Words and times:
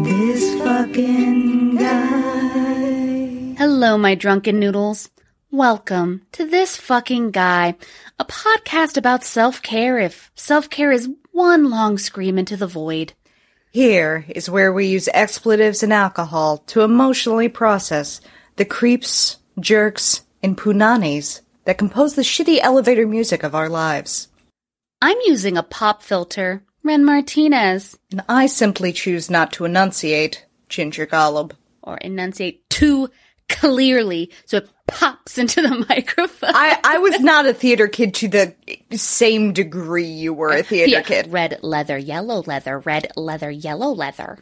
This 0.00 0.58
fucking 0.58 1.76
guy. 1.76 3.54
Hello, 3.58 3.98
my 3.98 4.14
drunken 4.14 4.58
noodles. 4.58 5.10
Welcome 5.50 6.22
to 6.32 6.46
This 6.46 6.76
Fucking 6.78 7.30
Guy, 7.30 7.76
a 8.18 8.24
podcast 8.24 8.96
about 8.96 9.22
self 9.22 9.60
care 9.60 9.98
if 9.98 10.32
self 10.34 10.70
care 10.70 10.90
is 10.90 11.10
one 11.30 11.68
long 11.68 11.98
scream 11.98 12.38
into 12.38 12.56
the 12.56 12.66
void. 12.66 13.12
Here 13.70 14.24
is 14.28 14.48
where 14.48 14.72
we 14.72 14.86
use 14.86 15.08
expletives 15.12 15.82
and 15.82 15.92
alcohol 15.92 16.58
to 16.68 16.80
emotionally 16.80 17.50
process 17.50 18.22
the 18.56 18.64
creeps, 18.64 19.36
jerks, 19.60 20.22
and 20.42 20.56
punanis 20.56 21.42
that 21.64 21.78
compose 21.78 22.14
the 22.14 22.22
shitty 22.22 22.58
elevator 22.60 23.06
music 23.06 23.42
of 23.42 23.54
our 23.54 23.68
lives. 23.68 24.28
I'm 25.02 25.18
using 25.26 25.56
a 25.58 25.62
pop 25.62 26.02
filter, 26.02 26.64
Ren 26.84 27.04
Martinez, 27.04 27.96
And 28.10 28.22
I 28.28 28.46
simply 28.46 28.92
choose 28.92 29.30
not 29.30 29.52
to 29.54 29.64
enunciate, 29.64 30.44
Ginger 30.68 31.06
Golub. 31.06 31.52
or 31.82 31.96
enunciate 31.98 32.68
too 32.70 33.08
clearly 33.48 34.30
so 34.46 34.56
it 34.58 34.70
pops 34.86 35.36
into 35.38 35.60
the 35.62 35.84
microphone. 35.88 36.50
I, 36.54 36.78
I 36.82 36.98
was 36.98 37.20
not 37.20 37.46
a 37.46 37.52
theater 37.54 37.86
kid 37.88 38.14
to 38.14 38.28
the 38.28 38.54
same 38.92 39.52
degree 39.52 40.06
you 40.06 40.32
were 40.32 40.50
a 40.52 40.62
theater 40.62 40.90
Yeah, 40.90 41.02
kid. 41.02 41.30
Red 41.32 41.58
leather, 41.62 41.98
yellow 41.98 42.42
leather, 42.46 42.78
red 42.78 43.08
leather, 43.16 43.50
yellow 43.50 43.90
leather. 43.90 44.38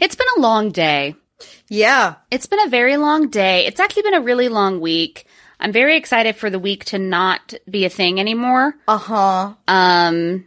It's 0.00 0.14
been 0.14 0.26
a 0.36 0.40
long 0.40 0.70
day. 0.70 1.14
Yeah. 1.68 2.16
It's 2.30 2.46
been 2.46 2.60
a 2.60 2.68
very 2.68 2.96
long 2.96 3.28
day. 3.28 3.66
It's 3.66 3.80
actually 3.80 4.02
been 4.02 4.14
a 4.14 4.20
really 4.20 4.48
long 4.48 4.80
week. 4.80 5.26
I'm 5.58 5.72
very 5.72 5.96
excited 5.96 6.36
for 6.36 6.50
the 6.50 6.58
week 6.58 6.84
to 6.86 6.98
not 6.98 7.54
be 7.70 7.84
a 7.84 7.88
thing 7.90 8.20
anymore. 8.20 8.74
Uh 8.86 8.98
huh. 8.98 9.54
Um, 9.68 10.46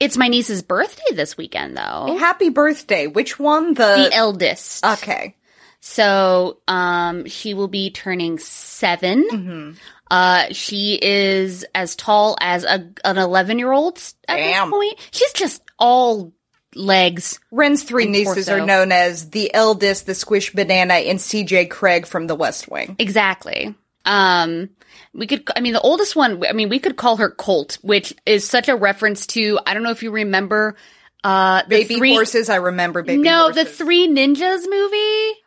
it's 0.00 0.16
my 0.16 0.28
niece's 0.28 0.62
birthday 0.62 1.14
this 1.14 1.36
weekend, 1.36 1.76
though. 1.76 2.16
Happy 2.18 2.48
birthday. 2.50 3.06
Which 3.06 3.38
one? 3.38 3.74
The. 3.74 4.08
The 4.08 4.10
eldest. 4.12 4.84
okay. 4.84 5.36
So, 5.80 6.58
um, 6.66 7.26
she 7.26 7.54
will 7.54 7.68
be 7.68 7.90
turning 7.90 8.38
7 8.38 9.28
Mm-hmm. 9.30 9.70
Uh, 10.08 10.46
she 10.52 10.98
is 11.00 11.64
as 11.74 11.96
tall 11.96 12.36
as 12.40 12.62
a, 12.64 12.90
an 13.04 13.18
11 13.18 13.58
year 13.58 13.72
old 13.72 13.96
at 14.28 14.36
Damn. 14.36 14.70
this 14.70 14.76
point. 14.78 14.98
She's 15.10 15.32
just 15.32 15.62
all 15.80 16.32
legs. 16.76 17.40
Ren's 17.50 17.82
three 17.82 18.06
nieces 18.06 18.46
torso. 18.46 18.62
are 18.62 18.66
known 18.66 18.92
as 18.92 19.30
the 19.30 19.52
eldest, 19.52 20.06
the 20.06 20.14
squish 20.14 20.52
banana, 20.52 20.94
and 20.94 21.18
CJ 21.18 21.70
Craig 21.70 22.06
from 22.06 22.28
the 22.28 22.36
West 22.36 22.68
Wing. 22.68 22.94
Exactly. 23.00 23.74
Um, 24.04 24.70
we 25.16 25.26
could, 25.26 25.48
I 25.56 25.60
mean, 25.60 25.72
the 25.72 25.80
oldest 25.80 26.14
one, 26.14 26.44
I 26.46 26.52
mean, 26.52 26.68
we 26.68 26.78
could 26.78 26.96
call 26.96 27.16
her 27.16 27.30
Colt, 27.30 27.78
which 27.82 28.14
is 28.26 28.48
such 28.48 28.68
a 28.68 28.76
reference 28.76 29.26
to, 29.28 29.58
I 29.66 29.74
don't 29.74 29.82
know 29.82 29.90
if 29.90 30.02
you 30.02 30.10
remember, 30.10 30.76
uh, 31.24 31.62
the 31.62 31.68
Baby 31.68 31.96
three, 31.96 32.12
horses, 32.14 32.48
I 32.50 32.56
remember 32.56 33.02
baby 33.02 33.22
no, 33.22 33.44
horses. 33.50 33.64
the 33.64 33.70
Three 33.70 34.06
Ninjas 34.08 34.64
movie. 34.68 35.40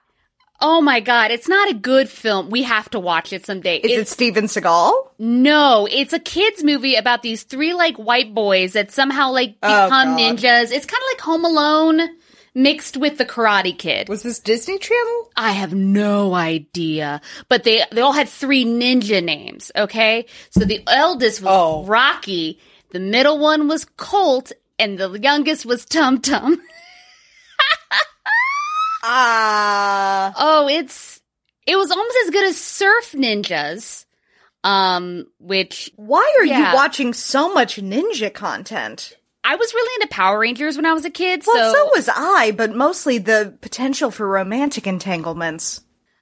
Oh 0.62 0.82
my 0.82 1.00
god, 1.00 1.32
it's 1.32 1.48
not 1.48 1.70
a 1.70 1.74
good 1.74 2.10
film. 2.10 2.50
We 2.50 2.64
have 2.64 2.90
to 2.90 3.00
watch 3.00 3.32
it 3.32 3.46
someday. 3.46 3.78
Is 3.78 3.98
it 3.98 4.08
Steven 4.10 4.46
Seagal? 4.46 4.92
no, 5.18 5.88
it's 5.90 6.12
a 6.12 6.20
kids 6.20 6.64
movie 6.66 6.96
about 6.96 7.22
these 7.22 7.44
three 7.44 7.74
like 7.74 7.96
white 7.96 8.34
boys 8.34 8.74
that 8.74 8.92
somehow 8.92 9.32
like 9.32 9.56
Oh, 9.64 9.86
become 9.86 10.18
God. 10.18 10.20
ninjas. 10.20 10.72
It's 10.74 10.86
kind 10.86 11.02
of 11.02 11.08
like 11.14 11.22
Home 11.22 11.46
Alone 11.46 12.10
mixed 12.56 12.98
with 12.98 13.18
the 13.18 13.26
Karate 13.26 13.78
Kid. 13.78 14.10
Was 14.10 14.24
this 14.24 14.40
Disney 14.40 14.78
Channel? 14.80 15.32
I 15.36 15.52
have 15.52 15.74
no 15.74 16.34
idea. 16.34 17.22
But 17.48 17.64
they 17.64 17.84
they 17.92 18.02
all 18.02 18.14
had 18.14 18.30
three 18.30 18.66
ninja 18.66 19.24
names, 19.24 19.72
okay? 19.76 20.26
So 20.50 20.62
the 20.62 20.84
eldest 20.88 21.42
was 21.42 21.50
Oh. 21.52 21.86
Rocky, 21.86 22.60
the 22.92 23.00
middle 23.00 23.38
one 23.40 23.68
was 23.68 23.86
Colt, 23.98 24.52
and 24.78 24.98
the 24.98 25.12
youngest 25.20 25.66
was 25.66 25.86
Tum 25.86 26.20
Tum. 26.22 26.62
Ah. 29.02 30.34
Oh, 30.38 30.68
it's 30.68 31.22
it 31.66 31.78
was 31.78 31.90
almost 31.92 32.18
as 32.26 32.32
good 32.32 32.46
as 32.46 32.58
Surf 32.60 33.12
Ninjas. 33.14 34.06
Um, 34.64 35.28
which 35.40 35.90
Why 35.96 36.36
are 36.40 36.46
Yeah. 36.46 36.72
you 36.72 36.76
watching 36.76 37.14
so 37.14 37.54
much 37.54 37.78
ninja 37.78 38.34
content? 38.34 39.14
I 39.44 39.56
was 39.56 39.74
really 39.74 40.02
into 40.02 40.14
Power 40.14 40.40
Rangers 40.40 40.76
when 40.76 40.86
I 40.86 40.94
was 40.94 41.06
a 41.06 41.10
kid, 41.10 41.44
Well, 41.46 41.74
so, 41.74 41.78
so 41.78 41.90
was 41.96 42.10
I, 42.14 42.52
but 42.52 42.76
mostly 42.76 43.18
the 43.20 43.58
potential 43.62 44.12
for 44.12 44.28
romantic 44.28 44.86
entanglements. 44.86 45.82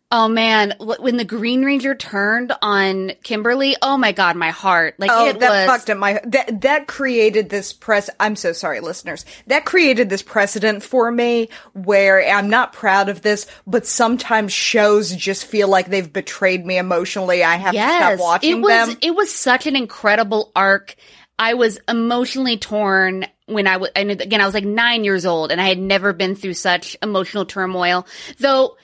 oh 0.09 0.29
man, 0.29 0.73
when 0.79 1.17
the 1.17 1.25
Green 1.25 1.65
Ranger 1.65 1.93
turned 1.93 2.53
on 2.61 3.11
Kimberly, 3.23 3.75
oh 3.81 3.97
my 3.97 4.13
god, 4.13 4.37
my 4.37 4.51
heart. 4.51 4.95
Like 4.99 5.09
Oh, 5.11 5.27
it 5.29 5.39
that 5.39 5.49
was 5.49 5.65
fucked 5.77 5.89
up 5.89 5.97
my 5.97 6.21
that 6.25 6.61
that 6.61 6.87
created 6.87 7.49
this 7.49 7.73
press. 7.73 8.09
I'm 8.19 8.37
so 8.37 8.53
sorry, 8.53 8.79
listeners. 8.79 9.25
That 9.47 9.65
created 9.65 10.09
this 10.09 10.21
precedent 10.21 10.81
for 10.83 11.11
me 11.11 11.49
where 11.73 12.25
I'm 12.25 12.49
not 12.49 12.71
proud 12.71 13.09
of 13.09 13.21
this, 13.21 13.47
but 13.65 13.85
sometimes 13.85 14.53
shows 14.53 15.13
just 15.13 15.43
feel 15.45 15.67
like 15.67 15.89
they've 15.89 16.13
betrayed 16.13 16.65
me 16.65 16.77
emotionally. 16.77 17.43
I 17.43 17.55
have 17.57 17.73
to 17.73 17.79
stop 17.79 18.19
watching 18.19 18.59
it 18.59 18.61
was 18.61 18.87
them. 18.87 18.97
it 19.01 19.15
was 19.15 19.33
such 19.33 19.67
an 19.67 19.75
incredible 19.75 20.51
arc. 20.55 20.95
I 21.39 21.53
was 21.53 21.79
emotionally 21.87 22.57
torn 22.57 23.25
when 23.45 23.67
I 23.67 23.77
was, 23.77 23.89
and 23.95 24.09
again, 24.11 24.41
I 24.41 24.45
was 24.45 24.53
like 24.53 24.65
nine 24.65 25.03
years 25.03 25.25
old, 25.25 25.51
and 25.51 25.61
I 25.61 25.67
had 25.67 25.79
never 25.79 26.13
been 26.13 26.35
through 26.35 26.55
such 26.55 26.97
emotional 27.01 27.45
turmoil. 27.45 28.05
Though, 28.39 28.75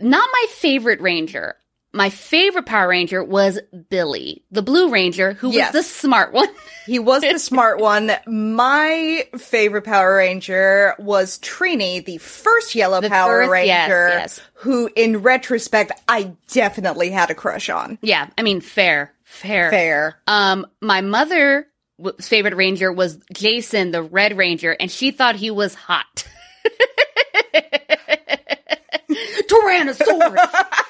not 0.00 0.28
my 0.32 0.46
favorite 0.50 1.00
Ranger. 1.00 1.56
My 1.90 2.10
favorite 2.10 2.66
Power 2.66 2.88
Ranger 2.88 3.24
was 3.24 3.58
Billy, 3.88 4.44
the 4.50 4.60
Blue 4.62 4.90
Ranger, 4.90 5.32
who 5.32 5.50
Yes. 5.50 5.72
was 5.72 5.84
the 5.86 5.90
smart 5.90 6.34
one. 6.34 6.48
He 6.84 6.98
was 6.98 7.22
the 7.22 7.38
smart 7.38 7.80
one. 7.80 8.12
My 8.26 9.26
favorite 9.38 9.82
Power 9.84 10.16
Ranger 10.16 10.94
was 10.98 11.38
Trini, 11.38 12.04
the 12.04 12.18
first 12.18 12.74
Yellow 12.74 13.00
Power 13.08 13.40
first- 13.44 13.50
Ranger, 13.50 14.08
yes. 14.10 14.40
who, 14.52 14.90
in 14.94 15.22
retrospect, 15.22 15.92
I 16.06 16.34
definitely 16.52 17.10
had 17.10 17.30
a 17.30 17.34
crush 17.34 17.70
on. 17.70 17.98
yeah, 18.02 18.28
I 18.36 18.42
mean, 18.42 18.60
fair, 18.60 19.12
fair, 19.24 19.70
Fair. 19.70 20.16
Um, 20.26 20.66
my 20.82 21.00
mother's 21.00 21.64
favorite 22.20 22.54
Ranger 22.54 22.92
was 22.92 23.18
Jason, 23.32 23.90
the 23.90 24.02
Red 24.02 24.36
Ranger, 24.36 24.76
and 24.78 24.90
she 24.90 25.10
thought 25.10 25.36
he 25.36 25.50
was 25.50 25.74
hot. 25.74 26.26
Tyrannosaurus. 29.48 30.84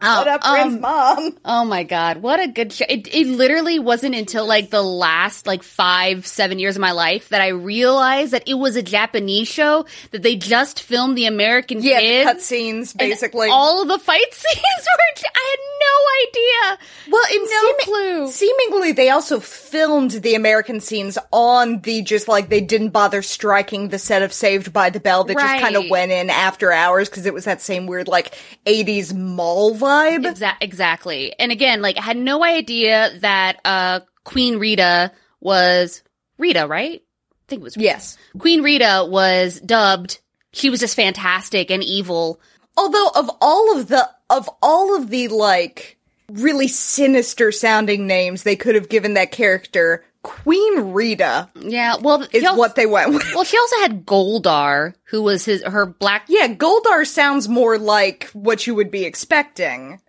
What 0.00 0.28
up, 0.28 0.44
um, 0.44 0.80
mom? 0.80 1.36
Oh 1.44 1.64
my 1.64 1.82
god, 1.82 2.18
what 2.18 2.38
a 2.38 2.46
good 2.46 2.72
show! 2.72 2.84
It, 2.88 3.12
it 3.12 3.26
literally 3.26 3.80
wasn't 3.80 4.14
until 4.14 4.46
like 4.46 4.70
the 4.70 4.82
last 4.82 5.46
like 5.46 5.64
five, 5.64 6.24
seven 6.26 6.60
years 6.60 6.76
of 6.76 6.80
my 6.80 6.92
life 6.92 7.30
that 7.30 7.40
I 7.40 7.48
realized 7.48 8.32
that 8.32 8.44
it 8.46 8.54
was 8.54 8.76
a 8.76 8.82
Japanese 8.82 9.48
show 9.48 9.86
that 10.12 10.22
they 10.22 10.36
just 10.36 10.80
filmed 10.82 11.18
the 11.18 11.26
American 11.26 11.82
Yeah, 11.82 11.98
kids. 12.00 12.30
cutscenes, 12.30 12.96
basically. 12.96 13.48
all 13.50 13.82
of 13.82 13.88
the 13.88 13.98
fight 13.98 14.26
scenes 14.32 14.56
were. 14.56 15.24
I 15.34 15.56
had 15.56 15.58
no 15.80 16.78
idea. 16.78 16.78
Well, 17.10 17.24
in 17.34 17.44
No 17.44 17.72
seemi- 17.72 17.78
clue. 17.84 18.30
Seemingly, 18.30 18.92
they 18.92 19.10
also 19.10 19.40
filmed 19.40 20.12
the 20.12 20.34
American 20.36 20.78
scenes 20.80 21.18
on 21.32 21.80
the 21.80 22.02
just 22.02 22.28
like 22.28 22.48
they 22.50 22.60
didn't 22.60 22.90
bother 22.90 23.20
striking 23.22 23.88
the 23.88 23.98
set 23.98 24.22
of 24.22 24.32
Saved 24.32 24.72
by 24.72 24.90
the 24.90 25.00
Bell. 25.00 25.24
They 25.24 25.34
just 25.34 25.60
kind 25.60 25.74
of 25.76 25.90
went 25.90 26.12
in 26.12 26.30
after 26.30 26.70
hours 26.70 27.08
because 27.08 27.26
it 27.26 27.34
was 27.34 27.46
that 27.46 27.60
same 27.60 27.86
weird 27.86 28.06
like 28.06 28.36
'80s 28.64 29.12
mall 29.12 29.74
vibe. 29.88 30.24
Exa- 30.26 30.56
exactly. 30.60 31.34
And 31.38 31.50
again, 31.52 31.82
like 31.82 31.98
I 31.98 32.02
had 32.02 32.16
no 32.16 32.44
idea 32.44 33.10
that 33.20 33.60
uh 33.64 34.00
Queen 34.24 34.58
Rita 34.58 35.12
was 35.40 36.02
Rita, 36.38 36.66
right? 36.66 37.02
I 37.02 37.44
think 37.48 37.60
it 37.60 37.64
was 37.64 37.76
Rita. 37.76 37.84
Yes. 37.84 38.18
Queen 38.38 38.62
Rita 38.62 39.06
was 39.08 39.60
dubbed. 39.60 40.20
She 40.52 40.70
was 40.70 40.80
just 40.80 40.96
fantastic 40.96 41.70
and 41.70 41.82
evil. 41.82 42.40
Although 42.76 43.08
of 43.14 43.30
all 43.40 43.78
of 43.78 43.88
the 43.88 44.08
of 44.30 44.48
all 44.62 44.96
of 44.96 45.10
the 45.10 45.28
like 45.28 45.98
really 46.30 46.68
sinister 46.68 47.50
sounding 47.50 48.06
names 48.06 48.42
they 48.42 48.56
could 48.56 48.74
have 48.74 48.88
given 48.88 49.14
that 49.14 49.32
character, 49.32 50.04
Queen 50.22 50.92
Rita 50.92 51.48
Yeah, 51.54 51.96
well, 52.00 52.26
is 52.32 52.44
also, 52.44 52.58
what 52.58 52.74
they 52.74 52.86
went 52.86 53.14
with. 53.14 53.22
well, 53.34 53.44
she 53.44 53.56
also 53.56 53.76
had 53.80 54.04
Goldar, 54.04 54.94
who 55.04 55.22
was 55.22 55.44
his 55.44 55.62
her 55.62 55.86
black. 55.86 56.24
Yeah, 56.28 56.48
Goldar 56.48 57.06
sounds 57.06 57.48
more 57.48 57.78
like 57.78 58.24
what 58.32 58.66
you 58.66 58.74
would 58.74 58.90
be 58.90 59.04
expecting. 59.04 60.00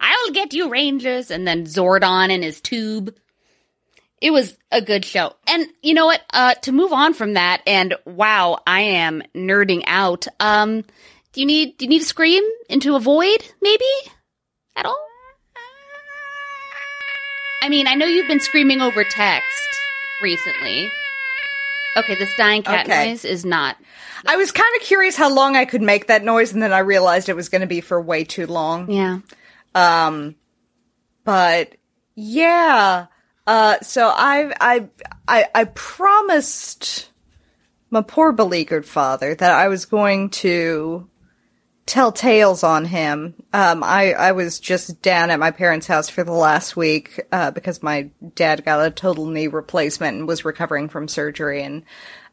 I'll 0.00 0.32
get 0.32 0.52
you, 0.54 0.68
Rangers, 0.70 1.30
and 1.30 1.46
then 1.46 1.64
Zordon 1.64 2.30
and 2.32 2.42
his 2.42 2.60
tube. 2.60 3.14
It 4.20 4.30
was 4.32 4.56
a 4.72 4.80
good 4.82 5.04
show, 5.04 5.34
and 5.46 5.66
you 5.82 5.94
know 5.94 6.06
what? 6.06 6.22
Uh, 6.32 6.54
to 6.54 6.72
move 6.72 6.92
on 6.92 7.14
from 7.14 7.34
that, 7.34 7.62
and 7.66 7.94
wow, 8.04 8.58
I 8.66 8.80
am 8.80 9.22
nerding 9.34 9.84
out. 9.86 10.26
Um, 10.40 10.82
do 11.32 11.40
you 11.40 11.46
need 11.46 11.76
do 11.78 11.84
you 11.84 11.88
need 11.88 12.00
to 12.00 12.04
scream 12.04 12.42
into 12.68 12.96
a 12.96 13.00
void, 13.00 13.38
maybe 13.62 13.84
at 14.74 14.86
all? 14.86 15.07
I 17.62 17.68
mean, 17.68 17.86
I 17.86 17.94
know 17.94 18.06
you've 18.06 18.28
been 18.28 18.40
screaming 18.40 18.80
over 18.80 19.04
text 19.04 19.68
recently. 20.22 20.90
Okay, 21.96 22.14
this 22.14 22.30
dying 22.36 22.62
cat 22.62 22.86
Okay. 22.86 23.10
noise 23.10 23.24
is 23.24 23.44
not. 23.44 23.76
I 24.26 24.36
was 24.36 24.52
kind 24.52 24.68
of 24.76 24.82
curious 24.82 25.16
how 25.16 25.32
long 25.32 25.56
I 25.56 25.64
could 25.64 25.82
make 25.82 26.06
that 26.06 26.24
noise, 26.24 26.52
and 26.52 26.62
then 26.62 26.72
I 26.72 26.78
realized 26.80 27.28
it 27.28 27.36
was 27.36 27.48
going 27.48 27.60
to 27.62 27.66
be 27.66 27.80
for 27.80 28.00
way 28.00 28.24
too 28.24 28.46
long. 28.46 28.90
Yeah. 28.90 29.18
Um, 29.74 30.36
but 31.24 31.74
yeah. 32.14 33.06
Uh, 33.46 33.78
so 33.80 34.08
I, 34.14 34.52
I, 34.60 34.88
I, 35.26 35.46
I 35.54 35.64
promised 35.64 37.08
my 37.90 38.02
poor 38.02 38.32
beleaguered 38.32 38.84
father 38.86 39.34
that 39.34 39.50
I 39.52 39.68
was 39.68 39.86
going 39.86 40.30
to 40.30 41.08
tell 41.88 42.12
tales 42.12 42.62
on 42.62 42.84
him. 42.84 43.34
Um, 43.52 43.82
I, 43.82 44.12
I 44.12 44.32
was 44.32 44.60
just 44.60 45.02
down 45.02 45.30
at 45.30 45.40
my 45.40 45.50
parents' 45.50 45.86
house 45.86 46.08
for 46.08 46.22
the 46.22 46.32
last 46.32 46.76
week, 46.76 47.20
uh, 47.32 47.50
because 47.50 47.82
my 47.82 48.10
dad 48.34 48.64
got 48.64 48.86
a 48.86 48.90
total 48.90 49.26
knee 49.26 49.48
replacement 49.48 50.18
and 50.18 50.28
was 50.28 50.44
recovering 50.44 50.88
from 50.88 51.08
surgery 51.08 51.62
and, 51.62 51.82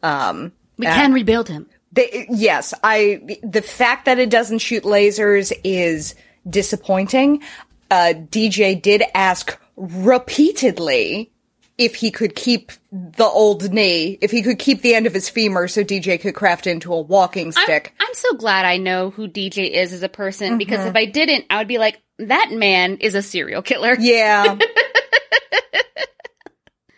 um, 0.03 0.51
We 0.77 0.85
can 0.85 1.13
rebuild 1.13 1.47
him. 1.47 1.67
they, 1.91 2.27
yes, 2.29 2.73
I, 2.83 3.39
the 3.41 3.61
fact 3.61 4.05
that 4.05 4.19
it 4.19 4.29
doesn't 4.29 4.59
shoot 4.59 4.83
lasers 4.83 5.51
is 5.63 6.13
disappointing. 6.47 7.41
Uh, 7.89 8.13
DJ 8.29 8.79
did 8.79 9.03
ask 9.15 9.57
repeatedly 9.77 11.31
if 11.77 11.95
he 11.95 12.11
could 12.11 12.35
keep 12.35 12.71
the 12.91 13.25
old 13.25 13.71
knee, 13.73 14.17
if 14.21 14.31
he 14.31 14.41
could 14.41 14.59
keep 14.59 14.81
the 14.81 14.95
end 14.95 15.07
of 15.07 15.13
his 15.13 15.29
femur 15.29 15.67
so 15.67 15.83
DJ 15.83 16.19
could 16.19 16.35
craft 16.35 16.67
into 16.67 16.93
a 16.93 17.01
walking 17.01 17.47
I'm, 17.47 17.51
stick. 17.51 17.93
I'm 17.99 18.13
so 18.13 18.33
glad 18.33 18.65
I 18.65 18.77
know 18.77 19.09
who 19.09 19.27
DJ 19.27 19.71
is 19.71 19.91
as 19.91 20.03
a 20.03 20.09
person 20.09 20.57
because 20.57 20.79
Mm-hmm. 20.79 20.89
if 20.89 20.95
I 20.95 21.05
didn't, 21.05 21.45
I 21.49 21.57
would 21.57 21.67
be 21.67 21.77
like, 21.77 22.01
that 22.19 22.49
man 22.51 22.97
is 22.97 23.15
a 23.15 23.21
serial 23.21 23.61
killer. 23.61 23.95
Yeah. 23.99 24.57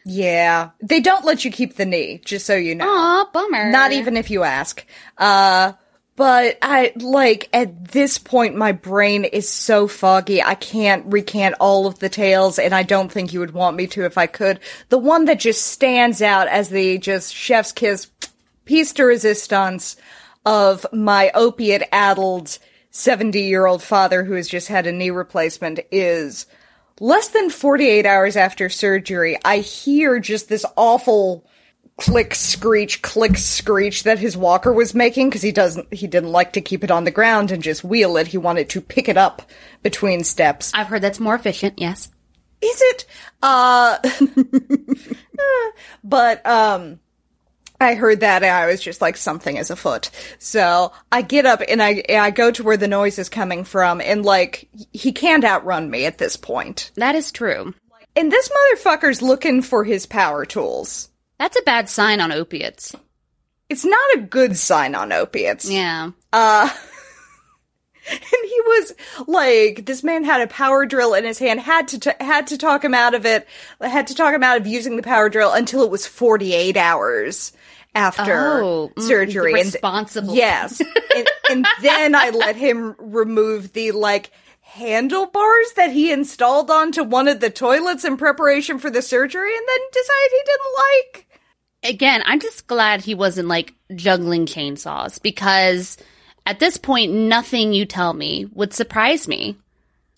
yeah. 0.06 0.70
They 0.82 1.00
don't 1.00 1.26
let 1.26 1.44
you 1.44 1.52
keep 1.52 1.76
the 1.76 1.86
knee, 1.86 2.22
just 2.24 2.46
so 2.46 2.56
you 2.56 2.76
know. 2.76 2.88
Aw, 2.88 3.30
bummer. 3.34 3.72
Not 3.72 3.94
even 3.94 4.16
if 4.16 4.30
you 4.30 4.44
ask. 4.44 4.86
Uh, 5.18 5.74
but 6.18 6.58
I, 6.64 6.94
like, 6.96 7.48
at 7.54 7.90
this 7.90 8.18
point, 8.18 8.56
my 8.56 8.72
brain 8.72 9.24
is 9.24 9.48
so 9.48 9.88
foggy, 9.88 10.42
I 10.42 10.56
can't 10.56 11.06
recant 11.06 11.56
all 11.60 11.86
of 11.86 12.00
the 12.00 12.10
tales, 12.10 12.58
and 12.58 12.74
I 12.74 12.82
don't 12.82 13.12
think 13.12 13.32
you 13.32 13.40
would 13.40 13.54
want 13.54 13.78
me 13.78 13.86
to 13.88 14.04
if 14.04 14.18
I 14.18 14.26
could. 14.26 14.60
The 14.90 14.98
one 14.98 15.26
that 15.26 15.40
just 15.40 15.66
stands 15.66 16.24
out 16.24 16.48
as 16.48 16.70
the 16.70 16.98
just 16.98 17.36
chef's 17.36 17.72
kiss 17.72 18.10
piece 18.66 18.94
de 18.94 19.06
resistance 19.06 19.96
of 20.44 20.88
my 20.92 21.30
opiate-addled 21.36 22.58
70-year-old 22.92 23.84
father 23.84 24.24
who 24.24 24.34
has 24.34 24.48
just 24.48 24.70
had 24.70 24.88
a 24.88 24.92
knee 24.92 25.12
replacement 25.12 25.80
is 25.92 26.48
less 27.00 27.28
than 27.28 27.52
48 27.52 28.08
hours 28.08 28.36
after 28.36 28.70
surgery, 28.70 29.38
I 29.46 29.60
hear 29.60 30.20
just 30.20 30.50
this 30.50 30.66
awful 30.76 31.46
click 31.98 32.36
screech 32.36 33.02
click 33.02 33.36
screech 33.38 34.04
that 34.04 34.20
his 34.20 34.38
walker 34.38 34.72
was 34.72 34.94
making 34.94 35.30
because 35.30 35.42
he 35.42 35.52
doesn't 35.52 35.92
he 35.94 36.06
didn't 36.06 36.32
like 36.32 36.54
to 36.54 36.62
keep 36.62 36.84
it 36.84 36.92
on 36.92 37.04
the 37.04 37.12
ground 37.12 37.52
and 37.52 37.64
just 37.64 37.84
wheel 37.84 38.18
it 38.18 38.28
he 38.28 38.38
wanted 38.38 38.70
to 38.70 38.80
pick 38.80 39.10
it 39.10 39.18
up 39.18 39.42
between 39.82 40.24
steps 40.24 40.72
I've 40.76 40.88
heard 40.88 41.02
that's 41.02 41.20
more 41.20 41.36
efficient, 41.36 41.74
yes. 41.78 42.10
is 42.62 42.82
it 42.82 43.06
uh 43.44 43.98
but 46.04 46.46
um 46.46 47.00
I 47.80 47.94
heard 47.94 48.22
that 48.22 48.44
and 48.44 48.52
I 48.52 48.66
was 48.66 48.82
just 48.82 49.02
like 49.02 49.18
something 49.18 49.58
is 49.58 49.70
afoot. 49.70 50.10
So 50.40 50.92
I 51.12 51.22
get 51.22 51.46
up 51.46 51.62
and 51.68 51.82
I 51.82 52.04
and 52.10 52.22
I 52.24 52.32
go 52.32 52.50
to 52.50 52.64
where 52.64 52.78
the 52.78 52.88
noise 52.88 53.20
is 53.20 53.30
coming 53.30 53.64
from 53.64 54.02
and 54.02 54.26
like 54.26 54.68
he 54.94 55.12
can't 55.12 55.46
outrun 55.46 55.90
me 55.90 56.06
at 56.06 56.18
this 56.18 56.38
point. 56.38 56.92
That 56.96 57.14
is 57.14 57.32
true. 57.32 57.76
And 58.16 58.32
this 58.32 58.50
motherfucker's 58.50 59.22
looking 59.22 59.62
for 59.62 59.84
his 59.84 60.08
power 60.08 60.44
tools. 60.44 61.10
That's 61.40 61.58
a 61.58 61.62
bad 61.64 61.90
sign 61.90 62.20
on 62.22 62.32
opiates. 62.32 62.96
It's 63.70 63.86
not 63.86 64.16
a 64.16 64.20
good 64.22 64.58
sign 64.58 64.96
on 64.96 65.12
opiates. 65.12 65.70
Yeah. 65.70 66.12
Uh, 66.34 66.70
and 68.10 68.20
he 68.44 68.62
was 68.66 68.94
like, 69.28 69.86
this 69.86 70.04
man 70.04 70.24
had 70.24 70.42
a 70.42 70.48
power 70.48 70.86
drill 70.86 71.14
in 71.14 71.26
his 71.26 71.38
hand, 71.40 71.60
had 71.60 71.90
to, 71.90 72.00
t- 72.00 72.12
had 72.20 72.48
to 72.48 72.58
talk 72.58 72.84
him 72.84 72.94
out 72.94 73.14
of 73.14 73.26
it, 73.26 73.46
had 73.82 74.08
to 74.08 74.16
talk 74.16 74.34
him 74.34 74.44
out 74.44 74.58
of 74.58 74.66
using 74.68 74.96
the 74.96 75.04
power 75.04 75.30
drill 75.30 75.52
until 75.54 75.84
it 75.84 75.92
was 75.92 76.08
48 76.08 76.78
hours 76.78 77.52
after 77.94 78.62
Oh, 78.64 78.92
mm, 78.96 79.02
surgery. 79.04 79.54
the 79.54 79.60
And- 79.60 79.74
responsible. 79.74 80.34
yes. 80.36 80.80
and, 81.16 81.28
and 81.50 81.68
then 81.82 82.16
I 82.16 82.30
let 82.30 82.56
him 82.56 82.96
remove 83.00 83.74
the 83.74 83.92
like, 83.92 84.32
handlebars 84.62 85.72
that 85.76 85.92
he 85.92 86.12
installed 86.12 86.70
onto 86.70 87.02
one 87.04 87.28
of 87.28 87.40
the 87.40 87.50
toilets 87.50 88.04
in 88.06 88.16
preparation 88.18 88.80
for 88.80 88.90
the 88.90 89.02
surgery 89.02 89.56
and 89.56 89.66
then 89.68 89.80
decided 89.92 90.32
he 90.32 90.42
didn't 90.46 90.76
like. 90.78 91.27
Again, 91.84 92.24
I'm 92.26 92.40
just 92.40 92.68
glad 92.68 93.02
he 93.02 93.16
wasn't 93.16 93.48
like 93.48 93.74
juggling 93.96 94.46
chainsaws 94.46 95.22
because 95.22 95.98
at 96.46 96.60
this 96.60 96.78
point, 96.78 97.12
nothing 97.12 97.74
you 97.74 97.86
tell 97.86 98.14
me 98.14 98.48
would 98.54 98.74
surprise 98.74 99.28
me. 99.28 99.58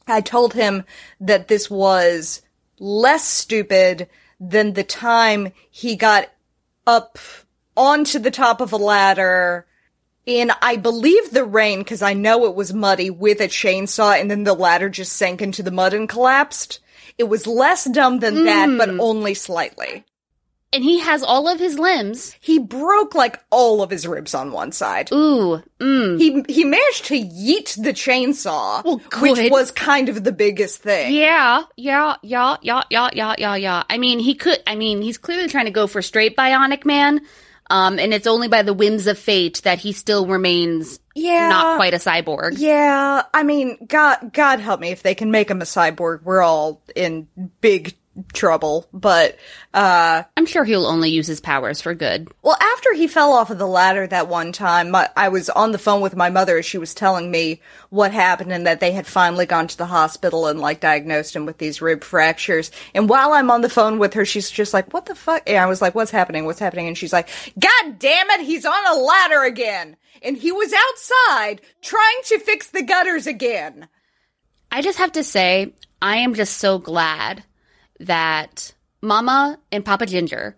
I 0.07 0.21
told 0.21 0.53
him 0.53 0.83
that 1.19 1.47
this 1.47 1.69
was 1.69 2.41
less 2.79 3.23
stupid 3.23 4.07
than 4.39 4.73
the 4.73 4.83
time 4.83 5.51
he 5.69 5.95
got 5.95 6.29
up 6.87 7.17
onto 7.75 8.19
the 8.19 8.31
top 8.31 8.61
of 8.61 8.73
a 8.73 8.77
ladder 8.77 9.65
in, 10.25 10.51
I 10.61 10.75
believe, 10.75 11.31
the 11.31 11.43
rain, 11.43 11.79
because 11.79 12.01
I 12.01 12.13
know 12.13 12.45
it 12.45 12.55
was 12.55 12.73
muddy, 12.73 13.09
with 13.09 13.41
a 13.41 13.47
chainsaw, 13.47 14.19
and 14.19 14.29
then 14.29 14.43
the 14.43 14.53
ladder 14.53 14.89
just 14.89 15.13
sank 15.13 15.41
into 15.41 15.63
the 15.63 15.71
mud 15.71 15.93
and 15.93 16.07
collapsed. 16.07 16.79
It 17.17 17.23
was 17.23 17.47
less 17.47 17.85
dumb 17.85 18.19
than 18.19 18.45
that, 18.45 18.67
but 18.77 18.89
mm. 18.89 18.99
only 18.99 19.33
slightly. 19.33 20.05
And 20.71 20.83
he 20.83 20.99
has 20.99 21.23
all 21.23 21.47
of 21.47 21.59
his 21.59 21.79
limbs. 21.79 22.35
He 22.39 22.59
broke 22.59 23.15
like 23.15 23.39
all 23.49 23.81
of 23.81 23.89
his 23.89 24.05
ribs 24.07 24.35
on 24.35 24.51
one 24.51 24.71
side. 24.71 25.11
Ooh, 25.11 25.63
mm. 25.79 26.19
He 26.19 26.43
he 26.47 26.63
managed 26.63 27.05
to 27.05 27.15
yeet 27.15 27.81
the 27.81 27.91
chainsaw, 27.91 28.83
Well, 28.83 28.97
which 29.19 29.51
was 29.51 29.71
kind 29.71 30.09
of 30.09 30.23
the 30.23 30.31
biggest 30.31 30.83
thing. 30.83 31.13
Yeah, 31.13 31.63
yeah, 31.75 32.17
yeah, 32.21 32.57
yeah, 32.61 32.83
yeah, 32.91 33.09
yeah, 33.13 33.35
yeah, 33.37 33.55
yeah. 33.55 33.83
I 33.89 33.97
mean, 33.97 34.19
he 34.19 34.35
could. 34.35 34.59
I 34.67 34.75
mean, 34.75 35.01
he's 35.01 35.17
clearly 35.17 35.47
trying 35.47 35.65
to 35.65 35.71
go 35.71 35.87
for 35.87 36.01
straight 36.03 36.37
bionic 36.37 36.85
man. 36.85 37.21
Um, 37.71 37.99
and 37.99 38.15
it's 38.15 38.25
only 38.25 38.47
by 38.47 38.63
the 38.63 38.73
whims 38.73 39.05
of 39.05 39.19
fate 39.19 39.61
that 39.63 39.77
he 39.77 39.91
still 39.91 40.25
remains 40.25 40.99
Yeah. 41.13 41.49
not 41.49 41.75
quite 41.75 41.93
a 41.93 41.97
cyborg. 41.97 42.55
Yeah, 42.57 43.21
I 43.31 43.43
mean, 43.43 43.77
God, 43.87 44.33
God 44.33 44.59
help 44.59 44.79
me 44.79 44.89
if 44.89 45.03
they 45.03 45.13
can 45.13 45.29
make 45.29 45.51
him 45.51 45.61
a 45.61 45.65
cyborg. 45.65 46.23
We're 46.23 46.41
all 46.41 46.81
in 46.95 47.27
big 47.61 47.93
trouble. 48.33 48.87
But, 48.93 49.37
uh, 49.73 50.23
I'm 50.35 50.45
sure 50.45 50.63
he'll 50.63 50.85
only 50.85 51.09
use 51.09 51.27
his 51.27 51.39
powers 51.39 51.81
for 51.81 51.93
good. 51.93 52.27
well, 52.41 52.57
after 52.59 52.93
he 52.93 53.07
fell 53.07 53.33
off 53.33 53.49
of 53.49 53.57
the 53.57 53.67
ladder 53.67 54.07
that 54.07 54.27
one 54.27 54.51
time, 54.51 54.91
my, 54.91 55.09
I 55.15 55.29
was 55.29 55.49
on 55.49 55.71
the 55.71 55.77
phone 55.77 56.01
with 56.01 56.15
my 56.15 56.29
mother 56.29 56.57
as 56.57 56.65
she 56.65 56.77
was 56.77 56.93
telling 56.93 57.29
me 57.29 57.61
what 57.89 58.11
happened 58.11 58.51
and 58.51 58.65
that 58.65 58.79
they 58.79 58.91
had 58.91 59.05
finally 59.05 59.45
gone 59.45 59.67
to 59.67 59.77
the 59.77 59.85
hospital 59.85 60.47
and 60.47 60.59
like 60.59 60.79
diagnosed 60.79 61.35
him 61.35 61.45
with 61.45 61.57
these 61.57 61.81
rib 61.81 62.03
fractures. 62.03 62.71
And 62.93 63.09
while 63.09 63.33
I'm 63.33 63.51
on 63.51 63.61
the 63.61 63.69
phone 63.69 63.99
with 63.99 64.13
her, 64.13 64.25
she's 64.25 64.49
just 64.49 64.73
like, 64.73 64.93
"What 64.93 65.05
the 65.05 65.15
fuck?" 65.15 65.43
And 65.47 65.57
I 65.57 65.65
was 65.65 65.81
like, 65.81 65.95
"What's 65.95 66.11
happening? 66.11 66.45
What's 66.45 66.59
happening?" 66.59 66.87
And 66.87 66.97
she's 66.97 67.13
like, 67.13 67.29
"God 67.59 67.99
damn 67.99 68.29
it, 68.31 68.41
he's 68.41 68.65
on 68.65 68.85
a 68.87 68.99
ladder 68.99 69.43
again." 69.43 69.97
And 70.21 70.37
he 70.37 70.51
was 70.51 70.73
outside 70.73 71.61
trying 71.81 72.21
to 72.25 72.39
fix 72.39 72.69
the 72.69 72.83
gutters 72.83 73.27
again. 73.27 73.87
I 74.71 74.81
just 74.81 74.97
have 74.97 75.13
to 75.13 75.23
say, 75.23 75.73
I 76.01 76.17
am 76.17 76.33
just 76.33 76.57
so 76.57 76.77
glad 76.77 77.43
that 77.99 78.73
Mama 79.01 79.59
and 79.71 79.85
Papa 79.85 80.05
Ginger 80.05 80.55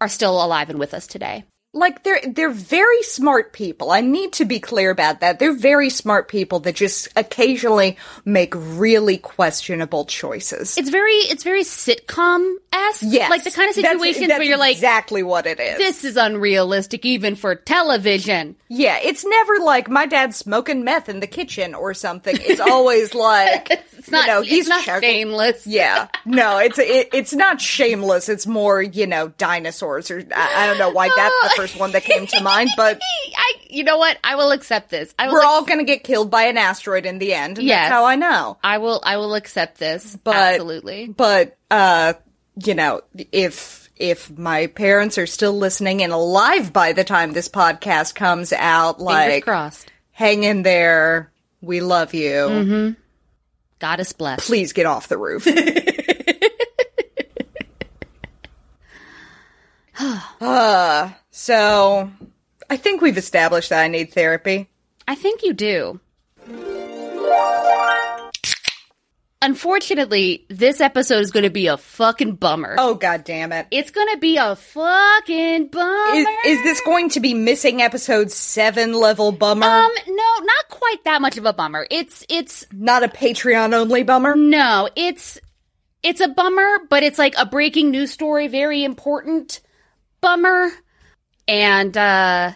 are 0.00 0.08
still 0.08 0.44
alive 0.44 0.70
and 0.70 0.78
with 0.78 0.94
us 0.94 1.06
today. 1.06 1.44
Like 1.74 2.02
they're 2.02 2.20
they're 2.26 2.50
very 2.50 3.02
smart 3.02 3.52
people. 3.52 3.90
I 3.90 4.02
need 4.02 4.34
to 4.34 4.44
be 4.44 4.60
clear 4.60 4.90
about 4.90 5.20
that. 5.20 5.38
They're 5.38 5.54
very 5.54 5.88
smart 5.88 6.28
people 6.28 6.60
that 6.60 6.74
just 6.74 7.08
occasionally 7.16 7.96
make 8.24 8.52
really 8.56 9.16
questionable 9.16 10.04
choices. 10.04 10.76
It's 10.76 10.90
very, 10.90 11.12
it's 11.12 11.42
very 11.44 11.62
sitcom 11.62 12.56
esque. 12.72 13.02
yes, 13.06 13.30
like 13.30 13.44
the 13.44 13.50
kind 13.50 13.68
of 13.68 13.74
situations 13.74 14.28
that's 14.28 14.38
where 14.38 14.48
you're 14.48 14.58
like, 14.58 14.74
exactly 14.76 15.22
what 15.22 15.46
it 15.46 15.60
is. 15.60 15.78
this 15.78 16.04
is 16.04 16.16
unrealistic 16.16 17.04
even 17.06 17.34
for 17.36 17.54
television. 17.54 18.56
yeah, 18.68 18.98
it's 19.02 19.24
never 19.24 19.58
like 19.60 19.88
my 19.88 20.04
dad's 20.06 20.36
smoking 20.36 20.84
meth 20.84 21.08
in 21.08 21.20
the 21.20 21.26
kitchen 21.26 21.74
or 21.74 21.94
something. 21.94 22.36
It's 22.38 22.60
always 22.60 23.14
like 23.14 23.70
It's 23.92 24.10
not, 24.10 24.26
you 24.26 24.32
know 24.32 24.40
it's 24.40 24.48
he's 24.50 24.68
not 24.68 24.82
shameless. 24.82 25.66
Yeah, 25.66 26.08
no, 26.26 26.58
it's 26.58 26.78
it, 26.78 27.08
it's 27.14 27.32
not 27.32 27.60
shameless. 27.62 28.28
It's 28.28 28.46
more 28.46 28.82
you 28.82 29.06
know 29.06 29.28
dinosaurs 29.38 30.10
or 30.10 30.22
I, 30.34 30.64
I 30.64 30.66
don't 30.66 30.78
know 30.78 30.90
why 30.90 31.08
that's 31.08 31.34
the 31.42 31.61
first 31.62 31.78
one 31.78 31.92
that 31.92 32.02
came 32.04 32.26
to 32.26 32.40
mind, 32.42 32.70
but 32.76 33.00
I, 33.36 33.54
you 33.70 33.84
know 33.84 33.98
what? 33.98 34.18
I 34.24 34.34
will 34.36 34.50
accept 34.52 34.90
this. 34.90 35.14
I 35.18 35.26
will. 35.28 35.34
we're 35.34 35.44
all 35.44 35.64
gonna 35.64 35.84
get 35.84 36.04
killed 36.04 36.30
by 36.30 36.44
an 36.44 36.58
asteroid 36.58 37.06
in 37.06 37.18
the 37.18 37.32
end. 37.34 37.58
And 37.58 37.66
Yes. 37.66 37.84
that's 37.88 37.92
how 37.92 38.04
I 38.04 38.16
know. 38.16 38.58
I 38.62 38.78
will. 38.78 39.00
I 39.04 39.16
will 39.16 39.34
accept 39.34 39.78
this. 39.78 40.16
But- 40.22 40.34
Absolutely. 40.36 41.06
But 41.08 41.56
uh, 41.70 42.14
you 42.64 42.74
know, 42.74 43.00
if 43.32 43.88
if 43.96 44.36
my 44.36 44.66
parents 44.66 45.16
are 45.18 45.26
still 45.26 45.56
listening 45.56 46.02
and 46.02 46.12
alive 46.12 46.72
by 46.72 46.92
the 46.92 47.04
time 47.04 47.32
this 47.32 47.48
podcast 47.48 48.14
comes 48.14 48.52
out, 48.52 48.96
Fingers 48.98 49.04
like 49.06 49.44
crossed. 49.44 49.90
hang 50.10 50.42
in 50.44 50.62
there. 50.62 51.30
We 51.60 51.80
love 51.80 52.12
you. 52.12 52.30
Mm-hmm. 52.32 52.90
Goddess 53.78 54.12
bless. 54.12 54.46
Please 54.46 54.72
get 54.72 54.86
off 54.86 55.08
the 55.08 55.18
roof. 55.18 55.46
uh, 60.40 61.10
so 61.30 62.10
I 62.68 62.76
think 62.76 63.00
we've 63.00 63.18
established 63.18 63.70
that 63.70 63.82
I 63.82 63.88
need 63.88 64.12
therapy. 64.12 64.68
I 65.06 65.14
think 65.14 65.42
you 65.42 65.52
do. 65.52 66.00
unfortunately, 69.42 70.46
this 70.48 70.80
episode 70.80 71.18
is 71.18 71.30
going 71.32 71.42
to 71.42 71.50
be 71.50 71.66
a 71.66 71.76
fucking 71.76 72.36
bummer. 72.36 72.76
Oh 72.78 72.94
god 72.94 73.24
damn 73.24 73.52
it. 73.52 73.66
It's 73.70 73.90
going 73.90 74.08
to 74.12 74.18
be 74.18 74.36
a 74.36 74.56
fucking 74.56 75.66
bummer. 75.66 76.14
Is, 76.14 76.26
is 76.46 76.62
this 76.62 76.80
going 76.80 77.10
to 77.10 77.20
be 77.20 77.34
missing 77.34 77.82
episode 77.82 78.30
7 78.30 78.94
level 78.94 79.32
bummer? 79.32 79.66
um 79.66 79.90
no, 80.06 80.38
not 80.44 80.68
quite 80.68 81.04
that 81.04 81.20
much 81.20 81.36
of 81.36 81.44
a 81.44 81.52
bummer. 81.52 81.86
It's 81.90 82.24
it's 82.28 82.64
Not 82.72 83.02
a 83.02 83.08
Patreon 83.08 83.74
only 83.74 84.04
bummer? 84.04 84.34
no, 84.36 84.88
it's 84.96 85.38
it's 86.02 86.20
a 86.20 86.28
bummer, 86.28 86.78
but 86.88 87.02
it's 87.02 87.18
like 87.18 87.34
a 87.36 87.46
breaking 87.46 87.90
news 87.90 88.10
story, 88.10 88.48
very 88.48 88.82
important 88.84 89.60
bummer. 90.22 90.70
And 91.46 91.94
uh 91.96 92.52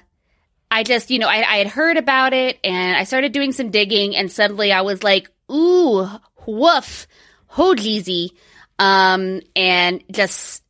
I 0.71 0.83
just, 0.83 1.11
you 1.11 1.19
know, 1.19 1.29
I, 1.29 1.37
I 1.37 1.57
had 1.59 1.69
heard 1.69 1.97
about 1.97 2.33
it 2.33 2.59
and 2.65 2.97
I 2.97 3.05
started 3.05 3.33
doing 3.33 3.53
some 3.53 3.71
digging 3.71 4.17
and 4.17 4.31
suddenly 4.31 4.73
I 4.73 4.81
was 4.83 5.03
like, 5.03 5.31
ooh, 5.51 6.09
woof, 6.47 7.07
ho 7.47 7.75
jeezy. 7.75 8.31
Um, 8.79 9.41
and 9.55 10.03
just 10.11 10.63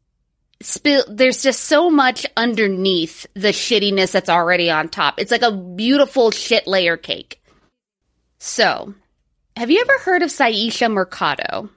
spill, 0.63 1.05
there's 1.09 1.43
just 1.43 1.65
so 1.65 1.91
much 1.91 2.27
underneath 2.37 3.27
the 3.35 3.49
shittiness 3.49 4.13
that's 4.13 4.29
already 4.29 4.71
on 4.71 4.89
top. 4.89 5.19
It's 5.19 5.31
like 5.31 5.43
a 5.43 5.53
beautiful 5.53 6.31
shit 6.31 6.67
layer 6.67 6.97
cake. 6.97 7.43
So, 8.39 8.95
have 9.57 9.71
you 9.71 9.81
ever 9.81 9.99
heard 9.99 10.23
of 10.23 10.29
Syesha 10.29 10.93
Mercado? 10.93 11.71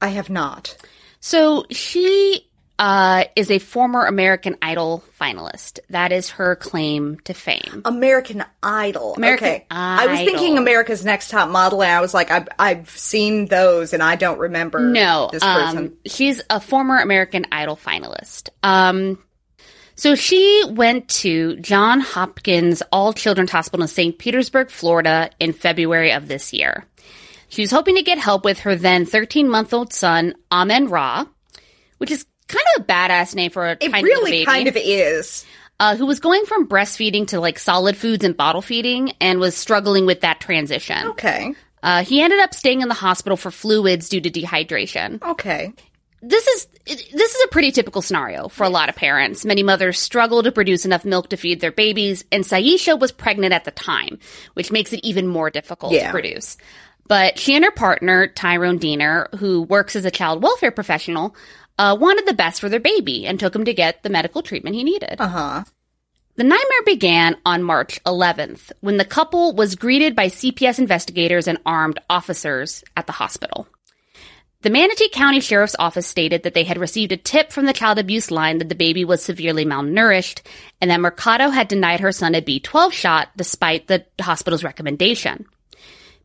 I 0.00 0.08
have 0.08 0.30
not. 0.30 0.76
So 1.20 1.66
she 1.70 2.47
uh, 2.78 3.24
is 3.34 3.50
a 3.50 3.58
former 3.58 4.04
American 4.06 4.56
Idol 4.62 5.02
finalist. 5.20 5.80
That 5.90 6.12
is 6.12 6.30
her 6.30 6.54
claim 6.56 7.18
to 7.24 7.34
fame. 7.34 7.82
American 7.84 8.44
Idol. 8.62 9.14
American 9.14 9.48
okay. 9.48 9.66
I 9.70 10.06
was 10.06 10.20
thinking 10.20 10.58
America's 10.58 11.04
Next 11.04 11.30
Top 11.30 11.48
Model, 11.50 11.82
and 11.82 11.90
I 11.90 12.00
was 12.00 12.14
like, 12.14 12.30
I've, 12.30 12.48
I've 12.58 12.90
seen 12.90 13.46
those, 13.46 13.92
and 13.92 14.02
I 14.02 14.14
don't 14.16 14.38
remember 14.38 14.78
No, 14.80 15.28
this 15.32 15.42
person. 15.42 15.78
um, 15.78 15.92
she's 16.06 16.40
a 16.50 16.60
former 16.60 16.98
American 16.98 17.46
Idol 17.50 17.76
finalist. 17.76 18.50
Um, 18.62 19.18
so 19.96 20.14
she 20.14 20.62
went 20.68 21.08
to 21.08 21.56
John 21.56 21.98
Hopkins 22.00 22.82
All 22.92 23.12
Children's 23.12 23.50
Hospital 23.50 23.82
in 23.82 23.88
St. 23.88 24.16
Petersburg, 24.16 24.70
Florida 24.70 25.30
in 25.40 25.52
February 25.52 26.12
of 26.12 26.28
this 26.28 26.52
year. 26.52 26.84
She 27.48 27.62
was 27.62 27.72
hoping 27.72 27.96
to 27.96 28.02
get 28.02 28.18
help 28.18 28.44
with 28.44 28.60
her 28.60 28.76
then 28.76 29.06
13 29.06 29.48
month 29.48 29.74
old 29.74 29.92
son, 29.92 30.34
Amen 30.52 30.88
Ra, 30.88 31.24
which 31.96 32.12
is 32.12 32.26
kind 32.48 32.64
of 32.76 32.82
a 32.82 32.86
badass 32.86 33.34
name 33.34 33.50
for 33.50 33.66
a 33.66 33.72
it 33.80 33.90
tiny 33.90 34.02
really 34.04 34.30
baby. 34.30 34.44
kind 34.46 34.68
of 34.68 34.76
is. 34.76 35.44
uh, 35.80 35.94
who 35.96 36.06
was 36.06 36.18
going 36.20 36.44
from 36.46 36.66
breastfeeding 36.68 37.26
to 37.28 37.40
like 37.40 37.58
solid 37.58 37.96
foods 37.96 38.24
and 38.24 38.36
bottle 38.36 38.62
feeding 38.62 39.12
and 39.20 39.38
was 39.38 39.56
struggling 39.56 40.06
with 40.06 40.22
that 40.22 40.40
transition. 40.40 41.06
Okay. 41.08 41.54
Uh, 41.82 42.02
he 42.02 42.20
ended 42.20 42.40
up 42.40 42.52
staying 42.54 42.80
in 42.80 42.88
the 42.88 42.94
hospital 42.94 43.36
for 43.36 43.50
fluids 43.52 44.08
due 44.08 44.20
to 44.20 44.30
dehydration. 44.30 45.22
Okay. 45.22 45.72
This 46.20 46.44
is 46.48 46.66
this 46.86 47.34
is 47.36 47.44
a 47.44 47.48
pretty 47.48 47.70
typical 47.70 48.02
scenario 48.02 48.48
for 48.48 48.64
a 48.64 48.68
lot 48.68 48.88
of 48.88 48.96
parents. 48.96 49.44
Many 49.44 49.62
mothers 49.62 50.00
struggle 50.00 50.42
to 50.42 50.50
produce 50.50 50.84
enough 50.84 51.04
milk 51.04 51.28
to 51.28 51.36
feed 51.36 51.60
their 51.60 51.70
babies, 51.70 52.24
and 52.32 52.42
Syesha 52.42 52.98
was 52.98 53.12
pregnant 53.12 53.52
at 53.52 53.64
the 53.64 53.70
time, 53.70 54.18
which 54.54 54.72
makes 54.72 54.92
it 54.92 54.98
even 55.04 55.28
more 55.28 55.48
difficult 55.50 55.92
Yeah. 55.92 56.06
to 56.06 56.10
produce. 56.10 56.56
But 57.06 57.38
she 57.38 57.54
and 57.54 57.64
her 57.64 57.70
partner, 57.70 58.26
Tyrone 58.26 58.80
Deener, 58.80 59.32
who 59.36 59.62
works 59.62 59.94
as 59.94 60.04
a 60.04 60.10
child 60.10 60.42
welfare 60.42 60.72
professional, 60.72 61.36
uh, 61.78 61.96
wanted 61.98 62.26
the 62.26 62.34
best 62.34 62.60
for 62.60 62.68
their 62.68 62.80
baby 62.80 63.26
and 63.26 63.38
took 63.38 63.54
him 63.54 63.64
to 63.64 63.74
get 63.74 64.02
the 64.02 64.10
medical 64.10 64.42
treatment 64.42 64.76
he 64.76 64.84
needed. 64.84 65.16
Uh 65.18 65.28
huh. 65.28 65.64
The 66.36 66.44
nightmare 66.44 66.82
began 66.86 67.36
on 67.44 67.64
March 67.64 68.02
11th 68.04 68.70
when 68.80 68.96
the 68.96 69.04
couple 69.04 69.54
was 69.54 69.74
greeted 69.74 70.14
by 70.14 70.28
CPS 70.28 70.78
investigators 70.78 71.48
and 71.48 71.58
armed 71.66 71.98
officers 72.08 72.84
at 72.96 73.06
the 73.06 73.12
hospital. 73.12 73.66
The 74.62 74.70
Manatee 74.70 75.08
County 75.08 75.38
Sheriff's 75.38 75.76
Office 75.78 76.06
stated 76.06 76.42
that 76.42 76.54
they 76.54 76.64
had 76.64 76.78
received 76.78 77.12
a 77.12 77.16
tip 77.16 77.52
from 77.52 77.66
the 77.66 77.72
child 77.72 77.98
abuse 77.98 78.30
line 78.30 78.58
that 78.58 78.68
the 78.68 78.74
baby 78.74 79.04
was 79.04 79.22
severely 79.22 79.64
malnourished 79.64 80.42
and 80.80 80.90
that 80.90 81.00
Mercado 81.00 81.48
had 81.48 81.68
denied 81.68 82.00
her 82.00 82.10
son 82.10 82.34
a 82.34 82.42
B12 82.42 82.92
shot 82.92 83.28
despite 83.36 83.86
the 83.86 84.04
hospital's 84.20 84.64
recommendation. 84.64 85.46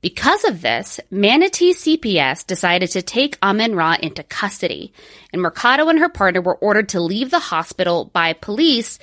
Because 0.03 0.43
of 0.43 0.61
this, 0.61 0.99
Manatee 1.11 1.73
CPS 1.73 2.45
decided 2.45 2.91
to 2.91 3.01
take 3.01 3.37
Amen 3.41 3.73
Ra 3.73 3.95
into 3.97 4.21
custody, 4.21 4.91
and 5.31 5.41
Mercado 5.41 5.87
and 5.87 5.97
her 5.97 6.09
partner 6.09 6.41
were 6.41 6.57
ordered 6.57 6.89
to 6.89 6.99
leave 6.99 7.31
the 7.31 7.39
hospital 7.39 8.11
by 8.11 8.33
police, 8.33 8.99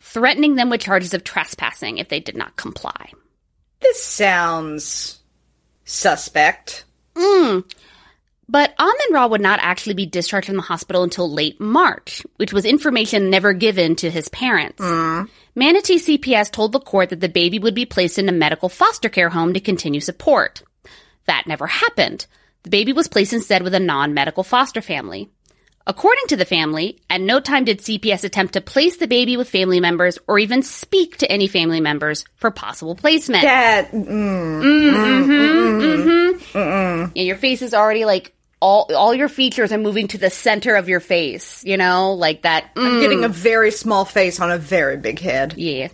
threatening 0.00 0.54
them 0.54 0.70
with 0.70 0.80
charges 0.80 1.12
of 1.12 1.24
trespassing 1.24 1.98
if 1.98 2.08
they 2.08 2.20
did 2.20 2.36
not 2.36 2.54
comply. 2.54 3.10
This 3.80 4.00
sounds 4.04 5.18
suspect. 5.84 6.84
Hmm. 7.16 7.60
But 8.48 8.74
Amen 8.78 8.94
Ra 9.10 9.26
would 9.26 9.40
not 9.40 9.58
actually 9.60 9.94
be 9.94 10.06
discharged 10.06 10.46
from 10.46 10.56
the 10.56 10.62
hospital 10.62 11.02
until 11.02 11.28
late 11.28 11.60
March, 11.60 12.22
which 12.36 12.52
was 12.52 12.64
information 12.64 13.28
never 13.28 13.54
given 13.54 13.96
to 13.96 14.08
his 14.08 14.28
parents. 14.28 14.80
Hmm. 14.80 15.22
Manatee 15.56 15.98
CPS 15.98 16.50
told 16.50 16.72
the 16.72 16.80
court 16.80 17.10
that 17.10 17.20
the 17.20 17.28
baby 17.28 17.60
would 17.60 17.74
be 17.74 17.86
placed 17.86 18.18
in 18.18 18.28
a 18.28 18.32
medical 18.32 18.68
foster 18.68 19.08
care 19.08 19.28
home 19.28 19.54
to 19.54 19.60
continue 19.60 20.00
support. 20.00 20.62
That 21.26 21.46
never 21.46 21.68
happened. 21.68 22.26
The 22.64 22.70
baby 22.70 22.92
was 22.92 23.06
placed 23.06 23.32
instead 23.32 23.62
with 23.62 23.74
a 23.74 23.80
non-medical 23.80 24.42
foster 24.42 24.80
family. 24.80 25.30
According 25.86 26.24
to 26.28 26.36
the 26.36 26.46
family, 26.46 26.98
at 27.10 27.20
no 27.20 27.40
time 27.40 27.64
did 27.64 27.80
CPS 27.80 28.24
attempt 28.24 28.54
to 28.54 28.62
place 28.62 28.96
the 28.96 29.06
baby 29.06 29.36
with 29.36 29.50
family 29.50 29.80
members 29.80 30.18
or 30.26 30.38
even 30.38 30.62
speak 30.62 31.18
to 31.18 31.30
any 31.30 31.46
family 31.46 31.80
members 31.80 32.24
for 32.36 32.50
possible 32.50 32.94
placement. 32.96 33.42
That 33.42 33.92
mm, 33.92 34.04
Mm. 34.04 34.94
Mm. 34.94 35.28
Mm. 35.28 36.38
Mm. 36.52 37.12
Yeah, 37.14 37.22
your 37.22 37.36
face 37.36 37.60
is 37.60 37.74
already 37.74 38.06
like 38.06 38.33
all 38.64 38.88
all 38.94 39.14
your 39.14 39.28
features 39.28 39.72
are 39.72 39.78
moving 39.78 40.08
to 40.08 40.18
the 40.18 40.30
center 40.30 40.74
of 40.74 40.88
your 40.88 41.00
face, 41.00 41.62
you 41.64 41.76
know, 41.76 42.14
like 42.14 42.42
that. 42.42 42.74
mm, 42.74 42.86
I'm 42.86 43.00
getting 43.00 43.22
a 43.22 43.28
very 43.28 43.70
small 43.70 44.06
face 44.06 44.40
on 44.40 44.50
a 44.50 44.56
very 44.56 44.96
big 44.96 45.18
head. 45.18 45.54
yeah. 45.56 45.88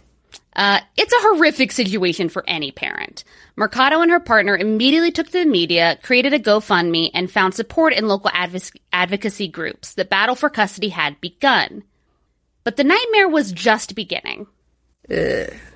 Uh, 0.54 0.80
it's 0.96 1.12
a 1.12 1.20
horrific 1.20 1.70
situation 1.70 2.28
for 2.28 2.44
any 2.46 2.72
parent. 2.72 3.24
Mercado 3.56 4.00
and 4.00 4.10
her 4.10 4.20
partner 4.20 4.56
immediately 4.56 5.12
took 5.12 5.26
to 5.26 5.32
the 5.32 5.44
media, 5.44 5.96
created 6.02 6.34
a 6.34 6.40
GoFundMe, 6.40 7.10
and 7.14 7.30
found 7.30 7.54
support 7.54 7.92
in 7.92 8.08
local 8.08 8.30
advoc- 8.30 8.76
advocacy 8.92 9.46
groups. 9.46 9.94
The 9.94 10.04
battle 10.04 10.34
for 10.34 10.50
custody 10.50 10.88
had 10.88 11.20
begun. 11.20 11.84
But 12.64 12.76
the 12.76 12.84
nightmare 12.84 13.28
was 13.28 13.52
just 13.52 13.94
beginning. 13.94 14.48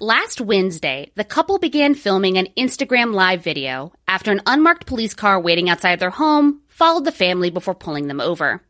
Last 0.01 0.41
Wednesday, 0.41 1.13
the 1.15 1.25
couple 1.25 1.59
began 1.59 1.95
filming 1.95 2.37
an 2.37 2.49
Instagram 2.59 3.15
live 3.15 3.43
video 3.43 3.93
after 4.07 4.33
an 4.33 4.43
unmarked 4.45 4.87
police 4.87 5.15
car 5.15 5.41
waiting 5.41 5.71
outside 5.71 6.01
their 6.01 6.11
home 6.11 6.61
followed 6.75 7.05
the 7.05 7.13
family 7.13 7.51
before 7.51 7.75
pulling 7.75 8.09
them 8.09 8.21
over. 8.21 8.61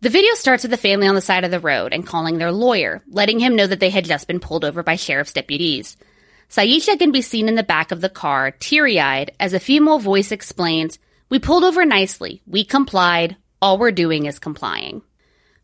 The 0.00 0.10
video 0.10 0.32
starts 0.34 0.62
with 0.62 0.70
the 0.70 0.76
family 0.76 1.08
on 1.08 1.16
the 1.16 1.20
side 1.20 1.42
of 1.44 1.50
the 1.50 1.58
road 1.58 1.92
and 1.92 2.06
calling 2.06 2.38
their 2.38 2.52
lawyer, 2.52 3.02
letting 3.08 3.40
him 3.40 3.56
know 3.56 3.66
that 3.66 3.80
they 3.80 3.90
had 3.90 4.04
just 4.04 4.28
been 4.28 4.38
pulled 4.38 4.64
over 4.64 4.84
by 4.84 4.94
sheriff's 4.94 5.32
deputies. 5.32 5.96
Syesha 6.48 6.98
can 6.98 7.10
be 7.10 7.20
seen 7.20 7.48
in 7.48 7.56
the 7.56 7.62
back 7.64 7.90
of 7.90 8.00
the 8.00 8.08
car, 8.08 8.52
teary 8.52 9.00
eyed, 9.00 9.32
as 9.40 9.54
a 9.54 9.60
female 9.60 9.98
voice 9.98 10.30
explains, 10.30 11.00
We 11.30 11.40
pulled 11.40 11.64
over 11.64 11.84
nicely. 11.84 12.42
We 12.46 12.64
complied. 12.64 13.36
All 13.60 13.78
we're 13.78 13.90
doing 13.92 14.26
is 14.26 14.38
complying. 14.38 15.02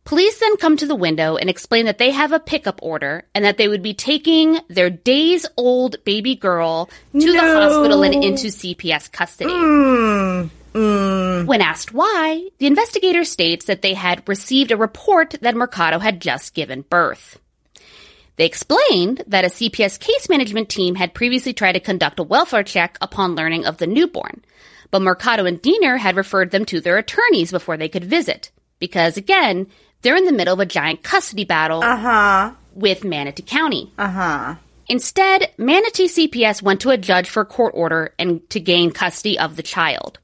Police 0.04 0.40
then 0.40 0.56
come 0.56 0.76
to 0.78 0.87
the 0.87 0.97
window 0.97 1.37
and 1.37 1.50
explain 1.50 1.87
that 1.87 1.99
they 1.99 2.11
have 2.11 2.32
a 2.32 2.40
pickup 2.40 2.80
order 2.82 3.25
and 3.35 3.44
that 3.44 3.56
they 3.56 3.68
would 3.68 3.82
be 3.82 3.94
taking 3.94 4.58
their 4.68 4.88
days 4.88 5.47
old 5.56 6.02
baby 6.04 6.35
girl 6.35 6.88
to 7.12 7.32
the 7.32 7.40
hospital 7.40 8.02
and 8.02 8.25
into 8.25 8.49
CPS 8.49 9.12
custody. 9.12 9.52
Hmm. 9.52 10.49
When 11.47 11.61
asked 11.61 11.92
why, 11.92 12.49
the 12.58 12.66
investigator 12.66 13.25
states 13.25 13.66
that 13.66 13.82
they 13.82 13.94
had 13.94 14.28
received 14.28 14.70
a 14.70 14.76
report 14.76 15.35
that 15.40 15.56
Mercado 15.56 15.99
had 15.99 16.20
just 16.20 16.54
given 16.54 16.82
birth. 16.82 17.38
They 18.37 18.47
explained 18.47 19.25
that 19.26 19.44
a 19.44 19.49
CPS 19.49 19.99
case 19.99 20.28
management 20.28 20.68
team 20.68 20.94
had 20.94 21.14
previously 21.14 21.52
tried 21.52 21.73
to 21.73 21.80
conduct 21.80 22.20
a 22.20 22.23
welfare 22.23 22.62
check 22.62 22.97
upon 23.00 23.35
learning 23.35 23.66
of 23.66 23.78
the 23.78 23.87
newborn, 23.87 24.44
but 24.90 25.02
Mercado 25.02 25.44
and 25.44 25.61
Deener 25.61 25.99
had 25.99 26.16
referred 26.16 26.52
them 26.52 26.64
to 26.66 26.80
their 26.80 26.99
attorneys 26.99 27.50
before 27.50 27.76
they 27.76 27.88
could 27.88 28.04
visit, 28.04 28.50
because 28.78 29.16
again, 29.16 29.66
they're 30.02 30.16
in 30.16 30.25
the 30.25 30.32
middle 30.32 30.54
of 30.54 30.61
a 30.61 30.66
giant 30.66 31.02
custody 31.02 31.44
battle 31.44 31.82
with 32.75 33.02
Manatee 33.02 33.42
County. 33.42 33.92
Uh 33.99 34.08
huh. 34.08 34.54
Instead, 34.88 35.50
Manatee 35.58 36.06
CPS 36.06 36.62
went 36.62 36.80
to 36.80 36.90
a 36.90 36.97
judge 36.97 37.28
for 37.28 37.40
a 37.40 37.47
court 37.47 37.73
order 37.76 38.14
and 38.18 38.49
to 38.50 38.61
gain 38.61 38.90
custody 38.90 39.38
of 39.38 39.56
the 39.56 39.62
child. 39.62 40.18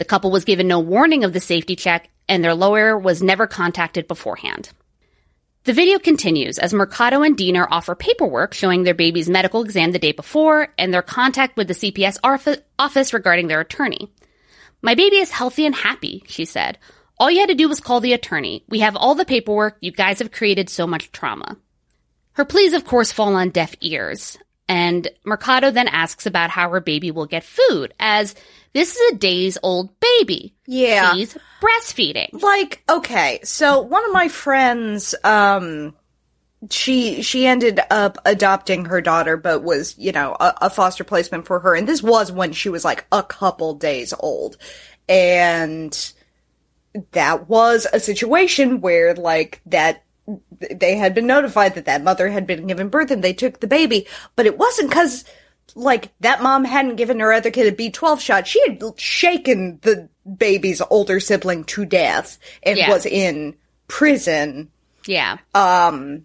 The 0.00 0.06
couple 0.06 0.30
was 0.30 0.46
given 0.46 0.66
no 0.66 0.80
warning 0.80 1.24
of 1.24 1.34
the 1.34 1.40
safety 1.40 1.76
check, 1.76 2.08
and 2.26 2.42
their 2.42 2.54
lawyer 2.54 2.96
was 2.96 3.22
never 3.22 3.46
contacted 3.46 4.08
beforehand. 4.08 4.70
The 5.64 5.74
video 5.74 5.98
continues 5.98 6.58
as 6.58 6.72
Mercado 6.72 7.20
and 7.20 7.36
Deener 7.36 7.68
offer 7.70 7.94
paperwork 7.94 8.54
showing 8.54 8.82
their 8.82 8.94
baby's 8.94 9.28
medical 9.28 9.62
exam 9.62 9.92
the 9.92 9.98
day 9.98 10.12
before 10.12 10.68
and 10.78 10.92
their 10.92 11.02
contact 11.02 11.58
with 11.58 11.68
the 11.68 11.74
CPS 11.74 12.16
office 12.78 13.12
regarding 13.12 13.48
their 13.48 13.60
attorney. 13.60 14.10
My 14.80 14.94
baby 14.94 15.16
is 15.16 15.30
healthy 15.30 15.66
and 15.66 15.74
happy, 15.74 16.22
she 16.26 16.46
said. 16.46 16.78
All 17.18 17.30
you 17.30 17.40
had 17.40 17.50
to 17.50 17.54
do 17.54 17.68
was 17.68 17.80
call 17.80 18.00
the 18.00 18.14
attorney. 18.14 18.64
We 18.70 18.78
have 18.78 18.96
all 18.96 19.14
the 19.14 19.26
paperwork. 19.26 19.76
You 19.82 19.90
guys 19.90 20.20
have 20.20 20.32
created 20.32 20.70
so 20.70 20.86
much 20.86 21.12
trauma. 21.12 21.58
Her 22.32 22.46
pleas, 22.46 22.72
of 22.72 22.86
course, 22.86 23.12
fall 23.12 23.36
on 23.36 23.50
deaf 23.50 23.74
ears. 23.82 24.38
And 24.66 25.10
Mercado 25.26 25.70
then 25.72 25.88
asks 25.88 26.26
about 26.26 26.48
how 26.48 26.70
her 26.70 26.80
baby 26.80 27.10
will 27.10 27.26
get 27.26 27.44
food, 27.44 27.92
as 27.98 28.36
this 28.72 28.96
is 28.96 29.12
a 29.12 29.16
days 29.16 29.58
old 29.62 29.98
baby. 30.00 30.54
Yeah. 30.66 31.12
She's 31.14 31.36
breastfeeding. 31.60 32.42
like 32.42 32.82
okay 32.88 33.38
so 33.44 33.82
one 33.82 34.02
of 34.06 34.12
my 34.12 34.28
friends 34.28 35.14
um 35.24 35.94
she 36.70 37.20
she 37.20 37.46
ended 37.46 37.80
up 37.90 38.16
adopting 38.24 38.86
her 38.86 39.02
daughter 39.02 39.36
but 39.36 39.62
was 39.62 39.96
you 39.98 40.10
know 40.10 40.34
a, 40.40 40.54
a 40.62 40.70
foster 40.70 41.04
placement 41.04 41.46
for 41.46 41.60
her 41.60 41.74
and 41.74 41.86
this 41.86 42.02
was 42.02 42.32
when 42.32 42.52
she 42.52 42.70
was 42.70 42.82
like 42.82 43.06
a 43.12 43.22
couple 43.22 43.74
days 43.74 44.14
old 44.20 44.56
and 45.06 46.12
that 47.12 47.46
was 47.48 47.86
a 47.92 48.00
situation 48.00 48.80
where 48.80 49.14
like 49.14 49.60
that 49.66 50.02
they 50.80 50.96
had 50.96 51.14
been 51.14 51.26
notified 51.26 51.74
that 51.74 51.84
that 51.84 52.02
mother 52.02 52.28
had 52.28 52.46
been 52.46 52.66
given 52.66 52.88
birth 52.88 53.10
and 53.10 53.22
they 53.22 53.34
took 53.34 53.60
the 53.60 53.66
baby 53.66 54.06
but 54.34 54.46
it 54.46 54.56
wasn't 54.56 54.88
because 54.88 55.24
like 55.76 56.12
that 56.20 56.42
mom 56.42 56.64
hadn't 56.64 56.96
given 56.96 57.20
her 57.20 57.32
other 57.32 57.50
kid 57.50 57.72
a 57.72 57.76
b12 57.90 58.20
shot 58.20 58.46
she 58.46 58.60
had 58.68 58.82
shaken 58.98 59.78
the 59.82 60.08
baby's 60.36 60.80
older 60.90 61.20
sibling 61.20 61.64
to 61.64 61.84
death 61.84 62.38
and 62.62 62.78
Yeah. 62.78 62.88
was 62.90 63.06
in 63.06 63.54
prison 63.88 64.70
Yeah. 65.06 65.38
Um 65.54 66.24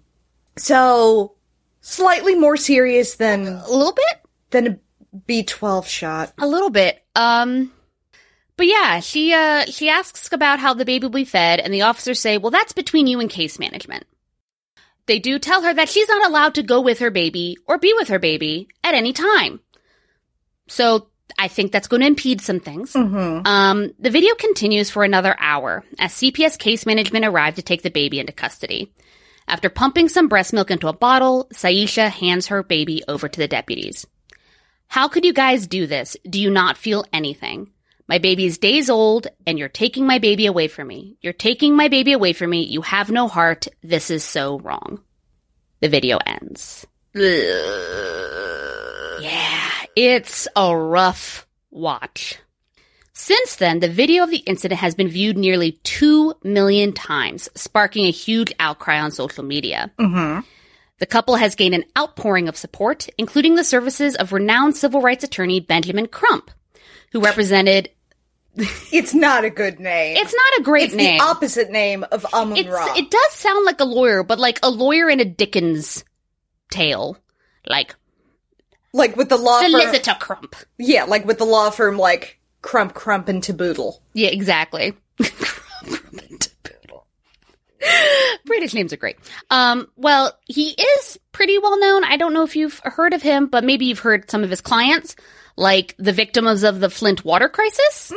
so 0.58 1.34
slightly 1.82 2.36
more 2.36 2.58
serious 2.58 3.16
than 3.16 3.48
a 3.48 3.70
little 3.70 3.94
bit? 3.94 4.22
than 4.52 4.68
a 4.68 4.80
b12 5.28 5.86
shot 5.88 6.34
A 6.38 6.48
little 6.48 6.70
bit. 6.70 7.04
Um 7.16 7.72
but 8.58 8.68
yeah, 8.68 9.00
she 9.02 9.34
uh 9.34 9.66
she 9.66 9.90
asks 9.90 10.32
about 10.32 10.60
how 10.60 10.74
the 10.74 10.86
baby 10.86 11.06
will 11.06 11.12
be 11.12 11.26
fed 11.26 11.60
and 11.60 11.74
the 11.74 11.82
officers 11.82 12.20
say, 12.22 12.38
"Well, 12.38 12.52
that's 12.52 12.72
between 12.72 13.06
you 13.08 13.20
and 13.20 13.30
case 13.30 13.60
management." 13.60 14.06
They 15.08 15.20
do 15.20 15.38
tell 15.40 15.62
her 15.62 15.74
that 15.74 15.90
she's 15.90 16.08
not 16.08 16.28
allowed 16.28 16.56
to 16.56 16.64
go 16.64 16.82
with 16.82 17.00
her 17.00 17.12
baby 17.12 17.58
or 17.68 17.78
be 17.78 17.94
with 17.94 18.08
her 18.10 18.20
baby 18.20 18.68
at 18.84 18.96
any 18.96 19.14
time. 19.14 19.60
So, 20.68 21.10
I 21.38 21.48
think 21.48 21.72
that's 21.72 21.88
going 21.88 22.02
to 22.02 22.08
impede 22.08 22.42
some 22.42 22.60
things. 22.60 22.96
Um, 23.46 23.92
the 24.00 24.10
video 24.10 24.36
continues 24.36 24.90
for 24.90 25.04
another 25.04 25.36
hour 25.40 25.84
as 26.00 26.14
CPS 26.14 26.58
case 26.58 26.86
management 26.86 27.26
arrived 27.26 27.58
to 27.58 27.62
take 27.64 27.82
the 27.82 27.90
baby 27.90 28.20
into 28.20 28.32
custody. 28.32 28.94
After 29.48 29.70
pumping 29.70 30.08
some 30.10 30.28
breast 30.28 30.54
milk 30.54 30.72
into 30.72 30.88
a 30.88 30.94
bottle, 30.94 31.48
Syesha 31.54 32.10
hands 32.10 32.48
her 32.48 32.64
baby 32.64 33.04
over 33.08 33.28
to 33.28 33.40
the 33.40 33.48
deputies. 33.48 34.06
How 34.88 35.08
could 35.08 35.26
you 35.26 35.34
guys 35.34 35.68
do 35.68 35.88
this? 35.88 36.16
Do 36.28 36.40
you 36.40 36.50
not 36.50 36.78
feel 36.78 37.06
anything? 37.12 37.70
My 38.08 38.20
baby 38.20 38.46
is 38.46 38.60
days 38.60 38.90
old 38.90 39.28
and 39.48 39.58
you're 39.58 39.70
taking 39.70 40.06
my 40.06 40.20
baby 40.20 40.46
away 40.46 40.68
from 40.68 40.88
me. 40.88 41.18
You're 41.22 41.34
taking 41.34 41.76
my 41.76 41.88
baby 41.88 42.14
away 42.14 42.34
from 42.34 42.52
me. 42.52 42.64
You 42.64 42.82
have 42.82 43.10
no 43.10 43.28
heart. 43.28 43.68
This 43.82 44.12
is 44.12 44.24
so 44.24 44.60
wrong. 44.60 45.02
The 45.80 45.90
video 45.90 46.18
ends. 46.26 46.86
Yeah, 49.22 49.72
it's 49.96 50.48
a 50.56 50.76
rough 50.76 51.48
watch. 51.72 52.38
Since 53.14 53.56
then, 53.56 53.80
the 53.80 53.90
video 53.90 54.24
of 54.24 54.30
the 54.30 54.38
incident 54.38 54.82
has 54.82 54.94
been 54.94 55.08
viewed 55.08 55.38
nearly 55.38 55.80
2 55.84 56.34
million 56.44 56.92
times, 56.92 57.50
sparking 57.56 58.06
a 58.06 58.12
huge 58.12 58.54
outcry 58.60 59.00
on 59.00 59.12
social 59.12 59.44
media. 59.44 59.92
Mm-hmm. 59.98 60.42
The 61.00 61.06
couple 61.06 61.36
has 61.36 61.56
gained 61.56 61.76
an 61.76 61.86
outpouring 61.98 62.50
of 62.50 62.58
support, 62.58 63.08
including 63.18 63.56
the 63.56 63.64
services 63.64 64.16
of 64.16 64.34
renowned 64.34 64.76
civil 64.76 65.02
rights 65.02 65.24
attorney 65.24 65.62
Benjamin 65.62 66.08
Crump, 66.08 66.52
who 67.12 67.22
represented. 67.22 67.90
it's 68.92 69.14
not 69.14 69.44
a 69.44 69.50
good 69.50 69.80
name 69.80 70.16
It's 70.18 70.34
not 70.34 70.60
a 70.60 70.64
great 70.64 70.86
it's 70.86 70.94
name. 70.96 71.18
the 71.18 71.24
opposite 71.24 71.72
name 71.72 72.06
of 72.12 72.26
amun 72.34 72.68
ra 72.68 72.94
it 72.96 73.12
does 73.12 73.32
sound 73.34 73.66
like 73.66 73.80
a 73.82 73.86
lawyer, 73.86 74.24
but 74.24 74.40
like 74.40 74.60
a 74.64 74.70
lawyer 74.70 75.10
in 75.10 75.20
a 75.20 75.26
Dickens 75.26 76.04
tale. 76.72 77.18
Like 77.68 77.96
like 78.94 79.18
with 79.18 79.30
the 79.30 79.38
law 79.38 79.60
firm 79.62 79.72
Solicitor 79.72 80.16
Crump. 80.20 80.56
yeah 80.78 81.04
like 81.04 81.26
with 81.26 81.38
the 81.38 81.46
law 81.46 81.70
firm 81.70 81.98
like 81.98 82.40
crump 82.62 82.94
crump 82.94 83.28
and 83.28 83.44
taboodle 83.44 84.00
Yeah, 84.14 84.30
exactly. 84.30 84.94
Crump, 85.18 86.02
Crump, 86.02 86.22
and 86.30 86.40
Taboodle. 86.40 87.04
British 88.46 88.74
names 88.74 88.92
are 88.94 88.98
great. 88.98 89.18
Um, 89.50 89.88
well, 89.96 90.38
he 90.48 90.70
is 90.72 91.20
pretty 91.32 91.58
well 91.60 91.80
known. 91.80 92.04
I 92.04 92.18
don't 92.18 92.34
know 92.34 92.44
if 92.44 92.56
you've 92.56 92.80
heard 92.84 93.14
of 93.14 93.22
him, 93.22 93.48
but 93.48 93.64
maybe 93.64 93.86
you've 93.86 94.00
heard 94.00 94.30
some 94.32 94.44
of 94.44 94.50
his 94.50 94.62
clients, 94.62 95.16
like 95.58 95.96
the 95.98 96.12
victims 96.12 96.64
of 96.64 96.80
the 96.80 96.90
Flint 96.90 97.24
water 97.24 97.50
crisis, 97.50 98.12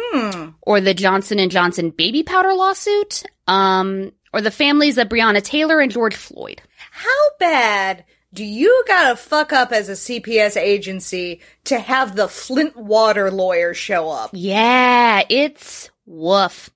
or 0.63 0.81
the 0.81 0.95
Johnson 0.95 1.39
and 1.39 1.51
Johnson 1.51 1.91
baby 1.91 2.23
powder 2.23 2.55
lawsuit, 2.55 3.23
um, 3.47 4.13
or 4.33 4.41
the 4.41 4.51
families 4.51 4.99
of 4.99 5.09
Breonna 5.09 5.43
Taylor 5.43 5.81
and 5.81 5.91
George 5.91 6.17
Floyd. 6.17 6.61
How 6.91 7.31
bad 7.39 8.05
do 8.33 8.45
you 8.45 8.85
gotta 8.87 9.17
fuck 9.17 9.53
up 9.53 9.73
as 9.73 9.89
a 9.89 9.93
CPS 9.93 10.57
agency 10.57 11.41
to 11.65 11.79
have 11.79 12.15
the 12.15 12.29
Flint 12.29 12.77
water 12.77 13.31
lawyer 13.31 13.73
show 13.73 14.11
up? 14.11 14.31
Yeah, 14.33 15.23
it's 15.29 15.91
woof. 16.07 16.71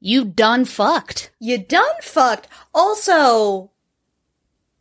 You 0.00 0.24
done 0.24 0.64
fucked. 0.64 1.30
You 1.40 1.58
done 1.58 1.96
fucked. 2.02 2.48
Also, 2.74 3.70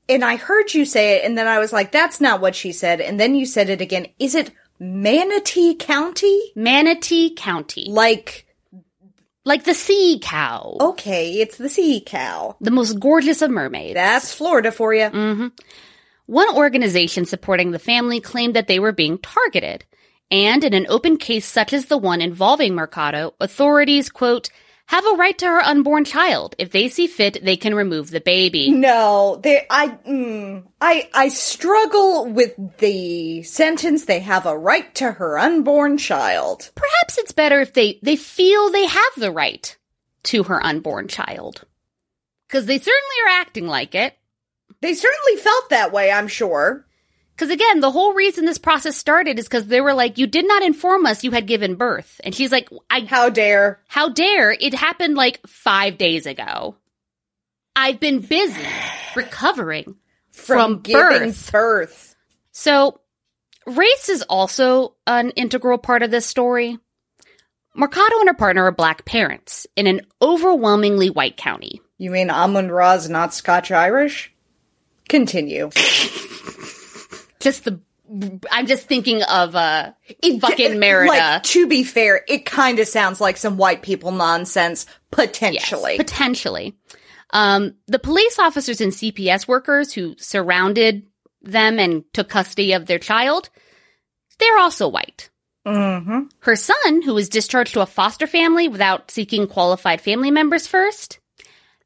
and 0.09 0.25
I 0.25 0.35
heard 0.35 0.73
you 0.73 0.83
say 0.85 1.17
it, 1.17 1.25
and 1.25 1.37
then 1.37 1.47
I 1.47 1.59
was 1.59 1.71
like, 1.71 1.91
that's 1.91 2.19
not 2.19 2.41
what 2.41 2.55
she 2.55 2.71
said. 2.71 2.99
And 2.99 3.19
then 3.19 3.35
you 3.35 3.45
said 3.45 3.69
it 3.69 3.79
again. 3.79 4.07
Is 4.19 4.35
it 4.35 4.51
Manatee 4.83 5.75
County? 5.75 6.51
Manatee 6.55 7.33
County. 7.35 7.85
Like, 7.89 8.45
Like 9.45 9.63
the 9.63 9.73
sea 9.73 10.19
cow. 10.21 10.75
okay, 10.79 11.39
it's 11.41 11.57
the 11.57 11.69
sea 11.69 12.01
cow. 12.05 12.55
The 12.61 12.71
most 12.71 12.99
gorgeous 12.99 13.41
of 13.41 13.49
mermaids. 13.49 13.93
That's 13.95 14.33
Florida 14.33 14.71
for 14.71 14.93
you. 14.93 15.05
Mhm. 15.09 15.51
One 16.25 16.55
organization 16.55 17.25
supporting 17.25 17.71
the 17.71 17.79
family 17.79 18.19
claimed 18.19 18.55
that 18.55 18.67
they 18.67 18.79
were 18.79 18.91
being 18.93 19.17
targeted. 19.19 19.85
And 20.31 20.63
in 20.63 20.73
an 20.73 20.87
open 20.89 21.17
case 21.17 21.45
such 21.45 21.73
as 21.73 21.85
the 21.85 21.97
one 21.97 22.21
involving 22.21 22.73
Mercado, 22.75 23.33
authorities, 23.39 24.09
quote, 24.09 24.49
have 24.93 25.05
a 25.07 25.17
right 25.17 25.35
to 25.39 25.47
her 25.47 25.59
unborn 25.59 26.05
child. 26.05 26.53
If 26.59 26.71
they 26.71 26.87
see 26.87 27.07
fit, 27.07 27.43
they 27.43 27.57
can 27.57 27.73
remove 27.73 28.11
the 28.11 28.21
baby. 28.21 28.69
No, 28.69 29.39
they. 29.41 29.65
I. 29.67 29.87
Mm, 30.07 30.67
I. 30.79 31.09
I 31.15 31.29
struggle 31.29 32.27
with 32.27 32.53
the 32.77 33.41
sentence. 33.41 34.05
They 34.05 34.19
have 34.19 34.45
a 34.45 34.55
right 34.55 34.93
to 34.95 35.11
her 35.13 35.39
unborn 35.39 35.97
child. 35.97 36.69
Perhaps 36.75 37.17
it's 37.17 37.31
better 37.31 37.59
if 37.59 37.73
they, 37.73 37.97
they 38.03 38.15
feel 38.15 38.69
they 38.69 38.85
have 38.85 39.13
the 39.17 39.31
right 39.31 39.75
to 40.25 40.43
her 40.43 40.63
unborn 40.63 41.07
child. 41.07 41.63
Because 42.47 42.67
they 42.67 42.77
certainly 42.77 43.15
are 43.25 43.41
acting 43.41 43.65
like 43.65 43.95
it. 43.95 44.15
They 44.81 44.93
certainly 44.93 45.41
felt 45.41 45.71
that 45.71 45.91
way. 45.91 46.11
I'm 46.11 46.27
sure. 46.27 46.85
Because 47.35 47.49
again, 47.49 47.79
the 47.79 47.91
whole 47.91 48.13
reason 48.13 48.45
this 48.45 48.59
process 48.59 48.95
started 48.95 49.39
is 49.39 49.45
because 49.45 49.65
they 49.65 49.81
were 49.81 49.93
like, 49.93 50.17
you 50.17 50.27
did 50.27 50.47
not 50.47 50.61
inform 50.61 51.05
us 51.05 51.23
you 51.23 51.31
had 51.31 51.47
given 51.47 51.75
birth. 51.75 52.21
And 52.23 52.33
she's 52.33 52.51
like, 52.51 52.69
I 52.89 53.01
How 53.01 53.29
dare? 53.29 53.79
How 53.87 54.09
dare 54.09 54.51
it 54.51 54.73
happened 54.73 55.15
like 55.15 55.45
five 55.47 55.97
days 55.97 56.25
ago? 56.25 56.75
I've 57.75 57.99
been 57.99 58.19
busy 58.19 58.61
recovering 59.15 59.95
from, 60.31 60.81
giving 60.81 61.29
birth. 61.29 61.51
birth. 61.51 62.15
So, 62.51 62.99
race 63.65 64.09
is 64.09 64.21
also 64.23 64.95
an 65.07 65.31
integral 65.31 65.79
part 65.79 66.03
of 66.03 66.11
this 66.11 66.27
story. 66.27 66.77
Mercado 67.75 68.19
and 68.19 68.27
her 68.27 68.35
partner 68.35 68.65
are 68.65 68.71
black 68.71 69.05
parents 69.05 69.65
in 69.75 69.87
an 69.87 70.01
overwhelmingly 70.21 71.09
white 71.09 71.37
county. 71.37 71.81
You 71.97 72.11
mean 72.11 72.29
Amun 72.29 72.71
Ra's 72.71 73.09
not 73.09 73.33
Scotch 73.33 73.71
Irish? 73.71 74.31
Continue. 75.09 75.71
Just 77.43 77.65
the, 77.65 77.79
I'm 78.51 78.67
just 78.67 78.85
thinking 78.87 79.21
of 79.23 79.55
uh, 79.55 79.91
fucking 80.39 80.79
Merida. 80.79 81.09
Like, 81.09 81.43
to 81.43 81.67
be 81.67 81.83
fair, 81.83 82.23
it 82.27 82.45
kind 82.45 82.79
of 82.79 82.87
sounds 82.87 83.21
like 83.21 83.37
some 83.37 83.57
white 83.57 83.81
people 83.81 84.11
nonsense, 84.11 84.85
Yes, 85.15 85.27
potentially. 85.29 85.97
potentially. 85.97 86.75
Um, 87.31 87.75
the 87.87 87.99
police 87.99 88.39
officers 88.39 88.81
and 88.81 88.91
CPS 88.91 89.47
workers 89.47 89.93
who 89.93 90.15
surrounded 90.17 91.05
them 91.41 91.79
and 91.79 92.03
took 92.13 92.29
custody 92.29 92.73
of 92.73 92.85
their 92.85 92.99
child, 92.99 93.49
they're 94.39 94.57
also 94.59 94.87
white. 94.87 95.29
mm-hmm. 95.65 96.21
Her 96.39 96.55
son, 96.55 97.01
who 97.03 97.13
was 97.13 97.29
discharged 97.29 97.73
to 97.73 97.81
a 97.81 97.85
foster 97.85 98.27
family 98.27 98.67
without 98.67 99.11
seeking 99.11 99.47
qualified 99.47 100.01
family 100.01 100.31
members 100.31 100.67
first, 100.67 101.19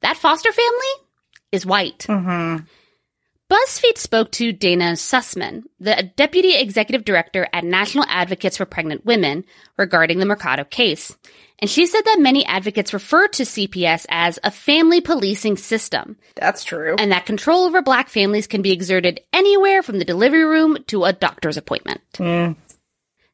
that 0.02 0.18
foster 0.18 0.52
family 0.52 1.08
is 1.52 1.66
white. 1.66 2.06
Mm-hmm. 2.08 2.66
BuzzFeed 3.50 3.98
spoke 3.98 4.32
to 4.32 4.52
Dana 4.52 4.94
Sussman, 4.94 5.64
the 5.80 6.12
deputy 6.18 6.56
executive 6.56 7.06
director 7.06 7.48
at 7.54 7.64
National 7.64 8.04
Advocates 8.10 8.58
for 8.58 8.66
Pregnant 8.66 9.06
Women, 9.06 9.46
regarding 9.78 10.20
the 10.20 10.26
Mercado 10.26 10.66
case. 10.66 11.16
And 11.60 11.70
she 11.70 11.86
said 11.86 12.02
that 12.04 12.20
many 12.20 12.46
advocates 12.46 12.94
refer 12.94 13.28
to 13.30 13.44
CPS 13.44 14.06
as 14.10 14.38
a 14.44 14.52
family 14.52 15.00
policing 15.00 15.56
system, 15.56 16.18
That's 16.36 16.66
true. 16.66 16.98
and 17.00 17.14
that 17.14 17.26
control 17.26 17.66
over 17.66 17.82
black 17.82 18.10
families 18.10 18.48
can 18.48 18.62
be 18.62 18.74
exerted 18.74 19.22
anywhere 19.32 19.82
from 19.82 19.98
the 19.98 20.06
delivery 20.06 20.44
room 20.44 20.78
to 20.88 21.06
a 21.06 21.14
doctor's 21.14 21.58
appointment. 21.58 22.02
Mm. 22.16 22.58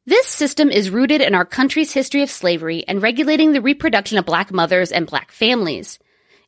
This 0.06 0.28
system 0.28 0.70
is 0.70 0.92
rooted 0.92 1.22
in 1.22 1.34
our 1.34 1.46
country's 1.46 1.92
history 1.92 2.22
of 2.22 2.30
slavery 2.30 2.86
and 2.88 3.02
regulating 3.02 3.52
the 3.54 3.62
reproduction 3.62 4.20
of 4.20 4.26
black 4.26 4.52
mothers 4.52 4.92
and 4.92 5.08
black 5.08 5.32
families. 5.32 5.98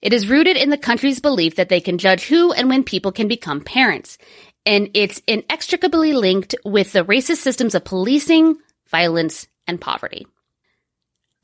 It 0.05 0.13
is 0.13 0.29
rooted 0.29 0.55
in 0.55 0.69
the 0.69 0.77
country's 0.77 1.19
belief 1.19 1.55
that 1.55 1.69
they 1.69 1.81
can 1.81 1.97
judge 1.97 2.27
who 2.27 2.53
and 2.53 2.69
when 2.69 2.83
people 2.83 3.11
can 3.11 3.27
become 3.27 3.59
parents. 3.59 4.19
and 4.67 4.89
it's 4.93 5.19
inextricably 5.27 6.13
linked 6.13 6.53
with 6.63 6.91
the 6.91 7.03
racist 7.05 7.37
systems 7.37 7.73
of 7.75 7.83
policing, 7.83 8.55
violence, 8.89 9.47
and 9.67 9.81
poverty. 9.81 10.27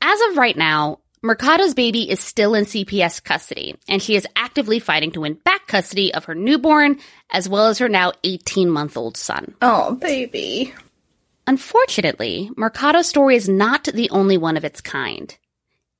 As 0.00 0.20
of 0.28 0.36
right 0.36 0.56
now, 0.56 0.98
Mercado's 1.22 1.74
baby 1.74 2.08
is 2.08 2.20
still 2.20 2.54
in 2.54 2.64
CPS 2.64 3.22
custody, 3.22 3.76
and 3.88 4.00
she 4.00 4.14
is 4.16 4.26
actively 4.34 4.78
fighting 4.78 5.10
to 5.12 5.22
win 5.22 5.34
back 5.34 5.66
custody 5.66 6.14
of 6.14 6.24
her 6.26 6.34
newborn, 6.34 6.98
as 7.30 7.48
well 7.48 7.66
as 7.66 7.78
her 7.78 7.88
now 7.88 8.12
18 8.22 8.68
month 8.70 8.96
old 8.96 9.16
son. 9.16 9.54
Oh, 9.60 9.94
baby. 9.94 10.72
Unfortunately, 11.48 12.50
Mercado's 12.56 13.08
story 13.08 13.34
is 13.36 13.48
not 13.48 13.84
the 13.84 14.10
only 14.10 14.36
one 14.36 14.56
of 14.56 14.64
its 14.64 14.80
kind. 14.80 15.36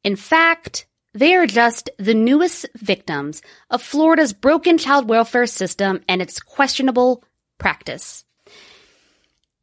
In 0.04 0.16
fact, 0.16 0.86
they 1.14 1.34
are 1.34 1.46
just 1.46 1.90
the 1.98 2.14
newest 2.14 2.66
victims 2.76 3.42
of 3.70 3.82
Florida's 3.82 4.32
broken 4.32 4.78
child 4.78 5.08
welfare 5.08 5.46
system 5.46 6.00
and 6.08 6.22
its 6.22 6.40
questionable 6.40 7.22
practice. 7.58 8.24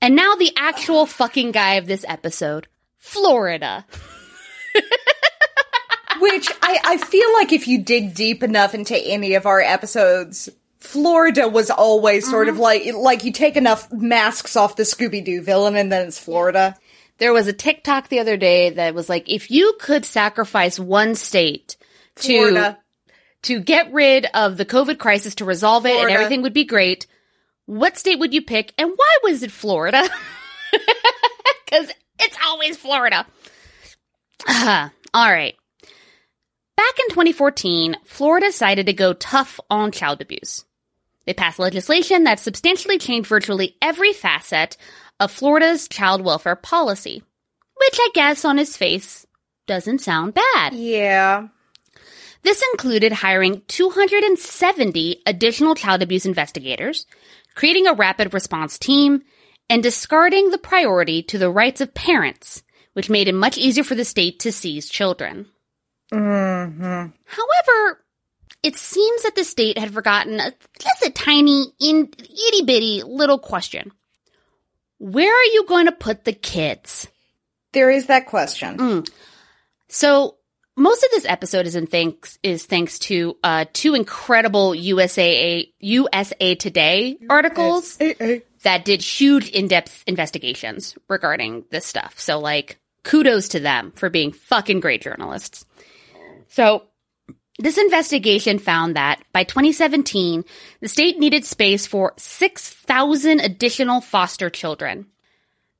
And 0.02 0.16
now 0.16 0.36
the 0.36 0.54
actual 0.56 1.06
fucking 1.06 1.52
guy 1.52 1.76
of 1.76 1.86
this 1.86 2.06
episode, 2.08 2.68
Florida. 2.98 3.86
Which 6.20 6.50
I, 6.62 6.80
I 6.84 6.98
feel 6.98 7.34
like 7.34 7.52
if 7.52 7.68
you 7.68 7.84
dig 7.84 8.14
deep 8.14 8.44
enough 8.44 8.74
into 8.74 8.98
any 8.98 9.34
of 9.34 9.46
our 9.46 9.62
episodes, 9.62 10.50
Florida 10.80 11.48
was 11.48 11.70
always 11.70 12.30
sort 12.30 12.48
of 12.48 12.56
mm-hmm. 12.56 12.64
like 12.64 12.94
like 12.94 13.24
you 13.24 13.32
take 13.32 13.58
enough 13.58 13.92
masks 13.92 14.56
off 14.56 14.76
the 14.76 14.84
Scooby 14.84 15.24
Doo 15.24 15.42
villain 15.42 15.76
and 15.76 15.92
then 15.92 16.08
it's 16.08 16.20
Florida. 16.20 16.78
There 17.20 17.34
was 17.34 17.48
a 17.48 17.54
TikTok 17.54 18.08
the 18.08 18.20
other 18.20 18.38
day 18.38 18.72
that 18.72 18.96
was 18.96 19.10
like, 19.10 19.30
if 19.30 19.52
you 19.52 19.76
could 19.80 20.06
sacrifice 20.06 20.80
one 20.80 21.16
state 21.16 21.76
to 22.16 22.28
Florida. 22.28 22.78
to 23.44 23.60
get 23.60 23.94
rid 23.94 24.26
of 24.34 24.58
the 24.58 24.66
COVID 24.66 24.98
crisis 24.98 25.36
to 25.36 25.46
resolve 25.46 25.86
it 25.86 26.00
and 26.00 26.10
everything 26.10 26.42
would 26.44 26.54
be 26.54 26.66
great, 26.66 27.08
what 27.66 27.98
state 27.98 28.20
would 28.20 28.34
you 28.34 28.42
pick 28.42 28.74
and 28.78 28.90
why 28.96 29.18
was 29.24 29.44
it 29.44 29.52
Florida? 29.52 30.04
Because 31.70 31.92
it's 32.20 32.38
always 32.46 32.78
Florida. 32.78 33.26
Ah, 34.48 34.92
all 35.14 35.32
right. 35.32 35.56
Back 36.76 37.00
in 37.00 37.10
2014, 37.10 37.98
Florida 38.06 38.48
decided 38.48 38.88
to 38.88 38.94
go 38.94 39.14
tough 39.14 39.60
on 39.70 39.92
child 39.92 40.22
abuse. 40.22 40.66
They 41.26 41.34
passed 41.34 41.60
legislation 41.60 42.24
that 42.24 42.40
substantially 42.40 42.98
changed 42.98 43.30
virtually 43.30 43.76
every 43.82 44.14
facet 44.14 44.78
of 45.20 45.32
Florida's 45.32 45.88
child 45.88 46.22
welfare 46.22 46.56
policy, 46.56 47.24
which 47.76 47.98
I 48.00 48.10
guess 48.14 48.46
on 48.46 48.58
his 48.58 48.78
face 48.78 49.26
doesn't 49.68 50.00
sound 50.00 50.34
bad. 50.34 50.74
Yeah. 50.74 51.48
This 52.44 52.64
included 52.74 53.12
hiring 53.12 53.62
270 53.68 55.22
additional 55.26 55.76
child 55.76 56.02
abuse 56.02 56.26
investigators, 56.26 57.06
creating 57.56 57.88
a 57.88 57.94
rapid 57.94 58.34
response 58.34 58.80
team, 58.80 59.24
and 59.70 59.84
discarding 59.84 60.50
the 60.50 60.58
priority 60.58 61.22
to 61.24 61.38
the 61.38 61.52
rights 61.52 61.82
of 61.82 61.94
parents, 61.94 62.64
which 62.94 63.10
made 63.10 63.28
it 63.28 63.36
much 63.36 63.58
easier 63.58 63.84
for 63.84 63.96
the 63.96 64.06
state 64.06 64.40
to 64.40 64.52
seize 64.52 64.90
children. 64.90 65.48
Mm-hmm. 66.12 67.12
However, 67.26 68.04
it 68.64 68.78
seems 68.78 69.24
that 69.24 69.36
the 69.36 69.44
state 69.44 69.78
had 69.78 69.94
forgotten 69.94 70.40
a, 70.40 70.54
just 70.80 71.06
a 71.06 71.12
tiny, 71.12 71.68
in, 71.80 72.10
itty 72.18 72.64
bitty 72.66 73.04
little 73.06 73.38
question. 73.38 73.92
Where 75.00 75.34
are 75.34 75.46
you 75.54 75.66
going 75.66 75.88
to 75.88 75.92
put 75.92 76.26
the 76.26 76.34
kids? 76.34 77.08
There 77.72 77.90
is 77.90 78.08
that 78.08 78.26
question. 78.26 79.06
So 79.88 80.36
most 80.76 81.04
of 81.04 81.12
this 81.12 81.26
episode 81.26 81.66
is 81.68 81.76
in 81.76 81.88
thanks 81.88 82.38
is 82.44 82.66
thanks 82.66 83.00
to 83.00 83.38
uh, 83.44 83.66
two 83.74 83.96
incredible 83.96 84.74
USA 84.76 85.70
USA 85.80 86.56
Today 86.56 87.18
articles 87.30 87.98
that 87.98 88.86
did 88.86 89.02
huge 89.02 89.50
in-depth 89.50 90.04
investigations 90.08 90.96
regarding 91.08 91.66
this 91.70 91.86
stuff. 91.86 92.20
So 92.20 92.40
like 92.40 92.80
kudos 93.04 93.50
to 93.50 93.60
them 93.60 93.92
for 93.96 94.10
being 94.10 94.32
fucking 94.32 94.80
great 94.80 95.02
journalists. 95.02 95.66
So 96.50 96.84
this 97.60 97.78
investigation 97.78 98.58
found 98.58 98.96
that 98.96 99.22
by 99.34 99.44
2017, 99.44 100.44
the 100.80 100.88
state 100.88 101.20
needed 101.20 101.46
space 101.46 101.86
for 101.86 102.14
6,000 102.18 103.40
additional 103.42 104.02
foster 104.02 104.50
children. 104.50 105.06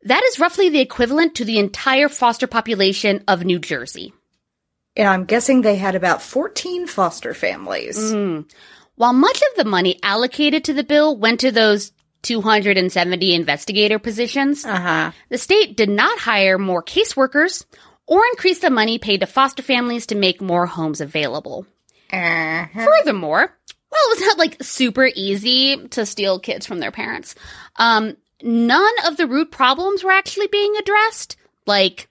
That 0.04 0.24
is 0.26 0.40
roughly 0.40 0.70
the 0.70 0.80
equivalent 0.82 1.36
to 1.36 1.46
the 1.46 1.58
entire 1.58 2.10
foster 2.10 2.48
population 2.48 3.24
of 3.28 3.44
New 3.46 3.60
Jersey. 3.60 4.14
And 4.96 5.08
I'm 5.08 5.26
guessing 5.26 5.62
they 5.62 5.78
had 5.78 5.96
about 5.96 6.22
14 6.22 6.86
foster 6.88 7.34
families. 7.34 8.14
While 8.96 9.14
much 9.14 9.38
of 9.38 9.56
the 9.58 9.66
money 9.70 9.98
allocated 10.04 10.66
to 10.66 10.74
the 10.74 10.84
bill 10.84 11.16
went 11.16 11.40
to 11.42 11.52
those 11.52 11.92
270 12.24 13.34
investigator 13.34 13.98
positions, 14.00 14.66
Uh-huh. 14.66 15.12
the 15.30 15.38
state 15.38 15.78
did 15.78 15.90
not 15.90 16.20
hire 16.20 16.58
more 16.58 16.84
caseworkers 16.84 17.64
or 18.10 18.26
increase 18.32 18.60
the 18.60 18.72
money 18.72 18.98
paid 18.98 19.20
to 19.20 19.28
foster 19.28 19.62
families 19.62 20.08
to 20.08 20.16
make 20.16 20.42
more 20.42 20.66
homes 20.66 21.00
available. 21.00 21.68
Uh-huh. 22.12 22.86
Furthermore, 22.86 23.56
well, 23.92 24.02
it 24.06 24.20
was 24.20 24.22
not 24.22 24.38
like 24.40 24.64
super 24.64 25.08
easy 25.14 25.88
to 25.90 26.08
steal 26.08 26.40
kids 26.40 26.66
from 26.66 26.80
their 26.80 26.92
parents. 26.92 27.36
Um, 27.76 28.18
none 28.42 28.94
of 29.06 29.16
the 29.16 29.28
root 29.28 29.52
problems 29.52 30.04
were 30.04 30.12
actually 30.12 30.48
being 30.48 30.76
addressed, 30.76 31.38
like 31.68 32.10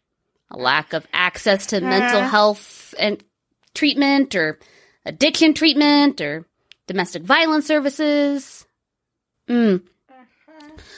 a 0.52 0.56
lack 0.56 0.92
of 0.92 1.04
access 1.12 1.66
to 1.66 1.80
mental 1.80 2.22
health 2.22 2.94
and 2.96 3.22
treatment 3.74 4.36
or 4.36 4.60
addiction 5.04 5.52
treatment 5.52 6.20
or 6.20 6.46
domestic 6.86 7.24
violence 7.24 7.66
services. 7.66 8.66
Mm. 9.48 9.82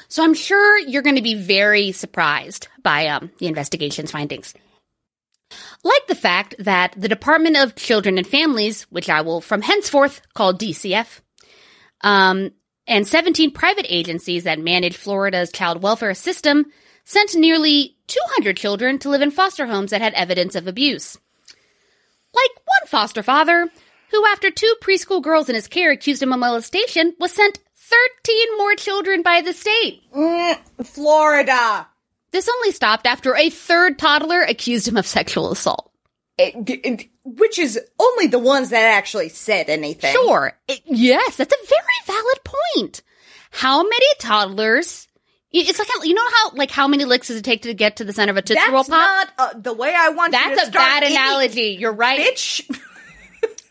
So 0.09 0.25
I'm 0.25 0.35
sure 0.35 0.79
you're 0.79 1.03
going 1.03 1.17
to 1.17 1.23
be 1.23 1.37
very 1.37 1.93
surprised 1.93 2.69
by 2.83 3.07
um, 3.07 3.31
the 3.39 3.47
investigation's 3.47 4.11
findings. 4.11 4.53
Like 5.83 6.07
the 6.09 6.15
fact 6.15 6.55
that 6.59 6.95
the 6.97 7.09
Department 7.09 7.57
of 7.57 7.75
Children 7.75 8.19
and 8.19 8.27
Families, 8.27 8.83
which 8.91 9.09
I 9.09 9.23
will 9.23 9.41
from 9.41 9.63
henceforth 9.63 10.21
call 10.35 10.53
DCF, 10.53 11.21
um, 12.03 12.51
and 12.87 13.07
17 13.07 13.53
private 13.53 13.87
agencies 13.89 14.45
that 14.45 14.59
manage 14.59 14.97
Florida's 14.97 15.53
child 15.53 15.83
welfare 15.83 16.15
system 16.15 16.67
sent 17.05 17.35
nearly 17.35 17.97
200 18.09 18.57
children 18.57 18.99
to 18.99 19.09
live 19.09 19.23
in 19.23 19.31
foster 19.31 19.67
homes 19.67 19.91
that 19.91 20.03
had 20.03 20.13
evidence 20.15 20.55
of 20.55 20.67
abuse. 20.67 21.17
Like 22.35 22.51
one 22.65 22.87
foster 22.87 23.23
father, 23.23 23.69
who 24.11 24.27
after 24.27 24.51
two 24.51 24.75
preschool 24.83 25.23
girls 25.23 25.49
in 25.49 25.55
his 25.55 25.69
care 25.69 25.91
accused 25.91 26.23
him 26.23 26.33
of 26.33 26.41
molestation, 26.41 27.15
was 27.19 27.33
sent 27.33 27.59
13 27.77 28.59
more 28.59 28.75
children 28.75 29.23
by 29.23 29.41
the 29.41 29.53
state. 29.53 30.03
Mm, 30.15 30.59
Florida. 30.85 31.89
This 32.33 32.49
only 32.49 32.71
stopped 32.73 33.07
after 33.07 33.35
a 33.37 33.51
third 33.51 33.99
toddler 33.99 34.43
accused 34.43 34.87
him 34.89 34.97
of 34.97 35.07
sexual 35.07 35.51
assault. 35.53 35.91
It- 36.39 36.55
it- 36.85 37.09
which 37.25 37.59
is 37.59 37.79
only 37.99 38.27
the 38.29 38.39
ones 38.39 38.71
that 38.71 38.83
actually 38.85 39.29
said 39.29 39.69
anything. 39.69 40.13
Sure. 40.13 40.57
It- 40.69 40.81
yes, 40.87 41.37
that's 41.37 41.53
a 41.53 41.67
very 41.67 42.17
valid 42.19 42.39
point. 42.45 43.03
How 43.51 43.83
many 43.83 44.07
toddlers? 44.19 45.07
It's 45.53 45.79
like 45.81 45.89
you 46.05 46.15
know 46.15 46.29
how 46.31 46.51
like 46.55 46.71
how 46.71 46.87
many 46.87 47.05
licks 47.05 47.27
does 47.27 47.37
it 47.39 47.45
take 47.45 47.63
to 47.63 47.75
get 47.75 47.97
to 47.97 48.05
the 48.05 48.13
center 48.13 48.31
of 48.31 48.37
a 48.37 48.43
tootsie 48.43 48.61
roll 48.71 48.85
That's 48.85 48.89
pop? 48.89 49.29
not 49.39 49.57
uh, 49.57 49.59
the 49.59 49.73
way 49.73 49.93
I 49.93 50.11
want 50.11 50.31
That's 50.31 50.69
a 50.69 50.71
bad 50.71 51.03
any- 51.03 51.17
analogy. 51.17 51.77
You're 51.79 51.93
right. 51.93 52.21
Bitch. 52.21 52.65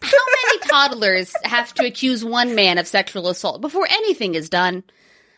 How 0.01 0.17
many 0.47 0.59
toddlers 0.67 1.33
have 1.43 1.73
to 1.75 1.85
accuse 1.85 2.23
one 2.25 2.53
man 2.55 2.77
of 2.77 2.87
sexual 2.87 3.27
assault 3.29 3.61
before 3.61 3.87
anything 3.89 4.35
is 4.35 4.49
done? 4.49 4.83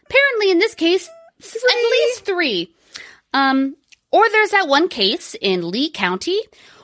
Apparently, 0.05 0.51
in 0.51 0.59
this 0.59 0.73
case, 0.75 1.07
s- 1.41 1.55
at 1.55 1.75
least 1.91 2.25
three. 2.25 2.73
Um, 3.33 3.75
or 4.11 4.29
there's 4.29 4.51
that 4.51 4.67
one 4.67 4.89
case 4.89 5.35
in 5.39 5.69
Lee 5.69 5.89
County 5.89 6.39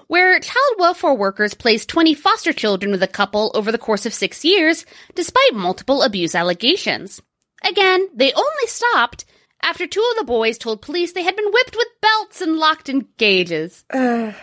where 0.08 0.40
child 0.40 0.76
welfare 0.78 1.14
workers 1.14 1.54
placed 1.54 1.90
20 1.90 2.14
foster 2.14 2.54
children 2.54 2.92
with 2.92 3.04
a 3.04 3.08
couple 3.08 3.52
over 3.54 3.72
the 3.72 3.78
course 3.78 4.06
of 4.06 4.14
six 4.14 4.44
years, 4.46 4.86
despite 5.16 5.54
multiple 5.54 6.02
abuse 6.02 6.34
allegations. 6.34 7.22
Again, 7.64 8.08
they 8.14 8.32
only 8.34 8.68
stopped 8.68 9.26
after 9.62 9.86
two 9.88 10.06
of 10.12 10.18
the 10.18 10.24
boys 10.26 10.58
told 10.58 10.82
police 10.82 11.14
they 11.14 11.24
had 11.24 11.36
been 11.36 11.52
whipped 11.52 11.76
with 11.76 11.88
belts 12.02 12.42
and 12.42 12.58
locked 12.58 12.90
in 12.90 13.08
cages. 13.18 13.84
I 13.94 14.34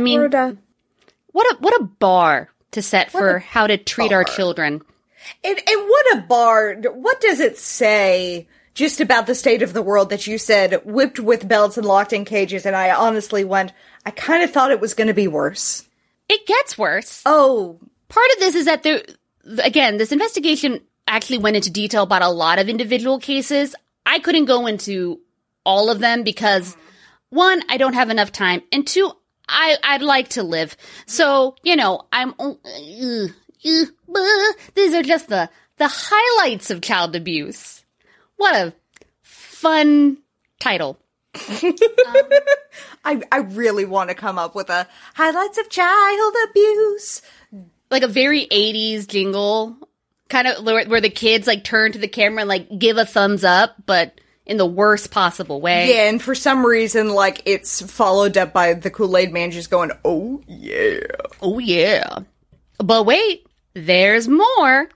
mean, 0.00 0.30
Florida. 0.30 0.56
what 1.32 1.52
a 1.52 1.56
what 1.60 1.80
a 1.80 1.84
bar 1.84 2.50
to 2.70 2.82
set 2.82 3.10
for 3.10 3.38
how 3.38 3.66
to 3.66 3.76
treat 3.76 4.12
our 4.12 4.24
children. 4.24 4.82
And, 5.42 5.58
and 5.58 5.88
what 5.88 6.16
a 6.16 6.20
bar. 6.22 6.76
What 6.76 7.20
does 7.20 7.40
it 7.40 7.58
say 7.58 8.46
just 8.78 9.00
about 9.00 9.26
the 9.26 9.34
state 9.34 9.62
of 9.62 9.72
the 9.72 9.82
world 9.82 10.10
that 10.10 10.26
you 10.26 10.38
said 10.38 10.80
whipped 10.84 11.18
with 11.18 11.48
belts 11.48 11.76
and 11.76 11.86
locked 11.86 12.12
in 12.12 12.24
cages? 12.24 12.64
And 12.64 12.76
I 12.76 12.90
honestly 12.90 13.44
went, 13.44 13.72
I 14.06 14.10
kind 14.10 14.42
of 14.42 14.50
thought 14.50 14.70
it 14.70 14.80
was 14.80 14.94
going 14.94 15.08
to 15.08 15.14
be 15.14 15.28
worse. 15.28 15.86
It 16.28 16.46
gets 16.46 16.78
worse. 16.78 17.22
Oh, 17.26 17.80
Part 18.08 18.30
of 18.32 18.38
this 18.38 18.54
is 18.54 18.64
that 18.64 18.82
there 18.82 19.02
again, 19.62 19.98
this 19.98 20.12
investigation 20.12 20.80
actually 21.06 21.38
went 21.38 21.56
into 21.56 21.70
detail 21.70 22.02
about 22.02 22.22
a 22.22 22.28
lot 22.28 22.58
of 22.58 22.68
individual 22.68 23.18
cases. 23.18 23.74
I 24.06 24.18
couldn't 24.18 24.46
go 24.46 24.66
into 24.66 25.20
all 25.64 25.90
of 25.90 25.98
them 25.98 26.22
because 26.22 26.76
one, 27.28 27.62
I 27.68 27.76
don't 27.76 27.92
have 27.92 28.08
enough 28.08 28.32
time, 28.32 28.62
and 28.72 28.86
two, 28.86 29.12
I 29.46 29.76
I'd 29.82 30.02
like 30.02 30.28
to 30.30 30.42
live. 30.42 30.76
So 31.06 31.56
you 31.62 31.76
know, 31.76 32.02
I'm. 32.12 32.34
Uh, 32.38 32.54
uh, 32.64 33.26
uh, 34.14 34.52
these 34.74 34.94
are 34.94 35.02
just 35.02 35.28
the 35.28 35.50
The 35.76 35.88
Highlights 35.90 36.70
of 36.70 36.80
Child 36.80 37.14
Abuse. 37.14 37.77
What 38.38 38.54
a 38.54 38.72
fun 39.22 40.18
title. 40.58 40.98
Um, 42.08 42.30
I, 43.04 43.22
I 43.30 43.38
really 43.38 43.84
want 43.84 44.08
to 44.08 44.14
come 44.14 44.38
up 44.38 44.54
with 44.54 44.70
a 44.70 44.86
highlights 45.14 45.58
of 45.58 45.68
child 45.68 46.34
abuse. 46.48 47.22
Like 47.90 48.02
a 48.02 48.08
very 48.08 48.46
80s 48.46 49.06
jingle, 49.06 49.76
kind 50.28 50.48
of 50.48 50.64
where, 50.64 50.86
where 50.86 51.00
the 51.00 51.10
kids 51.10 51.46
like 51.46 51.64
turn 51.64 51.92
to 51.92 51.98
the 51.98 52.08
camera 52.08 52.40
and 52.40 52.48
like 52.48 52.78
give 52.78 52.96
a 52.96 53.04
thumbs 53.04 53.44
up, 53.44 53.74
but 53.86 54.18
in 54.48 54.56
the 54.56 54.66
worst 54.66 55.10
possible 55.10 55.60
way. 55.60 55.94
Yeah, 55.94 56.08
and 56.08 56.20
for 56.20 56.34
some 56.34 56.64
reason, 56.64 57.10
like, 57.10 57.42
it's 57.44 57.82
followed 57.82 58.36
up 58.38 58.52
by 58.54 58.72
the 58.72 58.90
Kool-Aid 58.90 59.30
man 59.32 59.50
just 59.50 59.70
going, 59.70 59.92
oh, 60.04 60.42
yeah. 60.46 61.00
Oh, 61.42 61.58
yeah. 61.58 62.20
But 62.78 63.04
wait, 63.04 63.46
there's 63.74 64.26
more. 64.26 64.88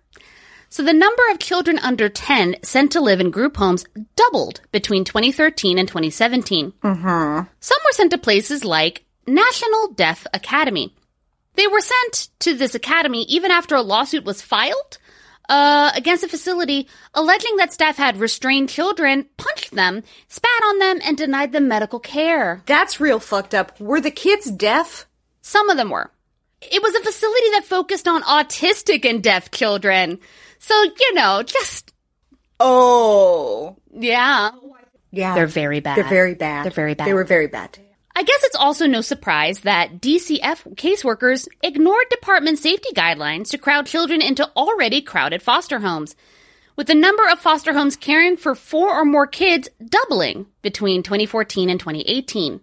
So 0.72 0.82
the 0.82 0.94
number 0.94 1.22
of 1.30 1.38
children 1.38 1.78
under 1.80 2.08
10 2.08 2.56
sent 2.62 2.92
to 2.92 3.02
live 3.02 3.20
in 3.20 3.30
group 3.30 3.58
homes 3.58 3.84
doubled 4.16 4.62
between 4.72 5.04
2013 5.04 5.76
and 5.76 5.86
2017. 5.86 6.72
Mm-hmm. 6.82 7.46
Some 7.60 7.78
were 7.84 7.92
sent 7.92 8.10
to 8.12 8.16
places 8.16 8.64
like 8.64 9.04
National 9.26 9.88
Deaf 9.88 10.26
Academy. 10.32 10.94
They 11.56 11.66
were 11.66 11.82
sent 11.82 12.28
to 12.38 12.54
this 12.54 12.74
academy 12.74 13.24
even 13.24 13.50
after 13.50 13.74
a 13.74 13.82
lawsuit 13.82 14.24
was 14.24 14.40
filed 14.40 14.96
uh, 15.50 15.92
against 15.94 16.22
the 16.22 16.28
facility, 16.28 16.88
alleging 17.12 17.58
that 17.58 17.74
staff 17.74 17.98
had 17.98 18.16
restrained 18.16 18.70
children, 18.70 19.26
punched 19.36 19.72
them, 19.72 20.02
spat 20.28 20.62
on 20.64 20.78
them, 20.78 21.00
and 21.04 21.18
denied 21.18 21.52
them 21.52 21.68
medical 21.68 22.00
care. 22.00 22.62
That's 22.64 22.98
real 22.98 23.20
fucked 23.20 23.54
up. 23.54 23.78
Were 23.78 24.00
the 24.00 24.10
kids 24.10 24.50
deaf? 24.50 25.06
Some 25.42 25.68
of 25.68 25.76
them 25.76 25.90
were. 25.90 26.10
It 26.62 26.82
was 26.82 26.94
a 26.94 27.02
facility 27.02 27.50
that 27.50 27.64
focused 27.66 28.08
on 28.08 28.22
autistic 28.22 29.04
and 29.04 29.22
deaf 29.22 29.50
children. 29.50 30.18
So, 30.62 30.80
you 30.84 31.14
know, 31.14 31.42
just, 31.42 31.92
Oh. 32.60 33.76
yeah. 33.92 34.50
Yeah. 35.10 35.34
They're 35.34 35.46
very 35.48 35.80
bad. 35.80 35.96
They're 35.96 36.04
very 36.08 36.34
bad. 36.34 36.64
They're 36.64 36.70
very 36.70 36.94
bad. 36.94 37.08
They 37.08 37.14
were 37.14 37.24
very 37.24 37.48
bad. 37.48 37.78
I 38.14 38.22
guess 38.22 38.44
it's 38.44 38.54
also 38.56 38.86
no 38.86 39.00
surprise 39.00 39.60
that 39.60 40.00
DCF 40.00 40.74
caseworkers 40.76 41.48
ignored 41.64 42.04
department 42.10 42.58
safety 42.60 42.90
guidelines 42.94 43.50
to 43.50 43.58
crowd 43.58 43.86
children 43.86 44.22
into 44.22 44.48
already 44.54 45.02
crowded 45.02 45.42
foster 45.42 45.80
homes, 45.80 46.14
with 46.76 46.86
the 46.86 46.94
number 46.94 47.26
of 47.28 47.40
foster 47.40 47.72
homes 47.72 47.96
caring 47.96 48.36
for 48.36 48.54
four 48.54 48.94
or 48.94 49.04
more 49.04 49.26
kids 49.26 49.68
doubling 49.84 50.46
between 50.62 51.02
2014 51.02 51.70
and 51.70 51.80
2018. 51.80 52.60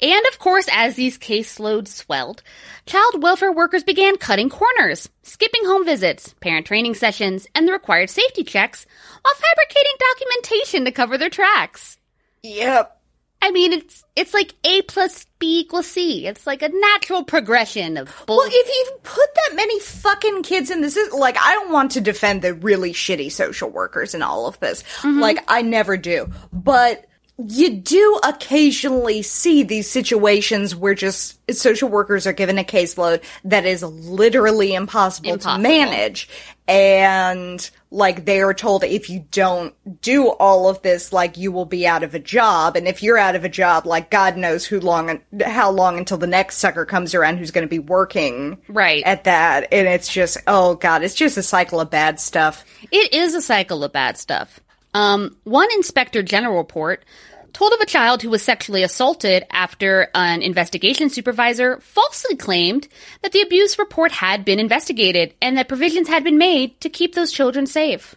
And 0.00 0.26
of 0.32 0.38
course, 0.38 0.68
as 0.72 0.96
these 0.96 1.18
caseloads 1.18 1.88
swelled, 1.88 2.42
child 2.86 3.22
welfare 3.22 3.52
workers 3.52 3.84
began 3.84 4.16
cutting 4.16 4.50
corners, 4.50 5.08
skipping 5.22 5.64
home 5.64 5.84
visits, 5.84 6.34
parent 6.40 6.66
training 6.66 6.94
sessions, 6.94 7.46
and 7.54 7.66
the 7.66 7.72
required 7.72 8.10
safety 8.10 8.44
checks, 8.44 8.86
while 9.22 9.34
fabricating 9.34 9.92
documentation 10.12 10.84
to 10.84 10.92
cover 10.92 11.18
their 11.18 11.30
tracks. 11.30 11.98
Yep. 12.42 13.00
I 13.44 13.50
mean, 13.50 13.74
it's 13.74 14.02
it's 14.16 14.32
like 14.32 14.54
A 14.64 14.80
plus 14.82 15.26
B 15.38 15.60
equals 15.60 15.86
C. 15.86 16.26
It's 16.26 16.46
like 16.46 16.62
a 16.62 16.70
natural 16.70 17.24
progression 17.24 17.98
of 17.98 18.08
bull. 18.26 18.38
Well, 18.38 18.48
if 18.50 18.68
you 18.68 18.96
put 19.02 19.34
that 19.34 19.54
many 19.54 19.80
fucking 19.80 20.44
kids 20.44 20.70
in 20.70 20.80
this, 20.80 20.96
is 20.96 21.12
like 21.12 21.36
I 21.38 21.52
don't 21.52 21.70
want 21.70 21.90
to 21.92 22.00
defend 22.00 22.40
the 22.40 22.54
really 22.54 22.94
shitty 22.94 23.30
social 23.30 23.68
workers 23.68 24.14
in 24.14 24.22
all 24.22 24.46
of 24.46 24.58
this. 24.60 24.82
Mm-hmm. 24.82 25.20
Like 25.20 25.44
I 25.46 25.60
never 25.60 25.98
do, 25.98 26.30
but 26.54 27.04
you 27.36 27.70
do 27.78 28.20
occasionally 28.22 29.22
see 29.22 29.62
these 29.64 29.90
situations 29.90 30.74
where 30.76 30.94
just 30.94 31.38
social 31.52 31.88
workers 31.88 32.26
are 32.26 32.32
given 32.32 32.58
a 32.58 32.64
caseload 32.64 33.22
that 33.44 33.64
is 33.66 33.82
literally 33.82 34.72
impossible, 34.74 35.32
Impossible. 35.32 35.56
to 35.64 35.68
manage. 35.68 36.28
And 36.66 37.68
like 37.90 38.24
they 38.24 38.40
are 38.40 38.54
told 38.54 38.84
if 38.84 39.10
you 39.10 39.24
don't 39.30 39.74
do 40.00 40.28
all 40.28 40.68
of 40.68 40.80
this, 40.82 41.12
like 41.12 41.36
you 41.36 41.52
will 41.52 41.66
be 41.66 41.86
out 41.86 42.02
of 42.02 42.14
a 42.14 42.18
job. 42.18 42.76
And 42.76 42.88
if 42.88 43.02
you're 43.02 43.18
out 43.18 43.34
of 43.36 43.44
a 43.44 43.48
job, 43.48 43.84
like 43.84 44.10
God 44.10 44.36
knows 44.36 44.64
who 44.64 44.80
long, 44.80 45.20
how 45.44 45.70
long 45.70 45.98
until 45.98 46.16
the 46.18 46.26
next 46.26 46.58
sucker 46.58 46.84
comes 46.86 47.14
around 47.14 47.36
who's 47.38 47.50
going 47.50 47.66
to 47.66 47.70
be 47.70 47.78
working 47.78 48.58
Right. 48.68 49.02
at 49.04 49.24
that. 49.24 49.68
And 49.72 49.86
it's 49.88 50.12
just, 50.12 50.38
oh 50.46 50.76
God, 50.76 51.02
it's 51.02 51.14
just 51.14 51.36
a 51.36 51.42
cycle 51.42 51.80
of 51.80 51.90
bad 51.90 52.18
stuff. 52.18 52.64
It 52.90 53.12
is 53.12 53.34
a 53.34 53.42
cycle 53.42 53.84
of 53.84 53.92
bad 53.92 54.16
stuff. 54.18 54.60
Um, 54.94 55.36
one 55.44 55.70
inspector 55.72 56.22
general 56.22 56.56
report 56.56 57.04
told 57.52 57.72
of 57.72 57.80
a 57.80 57.86
child 57.86 58.22
who 58.22 58.30
was 58.30 58.42
sexually 58.42 58.82
assaulted 58.82 59.44
after 59.50 60.08
an 60.14 60.42
investigation 60.42 61.08
supervisor 61.08 61.78
falsely 61.80 62.36
claimed 62.36 62.88
that 63.22 63.32
the 63.32 63.42
abuse 63.42 63.78
report 63.78 64.12
had 64.12 64.44
been 64.44 64.58
investigated 64.58 65.34
and 65.40 65.56
that 65.56 65.68
provisions 65.68 66.08
had 66.08 66.24
been 66.24 66.38
made 66.38 66.80
to 66.80 66.88
keep 66.88 67.14
those 67.14 67.32
children 67.32 67.66
safe. 67.66 68.16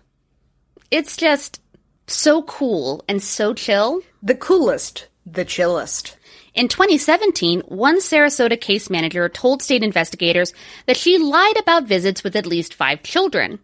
It's 0.90 1.18
just 1.18 1.62
so 2.08 2.42
cool 2.44 3.04
and 3.08 3.22
so 3.22 3.54
chill. 3.54 4.02
The 4.24 4.36
coolest, 4.36 5.08
the 5.26 5.46
chillest. 5.46 6.18
In 6.54 6.68
2017, 6.68 7.62
one 7.68 8.00
Sarasota 8.00 8.60
case 8.60 8.90
manager 8.90 9.30
told 9.30 9.62
state 9.62 9.84
investigators 9.84 10.54
that 10.88 10.98
she 10.98 11.20
lied 11.20 11.58
about 11.58 11.84
visits 11.84 12.24
with 12.24 12.36
at 12.36 12.48
least 12.48 12.74
five 12.74 13.04
children. 13.04 13.60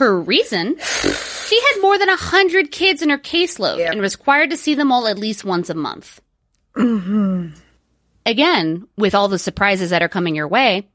Her 0.00 0.18
reason? 0.18 0.76
She 0.80 1.60
had 1.60 1.82
more 1.82 1.98
than 1.98 2.08
a 2.08 2.16
hundred 2.16 2.70
kids 2.72 3.02
in 3.02 3.10
her 3.10 3.18
caseload 3.18 3.78
Yep. 3.78 3.92
and 3.92 4.00
was 4.00 4.16
required 4.18 4.48
to 4.48 4.56
see 4.56 4.74
them 4.74 4.90
all 4.90 5.06
at 5.06 5.18
least 5.18 5.44
once 5.44 5.68
a 5.68 5.74
month. 5.74 6.22
Hmm. 6.74 7.48
Again, 8.24 8.86
with 8.96 9.14
all 9.14 9.28
the 9.28 9.38
surprises 9.38 9.90
that 9.90 10.02
are 10.02 10.08
coming 10.08 10.34
your 10.34 10.48
way, 10.48 10.88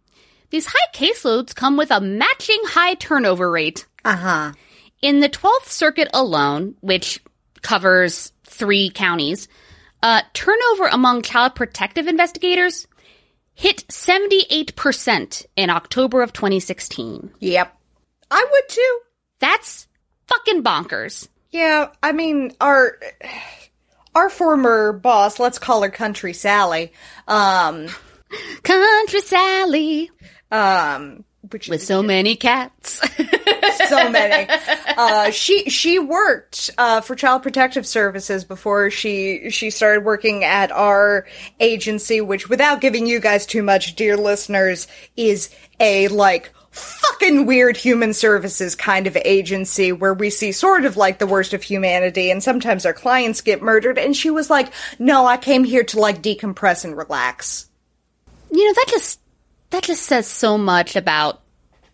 these 0.49 0.65
high 0.67 0.91
caseloads 0.93 1.53
come 1.53 1.77
with 1.77 1.91
a 1.91 2.01
matching 2.01 2.59
high 2.65 2.95
turnover 2.95 3.51
rate. 3.51 3.85
Uh 4.03 4.15
huh. 4.15 4.51
In 5.03 5.19
the 5.19 5.29
12th 5.29 5.67
Circuit 5.67 6.07
alone, 6.11 6.73
which 6.81 7.21
covers 7.61 8.31
three 8.43 8.89
counties, 8.89 9.47
uh, 10.01 10.23
turnover 10.33 10.87
among 10.87 11.21
child 11.21 11.53
protective 11.53 12.07
investigators 12.07 12.87
hit 13.53 13.87
78% 13.87 15.45
in 15.55 15.69
October 15.69 16.23
of 16.23 16.33
2016. 16.33 17.31
Yep. 17.39 17.74
I 18.31 18.45
would 18.51 18.69
too. 18.69 18.99
That's 19.39 19.87
fucking 20.27 20.63
bonkers. 20.63 21.27
Yeah, 21.51 21.89
I 22.03 22.11
mean, 22.11 22.51
our 22.59 22.97
our 24.13 24.29
former 24.29 24.93
boss, 24.93 25.39
let's 25.39 25.59
call 25.59 25.83
her 25.83 25.89
Country 25.89 26.33
Sally, 26.33 26.91
um, 27.27 27.87
Country 28.63 29.21
Sally 29.21 30.11
um, 30.51 31.25
which 31.49 31.69
with 31.69 31.83
so 31.83 32.01
many 32.01 32.35
cats. 32.35 33.01
so 33.87 34.09
many. 34.09 34.51
Uh, 34.97 35.31
she 35.31 35.69
she 35.69 35.99
worked 35.99 36.71
uh, 36.77 37.01
for 37.01 37.15
Child 37.15 37.43
Protective 37.43 37.85
Services 37.85 38.43
before 38.43 38.89
she 38.89 39.49
she 39.49 39.69
started 39.69 40.03
working 40.03 40.43
at 40.43 40.71
our 40.71 41.25
agency, 41.59 42.21
which, 42.21 42.49
without 42.49 42.81
giving 42.81 43.05
you 43.05 43.19
guys 43.19 43.45
too 43.45 43.63
much, 43.63 43.95
dear 43.95 44.17
listeners, 44.17 44.87
is 45.15 45.49
a 45.79 46.07
like 46.07 46.51
fucking 46.75 47.45
weird 47.45 47.77
human 47.77 48.13
services 48.13 48.75
kind 48.75 49.07
of 49.07 49.17
agency 49.23 49.91
where 49.91 50.13
we 50.13 50.29
see 50.29 50.51
sort 50.51 50.85
of 50.85 50.97
like 50.97 51.19
the 51.19 51.27
worst 51.27 51.53
of 51.53 51.63
humanity 51.63 52.29
and 52.29 52.43
sometimes 52.43 52.85
our 52.85 52.93
clients 52.93 53.41
get 53.41 53.61
murdered 53.61 53.97
and 53.97 54.15
she 54.15 54.29
was 54.29 54.49
like 54.49 54.71
no 54.99 55.25
i 55.25 55.37
came 55.37 55.63
here 55.63 55.83
to 55.83 55.99
like 55.99 56.21
decompress 56.21 56.83
and 56.83 56.97
relax 56.97 57.69
you 58.51 58.65
know, 58.65 58.73
that 58.73 58.85
just 58.89 59.19
that 59.69 59.83
just 59.83 60.03
says 60.03 60.27
so 60.27 60.57
much 60.57 60.95
about 60.95 61.41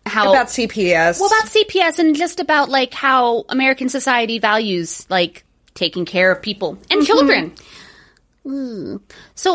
how 0.04 0.30
about 0.30 0.48
cps 0.48 1.20
well 1.20 1.28
about 1.28 1.48
CPS 1.48 2.00
and 2.00 2.16
just 2.16 2.40
about 2.40 2.68
like 2.68 2.92
how 2.92 3.44
American 3.48 3.88
society 3.88 4.40
values 4.40 5.06
like 5.08 5.44
taking 5.74 6.04
care 6.04 6.30
of 6.30 6.42
people 6.42 6.70
and 6.90 7.00
mm-hmm. 7.00 7.02
children. 7.02 7.54
Ooh. 8.46 9.00
So 9.34 9.52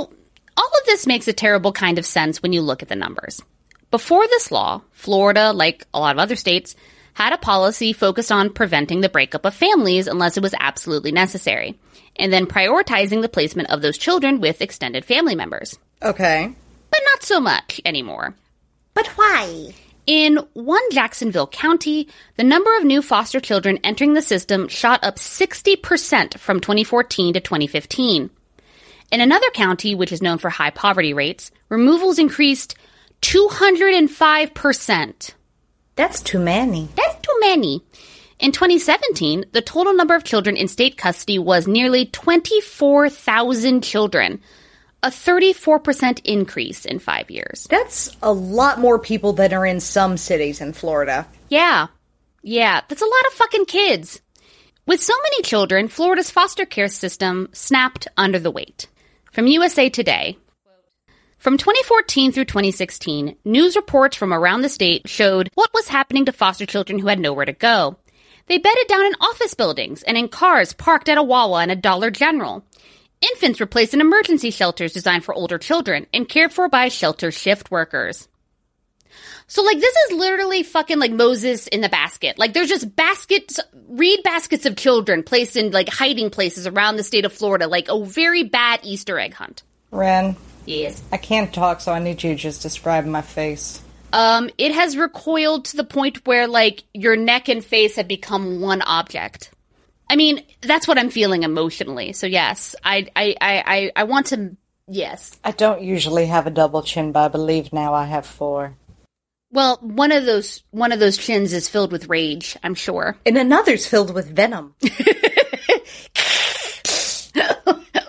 all 0.58 0.72
of 0.80 0.86
this 0.86 1.06
makes 1.06 1.28
a 1.28 1.34
terrible 1.34 1.72
kind 1.72 2.00
of 2.00 2.06
sense 2.06 2.42
when 2.42 2.54
you 2.54 2.62
look 2.62 2.82
at 2.82 2.90
the 2.90 2.96
numbers. 2.96 3.42
Before 3.92 4.28
this 4.28 4.52
law, 4.52 4.82
Florida, 4.92 5.54
like 5.54 5.86
a 5.94 6.00
lot 6.00 6.16
of 6.16 6.20
other 6.20 6.36
states, 6.36 6.76
had 7.14 7.34
a 7.34 7.38
policy 7.38 7.94
focused 7.94 8.32
on 8.32 8.54
preventing 8.54 9.02
the 9.02 9.10
breakup 9.10 9.46
of 9.46 9.56
families 9.56 10.08
unless 10.08 10.38
it 10.38 10.44
was 10.44 10.54
absolutely 10.60 11.12
necessary, 11.12 11.80
and 12.16 12.32
then 12.32 12.46
prioritizing 12.46 13.22
the 13.22 13.30
placement 13.30 13.70
of 13.70 13.82
those 13.82 13.98
children 13.98 14.40
with 14.40 14.62
extended 14.62 15.06
family 15.06 15.36
members. 15.36 15.78
okay 16.04 16.54
But 16.92 17.02
not 17.14 17.24
so 17.24 17.40
much 17.40 17.82
anymore. 17.86 18.36
but 18.94 19.08
why 19.18 19.74
In 20.06 20.38
one 20.54 20.92
Jacksonville 20.92 21.48
county, 21.48 22.08
the 22.36 22.44
number 22.44 22.76
of 22.78 22.84
new 22.84 23.02
foster 23.02 23.40
children 23.40 23.80
entering 23.84 24.14
the 24.14 24.22
system 24.22 24.68
shot 24.68 25.04
up 25.04 25.16
60% 25.16 26.38
from 26.38 26.60
2014 26.60 27.34
to 27.34 27.40
2015. 27.40 28.30
In 29.12 29.22
another 29.22 29.50
county, 29.52 29.96
which 29.96 30.12
is 30.12 30.22
known 30.22 30.38
for 30.38 30.50
high 30.50 30.70
poverty 30.72 31.14
rates, 31.14 31.52
removals 31.70 32.20
increased 32.20 32.76
205%. 33.22 35.32
that's 35.96 36.22
too 36.22 36.40
many 36.40 36.88
That's 36.96 37.22
too 37.22 37.38
many. 37.40 37.84
In 38.40 38.52
2017, 38.52 39.46
the 39.52 39.62
total 39.62 39.96
number 39.96 40.14
of 40.14 40.24
children 40.24 40.56
in 40.58 40.68
state 40.68 40.96
custody 40.96 41.40
was 41.40 41.68
nearly 41.68 42.06
24,000 42.06 43.84
children, 43.84 44.40
a 45.02 45.10
34% 45.10 46.22
increase 46.24 46.86
in 46.86 47.00
five 47.00 47.32
years. 47.32 47.66
That's 47.70 48.16
a 48.22 48.32
lot 48.32 48.80
more 48.80 49.00
people 49.00 49.34
than 49.34 49.54
are 49.54 49.66
in 49.66 49.80
some 49.80 50.18
cities 50.18 50.62
in 50.62 50.74
Florida. 50.74 51.26
Yeah. 51.50 51.88
Yeah, 52.44 52.82
that's 52.88 53.02
a 53.02 53.06
lot 53.06 53.26
of 53.28 53.34
fucking 53.34 53.66
kids. 53.66 54.22
With 54.86 55.02
so 55.02 55.14
many 55.24 55.42
children, 55.42 55.88
Florida's 55.88 56.30
foster 56.30 56.66
care 56.66 56.90
system 56.90 57.50
snapped 57.54 58.08
under 58.18 58.38
the 58.40 58.52
weight. 58.52 58.88
From 59.32 59.48
USA 59.48 59.90
Today. 59.90 60.38
From 61.48 61.58
2014 61.58 62.34
through 62.34 62.44
2016, 62.44 63.38
news 63.46 63.78
reports 63.78 64.18
from 64.18 64.34
around 64.34 64.64
the 64.64 64.68
state 64.68 65.08
showed 65.08 65.50
what 65.54 65.74
was 65.74 65.88
happening 65.88 66.26
to 66.26 66.34
foster 66.34 66.66
children 66.66 67.00
who 67.00 67.08
had 67.08 67.22
nowhere 67.22 67.46
to 67.46 67.54
go. 67.54 67.96
They 68.48 68.58
bedded 68.58 68.88
down 68.90 69.06
in 69.06 69.14
office 69.22 69.54
buildings 69.54 70.04
and 70.04 70.18
in 70.18 70.28
cars 70.28 70.74
parked 70.74 71.08
at 71.08 71.18
a 71.18 71.24
Wawa 71.24 71.62
and 71.62 71.72
a 71.72 71.78
Dollar 71.78 72.12
General. 72.12 72.66
Infants 73.22 73.62
were 73.62 73.66
placed 73.66 73.94
in 73.94 74.02
emergency 74.02 74.52
shelters 74.52 74.92
designed 74.92 75.24
for 75.24 75.34
older 75.34 75.58
children 75.58 76.06
and 76.14 76.28
cared 76.28 76.52
for 76.52 76.68
by 76.68 76.90
shelter 76.90 77.32
shift 77.32 77.72
workers. 77.72 78.28
So 79.48 79.64
like 79.64 79.80
this 79.80 79.96
is 80.10 80.18
literally 80.18 80.64
fucking 80.64 81.00
like 81.00 81.14
Moses 81.14 81.68
in 81.68 81.80
the 81.80 81.88
basket. 81.88 82.38
Like 82.38 82.52
there's 82.52 82.68
just 82.68 82.94
baskets, 82.94 83.58
reed 83.88 84.22
baskets 84.22 84.66
of 84.66 84.76
children 84.76 85.24
placed 85.24 85.56
in 85.56 85.72
like 85.72 85.88
hiding 85.88 86.30
places 86.30 86.68
around 86.68 86.98
the 86.98 87.04
state 87.04 87.24
of 87.24 87.32
Florida, 87.32 87.68
like 87.68 87.88
a 87.88 88.04
very 88.04 88.44
bad 88.44 88.82
Easter 88.84 89.18
egg 89.18 89.34
hunt. 89.34 89.64
Ren, 89.92 90.36
Yes. 90.68 91.02
I 91.12 91.18
can't 91.18 91.54
talk, 91.54 91.82
so 91.82 91.94
I 91.94 92.00
need 92.00 92.22
you 92.22 92.32
to 92.32 92.36
just 92.36 92.62
describe 92.62 93.06
my 93.06 93.22
face. 93.22 93.82
Um, 94.14 94.50
it 94.58 94.74
has 94.74 94.98
recoiled 94.98 95.66
to 95.66 95.78
the 95.78 95.84
point 95.84 96.26
where 96.26 96.48
like 96.48 96.84
your 96.94 97.16
neck 97.16 97.50
and 97.50 97.64
face 97.64 97.96
have 97.96 98.08
become 98.08 98.62
one 98.62 98.82
object. 98.82 99.52
I 100.10 100.16
mean, 100.16 100.44
that's 100.62 100.88
what 100.88 100.98
I'm 100.98 101.10
feeling 101.10 101.44
emotionally. 101.44 102.14
So 102.14 102.28
yes, 102.28 102.76
I 102.84 103.08
I 103.16 103.36
I 103.42 103.64
I, 103.66 103.92
I 103.96 104.04
want 104.04 104.28
to 104.28 104.56
yes. 104.88 105.38
I 105.44 105.52
don't 105.52 105.82
usually 105.82 106.28
have 106.28 106.48
a 106.48 106.52
double 106.52 106.84
chin, 106.84 107.12
but 107.12 107.26
I 107.26 107.28
believe 107.28 107.74
now 107.74 107.94
I 107.94 108.06
have 108.06 108.26
four. 108.26 108.76
Well, 109.52 109.78
one 109.82 110.12
of 110.12 110.26
those 110.26 110.64
one 110.72 110.92
of 110.92 111.00
those 111.00 111.18
chins 111.18 111.54
is 111.54 111.70
filled 111.70 111.92
with 111.92 112.08
rage, 112.08 112.58
I'm 112.64 112.76
sure. 112.76 113.18
And 113.26 113.38
another's 113.38 113.88
filled 113.88 114.14
with 114.14 114.34
venom. 114.34 114.76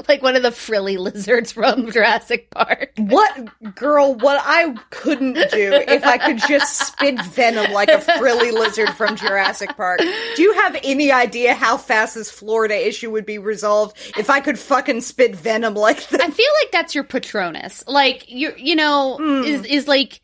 like 0.09 0.23
one 0.23 0.37
of 0.37 0.43
the 0.43 0.53
frilly 0.53 0.97
lizards 0.97 1.53
from 1.53 1.91
Jurassic 1.93 2.51
Park. 2.51 2.93
What, 2.97 3.75
girl, 3.75 4.15
what 4.15 4.41
I 4.45 4.75
couldn't 4.91 5.35
do 5.35 5.73
if 5.73 6.05
I 6.05 6.19
could 6.19 6.39
just 6.39 6.89
spit 6.89 7.23
venom 7.23 7.73
like 7.73 7.89
a 7.89 8.01
frilly 8.01 8.51
lizard 8.51 8.91
from 8.91 9.17
Jurassic 9.17 9.77
Park. 9.77 10.01
Do 10.01 10.43
you 10.43 10.55
have 10.55 10.77
any 10.83 11.13
idea 11.13 11.55
how 11.55 11.77
fast 11.77 12.15
this 12.15 12.31
Florida 12.31 12.75
issue 12.87 13.11
would 13.11 13.27
be 13.27 13.39
resolved 13.39 13.97
if 14.19 14.31
I 14.31 14.41
could 14.41 14.59
fucking 14.59 15.01
spit 15.03 15.37
venom 15.37 15.75
like 15.75 16.09
that? 16.09 16.21
I 16.21 16.31
feel 16.31 16.51
like 16.63 16.73
that's 16.73 16.95
your 16.95 17.05
Patronus. 17.05 17.85
Like 17.87 18.31
you 18.31 18.53
you 18.57 18.77
know, 18.77 19.17
hmm. 19.19 19.45
is 19.45 19.65
is 19.65 19.89
like 19.89 20.21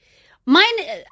Mine, 0.46 0.64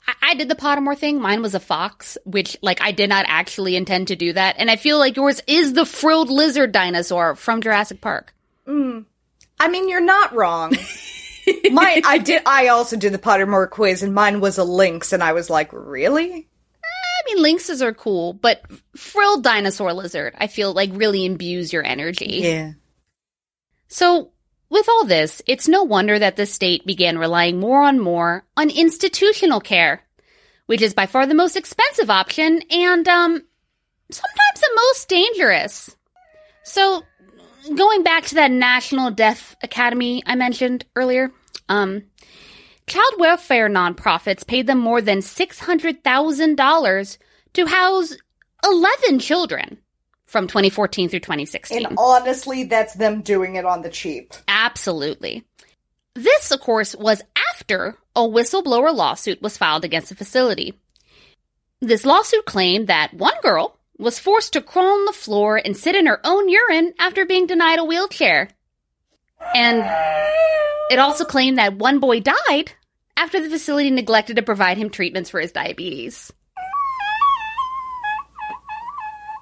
I- 0.07 0.15
I 0.23 0.35
did 0.35 0.49
the 0.49 0.55
Pottermore 0.55 0.97
thing. 0.97 1.21
Mine 1.21 1.41
was 1.41 1.55
a 1.55 1.61
fox, 1.61 2.19
which, 2.25 2.57
like, 2.61 2.83
I 2.83 2.93
did 2.93 3.09
not 3.09 3.25
actually 3.29 3.77
intend 3.77 4.09
to 4.09 4.17
do 4.17 4.33
that. 4.35 4.57
And 4.59 4.71
I 4.71 4.77
feel 4.77 4.99
like 4.99 5.17
yours 5.17 5.41
is 5.47 5.73
the 5.73 5.87
frilled 5.87 6.29
lizard 6.29 6.73
dinosaur 6.73 7.35
from 7.35 7.63
Jurassic 7.63 8.03
Park. 8.03 8.35
I 9.59 9.69
mean, 9.69 9.89
you're 9.89 10.01
not 10.01 10.35
wrong. 10.35 10.77
Mine, 11.73 12.03
I 12.05 12.19
did. 12.19 12.43
I 12.47 12.69
also 12.69 12.97
did 12.97 13.13
the 13.13 13.19
Pottermore 13.19 13.69
quiz, 13.69 14.03
and 14.03 14.15
mine 14.15 14.41
was 14.41 14.59
a 14.59 14.65
lynx, 14.65 15.13
and 15.13 15.23
I 15.23 15.33
was 15.33 15.51
like, 15.51 15.71
really? 15.73 16.49
I 17.23 17.35
mean, 17.35 17.43
lynxes 17.43 17.83
are 17.83 17.95
cool, 17.95 18.33
but 18.33 18.63
frilled 18.97 19.45
dinosaur 19.45 19.93
lizard, 19.93 20.35
I 20.39 20.47
feel 20.47 20.73
like 20.73 20.91
really 20.93 21.25
imbues 21.25 21.73
your 21.73 21.85
energy. 21.85 22.41
Yeah. 22.43 22.73
So, 23.89 24.33
with 24.71 24.89
all 24.89 25.05
this, 25.05 25.43
it's 25.47 25.69
no 25.69 25.83
wonder 25.85 26.19
that 26.19 26.37
the 26.37 26.47
state 26.47 26.87
began 26.87 27.19
relying 27.19 27.61
more 27.61 27.83
and 27.83 28.01
more 28.01 28.45
on 28.57 28.71
institutional 28.71 29.61
care, 29.61 30.03
which 30.67 30.83
is 30.83 30.95
by 30.95 31.07
far 31.07 31.27
the 31.27 31.35
most 31.35 31.57
expensive 31.57 32.11
option 32.11 32.63
and, 32.71 33.07
um, 33.07 33.43
sometimes 34.11 34.61
the 34.61 34.81
most 34.89 35.09
dangerous. 35.09 35.97
So, 36.65 37.03
going 37.75 38.03
back 38.03 38.25
to 38.27 38.35
that 38.37 38.51
National 38.51 39.11
Deaf 39.11 39.57
Academy 39.63 40.23
I 40.27 40.35
mentioned 40.35 40.85
earlier, 40.97 41.31
um, 41.69 42.03
child 42.87 43.15
welfare 43.19 43.69
nonprofits 43.69 44.47
paid 44.47 44.67
them 44.67 44.79
more 44.79 45.01
than 45.01 45.19
$600,000 45.19 47.19
to 47.55 47.67
house 47.67 48.17
11 48.65 49.19
children 49.19 49.79
from 50.27 50.47
2014 50.47 51.09
through 51.09 51.21
2016. 51.21 51.87
And 51.87 51.99
honestly, 51.99 52.65
that's 52.65 52.95
them 52.95 53.23
doing 53.23 53.57
it 53.57 53.65
on 53.65 53.83
the 53.83 53.91
cheap. 53.91 54.33
Absolutely. 54.49 55.45
This, 56.15 56.51
of 56.51 56.61
course, 56.61 56.95
was 56.97 57.23
after 57.53 57.97
a 58.15 58.21
whistleblower 58.21 58.95
lawsuit 58.95 59.43
was 59.43 59.57
filed 59.57 59.85
against 59.85 60.09
the 60.09 60.15
facility. 60.15 60.75
This 61.81 62.05
lawsuit 62.05 62.45
claimed 62.45 62.89
that 62.89 63.15
one 63.15 63.35
girl 63.43 63.77
was 63.99 64.19
forced 64.19 64.55
to 64.55 64.61
crawl 64.61 64.87
on 64.87 65.05
the 65.05 65.13
floor 65.13 65.57
and 65.63 65.77
sit 65.77 65.95
in 65.95 66.07
her 66.07 66.21
own 66.25 66.49
urine 66.49 66.95
after 66.99 67.25
being 67.27 67.47
denied 67.47 67.79
a 67.79 67.85
wheelchair. 67.85 68.49
And 69.55 69.79
it 70.91 70.99
also 70.99 71.25
claimed 71.25 71.59
that 71.59 71.75
one 71.77 71.99
boy 72.01 72.21
died 72.21 72.73
after 73.17 73.41
the 73.43 73.51
facility 73.51 73.91
neglected 73.91 74.37
to 74.37 74.43
provide 74.43 74.79
him 74.79 74.91
treatments 74.91 75.31
for 75.31 75.41
his 75.41 75.53
diabetes. 75.53 76.33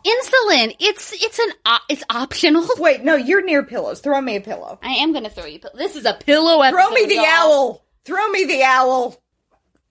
Insulin, 0.07 0.75
it's 0.81 1.13
it's 1.23 1.39
an 1.39 1.51
op- 1.67 1.83
it's 1.91 2.03
optional. 2.09 2.67
Wait, 2.79 3.05
no, 3.05 3.17
you're 3.17 3.45
near 3.45 3.63
pillows. 3.63 4.01
Throw 4.01 4.19
me 4.21 4.37
a 4.37 4.41
pillow. 4.41 4.79
I 4.83 4.93
am 4.95 5.13
gonna 5.13 5.29
throw 5.29 5.45
you. 5.45 5.59
pill- 5.59 5.73
This 5.75 5.95
is 5.95 6.07
a 6.07 6.15
pillow 6.15 6.63
episode. 6.63 6.81
Throw 6.87 6.91
me 6.95 7.05
the 7.05 7.15
y'all. 7.17 7.25
owl. 7.27 7.85
Throw 8.07 8.29
me 8.31 8.45
the 8.47 8.63
owl. 8.63 9.23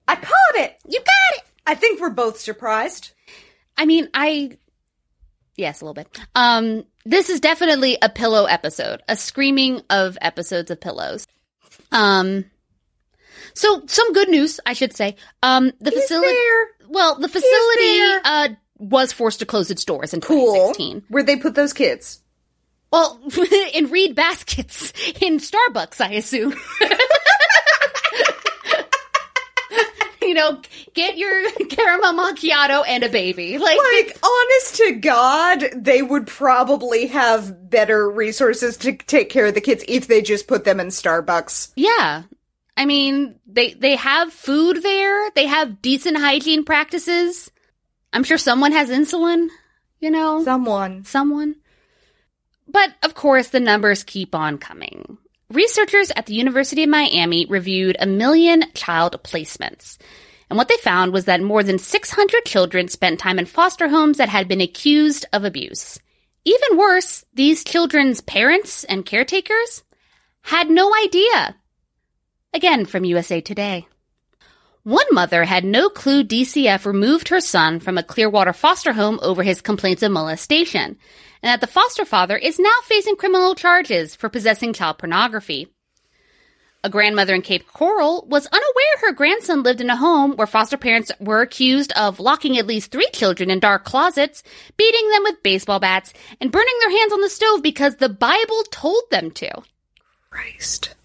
I 0.07 0.15
caught 0.15 0.55
it. 0.55 0.75
You 0.87 0.97
got 0.99 1.37
it. 1.37 1.43
I 1.67 1.75
think 1.75 2.01
we're 2.01 2.09
both 2.09 2.39
surprised. 2.39 3.11
I 3.79 3.85
mean, 3.85 4.09
I 4.13 4.57
yes, 5.55 5.79
a 5.81 5.85
little 5.85 5.93
bit. 5.93 6.07
Um, 6.35 6.83
this 7.05 7.29
is 7.29 7.39
definitely 7.39 7.97
a 8.01 8.09
pillow 8.09 8.43
episode, 8.45 9.01
a 9.07 9.15
screaming 9.15 9.81
of 9.89 10.17
episodes 10.21 10.69
of 10.69 10.81
pillows. 10.81 11.25
Um, 11.93 12.43
so 13.53 13.83
some 13.87 14.11
good 14.13 14.27
news, 14.29 14.59
I 14.65 14.73
should 14.73 14.93
say. 14.93 15.15
Um, 15.41 15.71
the 15.79 15.91
facility. 15.91 16.37
Well, 16.89 17.15
the 17.19 17.29
facility 17.29 18.21
uh 18.25 18.49
was 18.79 19.11
forced 19.13 19.39
to 19.39 19.45
close 19.45 19.71
its 19.71 19.85
doors 19.85 20.13
in 20.13 20.21
Cool. 20.21 20.53
2016. 20.73 21.03
Where'd 21.09 21.25
they 21.27 21.37
put 21.37 21.55
those 21.55 21.73
kids? 21.73 22.21
Well, 22.91 23.19
in 23.73 23.89
reed 23.91 24.15
baskets 24.15 24.91
in 25.21 25.39
Starbucks, 25.39 26.01
I 26.01 26.13
assume. 26.13 26.53
you 30.29 30.35
know, 30.35 30.61
get 30.93 31.17
your 31.17 31.51
caramel 31.69 32.13
macchiato 32.13 32.83
and 32.87 33.03
a 33.03 33.09
baby. 33.09 33.57
Like, 33.57 33.77
Like, 33.77 34.17
honest 34.23 34.75
to 34.75 34.91
God, 34.93 35.65
they 35.75 36.03
would 36.03 36.27
probably 36.27 37.07
have 37.07 37.69
better 37.69 38.09
resources 38.09 38.77
to 38.77 38.93
take 38.93 39.29
care 39.29 39.47
of 39.47 39.55
the 39.55 39.61
kids 39.61 39.83
if 39.87 40.07
they 40.07 40.21
just 40.21 40.47
put 40.47 40.63
them 40.65 40.79
in 40.79 40.87
Starbucks. 40.87 41.71
yeah. 41.75 42.23
I 42.77 42.85
mean, 42.85 43.35
they 43.45 43.73
they 43.73 43.97
have 43.97 44.31
food 44.31 44.81
there. 44.81 45.31
They 45.31 45.47
have 45.47 45.81
decent 45.81 46.15
hygiene 46.17 46.63
practices. 46.63 47.51
I'm 48.13 48.23
sure 48.23 48.37
someone 48.37 48.71
has 48.71 48.89
insulin, 48.89 49.49
you 49.99 50.09
know. 50.09 50.41
Someone. 50.45 51.03
someone. 51.03 51.55
But 52.69 52.93
of 53.03 53.15
course, 53.15 53.49
the 53.49 53.59
numbers 53.59 54.03
keep 54.05 54.33
on 54.33 54.59
coming. 54.59 55.17
Researchers 55.51 56.11
at 56.15 56.27
the 56.27 56.35
University 56.35 56.83
of 56.83 56.89
Miami 56.89 57.47
reviewed 57.47 57.97
a 57.99 58.05
million 58.05 58.71
child 58.75 59.19
placements. 59.23 59.97
And 60.47 60.57
what 60.57 60.67
they 60.67 60.77
found 60.77 61.11
was 61.11 61.25
that 61.25 61.41
more 61.41 61.63
than 61.63 61.79
600 61.79 62.45
children 62.45 62.87
spent 62.87 63.19
time 63.19 63.39
in 63.39 63.45
foster 63.45 63.87
homes 63.87 64.17
that 64.17 64.29
had 64.29 64.47
been 64.47 64.61
accused 64.61 65.25
of 65.33 65.45
abuse. 65.45 65.97
Even 66.45 66.77
worse, 66.77 67.25
these 67.33 67.63
children's 67.63 68.21
parents 68.21 68.83
and 68.83 69.03
caretakers 69.03 69.83
had 70.41 70.69
no 70.69 70.93
idea. 71.03 71.55
Again 72.53 72.85
from 72.85 73.03
USA 73.05 73.41
Today. 73.41 73.87
One 74.83 75.07
mother 75.11 75.45
had 75.45 75.65
no 75.65 75.89
clue 75.89 76.23
DCF 76.23 76.85
removed 76.85 77.29
her 77.29 77.41
son 77.41 77.79
from 77.79 77.97
a 77.97 78.03
Clearwater 78.03 78.53
foster 78.53 78.93
home 78.93 79.19
over 79.23 79.41
his 79.41 79.61
complaints 79.61 80.03
of 80.03 80.11
molestation, 80.11 80.97
and 81.41 81.49
that 81.49 81.61
the 81.61 81.67
foster 81.67 82.05
father 82.05 82.37
is 82.37 82.59
now 82.59 82.75
facing 82.83 83.15
criminal 83.15 83.55
charges 83.55 84.15
for 84.15 84.29
possessing 84.29 84.73
child 84.73 84.97
pornography. 84.97 85.67
A 86.81 86.89
grandmother 86.89 87.35
in 87.35 87.41
Cape 87.41 87.67
Coral 87.67 88.25
was 88.29 88.47
unaware 88.47 88.89
her 89.01 89.11
grandson 89.11 89.63
lived 89.63 89.81
in 89.81 89.89
a 89.89 89.97
home 89.97 90.37
where 90.37 90.47
foster 90.47 90.77
parents 90.77 91.11
were 91.19 91.41
accused 91.41 91.91
of 91.93 92.21
locking 92.21 92.57
at 92.57 92.67
least 92.67 92.91
three 92.91 93.09
children 93.11 93.49
in 93.49 93.59
dark 93.59 93.83
closets, 93.83 94.43
beating 94.77 95.09
them 95.09 95.23
with 95.23 95.43
baseball 95.43 95.79
bats, 95.79 96.13
and 96.39 96.51
burning 96.51 96.75
their 96.79 96.91
hands 96.91 97.11
on 97.11 97.19
the 97.21 97.29
stove 97.29 97.61
because 97.61 97.97
the 97.97 98.07
Bible 98.07 98.63
told 98.71 99.03
them 99.11 99.31
to. 99.31 99.51
Christ. 100.29 100.95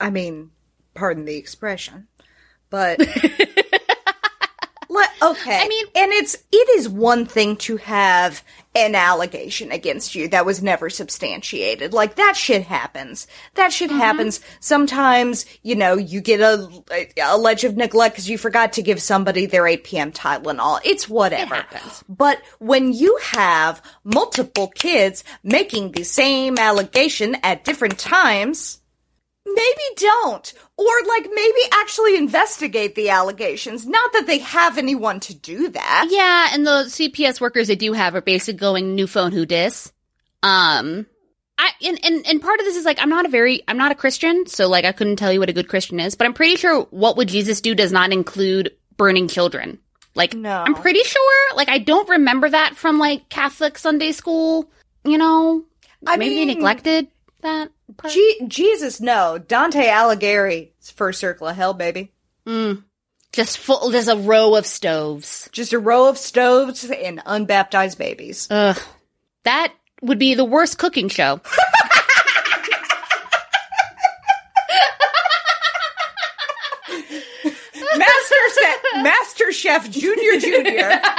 I 0.00 0.10
mean, 0.10 0.50
pardon 0.94 1.24
the 1.24 1.36
expression, 1.36 2.08
but 2.68 2.98
Let, 4.92 5.10
okay. 5.22 5.58
I 5.62 5.68
mean- 5.68 5.86
and 5.94 6.12
it's 6.12 6.34
it 6.52 6.68
is 6.78 6.88
one 6.88 7.24
thing 7.26 7.56
to 7.56 7.78
have 7.78 8.42
an 8.74 8.94
allegation 8.94 9.70
against 9.70 10.14
you 10.14 10.28
that 10.28 10.46
was 10.46 10.62
never 10.62 10.88
substantiated. 10.90 11.92
Like 11.92 12.16
that 12.16 12.36
shit 12.36 12.62
happens. 12.64 13.26
That 13.54 13.72
shit 13.72 13.90
Mm-hmm. 13.90 13.98
happens. 14.00 14.40
Sometimes, 14.60 15.46
you 15.62 15.74
know, 15.76 15.94
you 15.96 16.20
get 16.20 16.40
a, 16.40 16.68
a 17.22 17.36
ledge 17.38 17.64
of 17.64 17.76
neglect 17.76 18.14
because 18.16 18.28
you 18.30 18.36
forgot 18.38 18.72
to 18.74 18.82
give 18.82 19.00
somebody 19.00 19.46
their 19.46 19.66
8 19.66 19.84
p.m. 19.84 20.12
Tylenol. 20.12 20.80
It's 20.84 21.08
whatever. 21.08 21.54
happens. 21.54 22.02
But 22.08 22.40
when 22.58 22.92
you 22.92 23.18
have 23.22 23.82
multiple 24.04 24.68
kids 24.68 25.22
making 25.42 25.92
the 25.92 26.04
same 26.04 26.58
allegation 26.58 27.36
at 27.42 27.64
different 27.64 27.98
times, 27.98 28.80
maybe 29.46 29.82
don't. 29.96 30.52
Or 30.76 30.86
like 31.08 31.28
maybe 31.32 31.58
actually 31.72 32.16
investigate 32.16 32.94
the 32.94 33.10
allegations. 33.10 33.86
Not 33.86 34.12
that 34.12 34.26
they 34.26 34.38
have 34.38 34.78
anyone 34.78 35.20
to 35.20 35.34
do 35.34 35.68
that. 35.70 36.08
Yeah, 36.10 36.48
and 36.52 36.66
the 36.66 36.84
CPS 36.86 37.40
workers 37.40 37.68
they 37.68 37.76
do 37.76 37.92
have 37.92 38.14
are 38.14 38.20
basically 38.20 38.58
going 38.58 38.94
new 38.94 39.06
phone 39.06 39.32
who 39.32 39.46
dis. 39.46 39.92
Um 40.42 41.06
I 41.58 41.70
and, 41.84 41.98
and 42.04 42.26
and 42.26 42.42
part 42.42 42.58
of 42.60 42.66
this 42.66 42.76
is 42.76 42.84
like 42.84 42.98
I'm 43.00 43.10
not 43.10 43.26
a 43.26 43.28
very 43.28 43.62
I'm 43.68 43.76
not 43.76 43.92
a 43.92 43.94
Christian, 43.96 44.46
so 44.46 44.68
like 44.68 44.84
I 44.84 44.92
couldn't 44.92 45.16
tell 45.16 45.32
you 45.32 45.38
what 45.40 45.50
a 45.50 45.52
good 45.52 45.68
Christian 45.68 46.00
is, 46.00 46.14
but 46.14 46.26
I'm 46.26 46.34
pretty 46.34 46.56
sure 46.56 46.82
what 46.90 47.16
would 47.16 47.28
Jesus 47.28 47.60
do 47.60 47.74
does 47.74 47.92
not 47.92 48.12
include 48.12 48.72
burning 48.96 49.28
children. 49.28 49.78
Like 50.14 50.34
No. 50.34 50.62
I'm 50.62 50.74
pretty 50.74 51.02
sure. 51.04 51.56
Like 51.56 51.68
I 51.68 51.78
don't 51.78 52.08
remember 52.08 52.48
that 52.48 52.76
from 52.76 52.98
like 52.98 53.28
Catholic 53.28 53.78
Sunday 53.78 54.12
school, 54.12 54.70
you 55.04 55.18
know. 55.18 55.64
I 56.06 56.16
Maybe 56.16 56.34
mean- 56.34 56.48
they 56.48 56.54
neglected 56.54 57.06
that. 57.42 57.70
Je- 58.08 58.44
Jesus, 58.46 59.00
no. 59.00 59.38
Dante 59.38 59.86
Alighieri, 59.86 60.70
first 60.94 61.20
circle 61.20 61.48
of 61.48 61.56
hell, 61.56 61.74
baby. 61.74 62.12
Mm. 62.46 62.84
Just 63.32 63.58
full 63.58 63.90
there's 63.90 64.08
a 64.08 64.16
row 64.16 64.54
of 64.56 64.66
stoves. 64.66 65.48
Just 65.52 65.72
a 65.72 65.78
row 65.78 66.08
of 66.08 66.18
stoves 66.18 66.84
and 66.84 67.22
unbaptized 67.24 67.98
babies. 67.98 68.46
Ugh. 68.50 68.78
That 69.44 69.72
would 70.02 70.18
be 70.18 70.34
the 70.34 70.44
worst 70.44 70.78
cooking 70.78 71.08
show. 71.08 71.40
Master 77.96 78.36
Chef, 78.60 78.82
Master 79.02 79.52
Chef 79.52 79.90
Junior 79.90 80.38
Junior. 80.40 81.00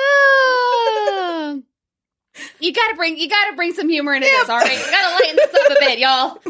Ah. 0.00 1.56
You 2.60 2.72
gotta 2.72 2.94
bring 2.96 3.18
you 3.18 3.28
gotta 3.28 3.56
bring 3.56 3.72
some 3.74 3.88
humor 3.88 4.14
into 4.14 4.26
this, 4.26 4.48
all 4.48 4.58
right? 4.58 4.72
You 4.78 4.90
gotta 4.90 5.14
lighten 5.14 5.36
this 5.36 5.54
up 5.54 5.70
a 5.70 5.80
bit, 5.80 5.98
y'all. 5.98 6.42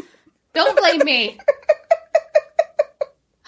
Don't 0.53 0.77
blame 0.77 1.01
me. 1.05 1.39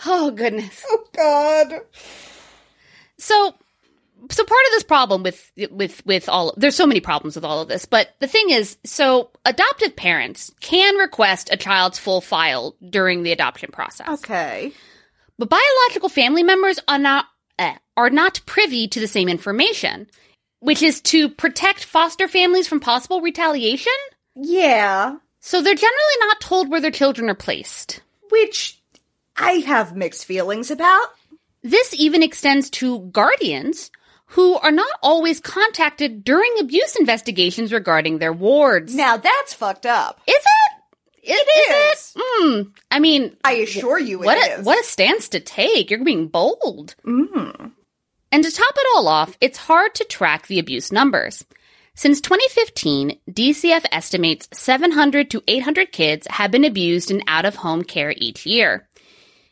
Oh 0.05 0.31
goodness. 0.31 0.83
Oh 0.87 1.05
God. 1.15 1.81
So 3.17 3.55
so 4.29 4.43
part 4.43 4.65
of 4.67 4.71
this 4.71 4.83
problem 4.83 5.23
with 5.23 5.51
with 5.71 6.05
with 6.05 6.29
all 6.29 6.53
there's 6.57 6.75
so 6.75 6.85
many 6.85 7.01
problems 7.01 7.35
with 7.35 7.45
all 7.45 7.61
of 7.61 7.67
this, 7.67 7.85
but 7.85 8.09
the 8.19 8.27
thing 8.27 8.49
is, 8.49 8.77
so 8.83 9.31
adoptive 9.45 9.95
parents 9.95 10.51
can 10.61 10.95
request 10.95 11.49
a 11.51 11.57
child's 11.57 11.99
full 11.99 12.21
file 12.21 12.75
during 12.87 13.23
the 13.23 13.31
adoption 13.31 13.71
process. 13.71 14.07
Okay. 14.07 14.71
But 15.37 15.49
biological 15.49 16.09
family 16.09 16.43
members 16.43 16.79
are 16.87 16.99
not 16.99 17.25
eh, 17.59 17.75
are 17.97 18.09
not 18.09 18.41
privy 18.45 18.87
to 18.89 18.99
the 18.99 19.07
same 19.07 19.27
information, 19.27 20.07
which 20.61 20.81
is 20.81 21.01
to 21.01 21.27
protect 21.27 21.83
foster 21.83 22.27
families 22.27 22.67
from 22.67 22.79
possible 22.79 23.19
retaliation. 23.21 23.93
Yeah. 24.35 25.17
So 25.41 25.61
they're 25.61 25.75
generally 25.75 26.17
not 26.21 26.39
told 26.39 26.69
where 26.69 26.79
their 26.81 26.91
children 26.91 27.29
are 27.29 27.35
placed. 27.35 27.99
Which 28.29 28.79
I 29.35 29.53
have 29.53 29.95
mixed 29.95 30.25
feelings 30.25 30.71
about. 30.71 31.07
This 31.63 31.93
even 31.97 32.23
extends 32.23 32.69
to 32.71 32.99
guardians 33.11 33.91
who 34.27 34.55
are 34.59 34.71
not 34.71 34.87
always 35.03 35.39
contacted 35.41 36.23
during 36.23 36.51
abuse 36.59 36.95
investigations 36.95 37.73
regarding 37.73 38.19
their 38.19 38.31
wards. 38.31 38.95
Now 38.95 39.17
that's 39.17 39.53
fucked 39.53 39.85
up. 39.85 40.21
Is 40.27 40.33
it? 40.35 41.31
Is, 41.31 41.37
It 41.39 41.47
is 41.49 42.13
it? 42.15 42.21
Hmm. 42.23 42.61
I 42.89 42.99
mean, 42.99 43.35
I 43.43 43.53
assure 43.53 43.99
you 43.99 44.23
it 44.23 44.25
what 44.25 44.37
is. 44.37 44.59
a, 44.59 44.63
what 44.63 44.79
a 44.79 44.83
stance 44.87 45.29
to 45.29 45.39
take. 45.39 45.91
You're 45.91 46.03
being 46.03 46.27
bold. 46.29 46.95
And 48.31 48.43
to 48.43 48.51
top 48.51 48.73
it 48.75 48.87
all 48.95 49.07
off, 49.07 49.37
it's 49.41 49.57
hard 49.57 49.93
to 49.95 50.05
track 50.05 50.47
the 50.47 50.59
abuse 50.59 50.91
numbers. 50.91 51.43
Since 51.95 52.21
2015, 52.21 53.19
DCF 53.29 53.85
estimates 53.91 54.47
700 54.53 55.29
to 55.31 55.43
800 55.47 55.91
kids 55.91 56.27
have 56.29 56.49
been 56.49 56.63
abused 56.63 57.11
in 57.11 57.21
out 57.27 57.45
of 57.45 57.55
home 57.55 57.83
care 57.83 58.13
each 58.15 58.45
year. 58.45 58.87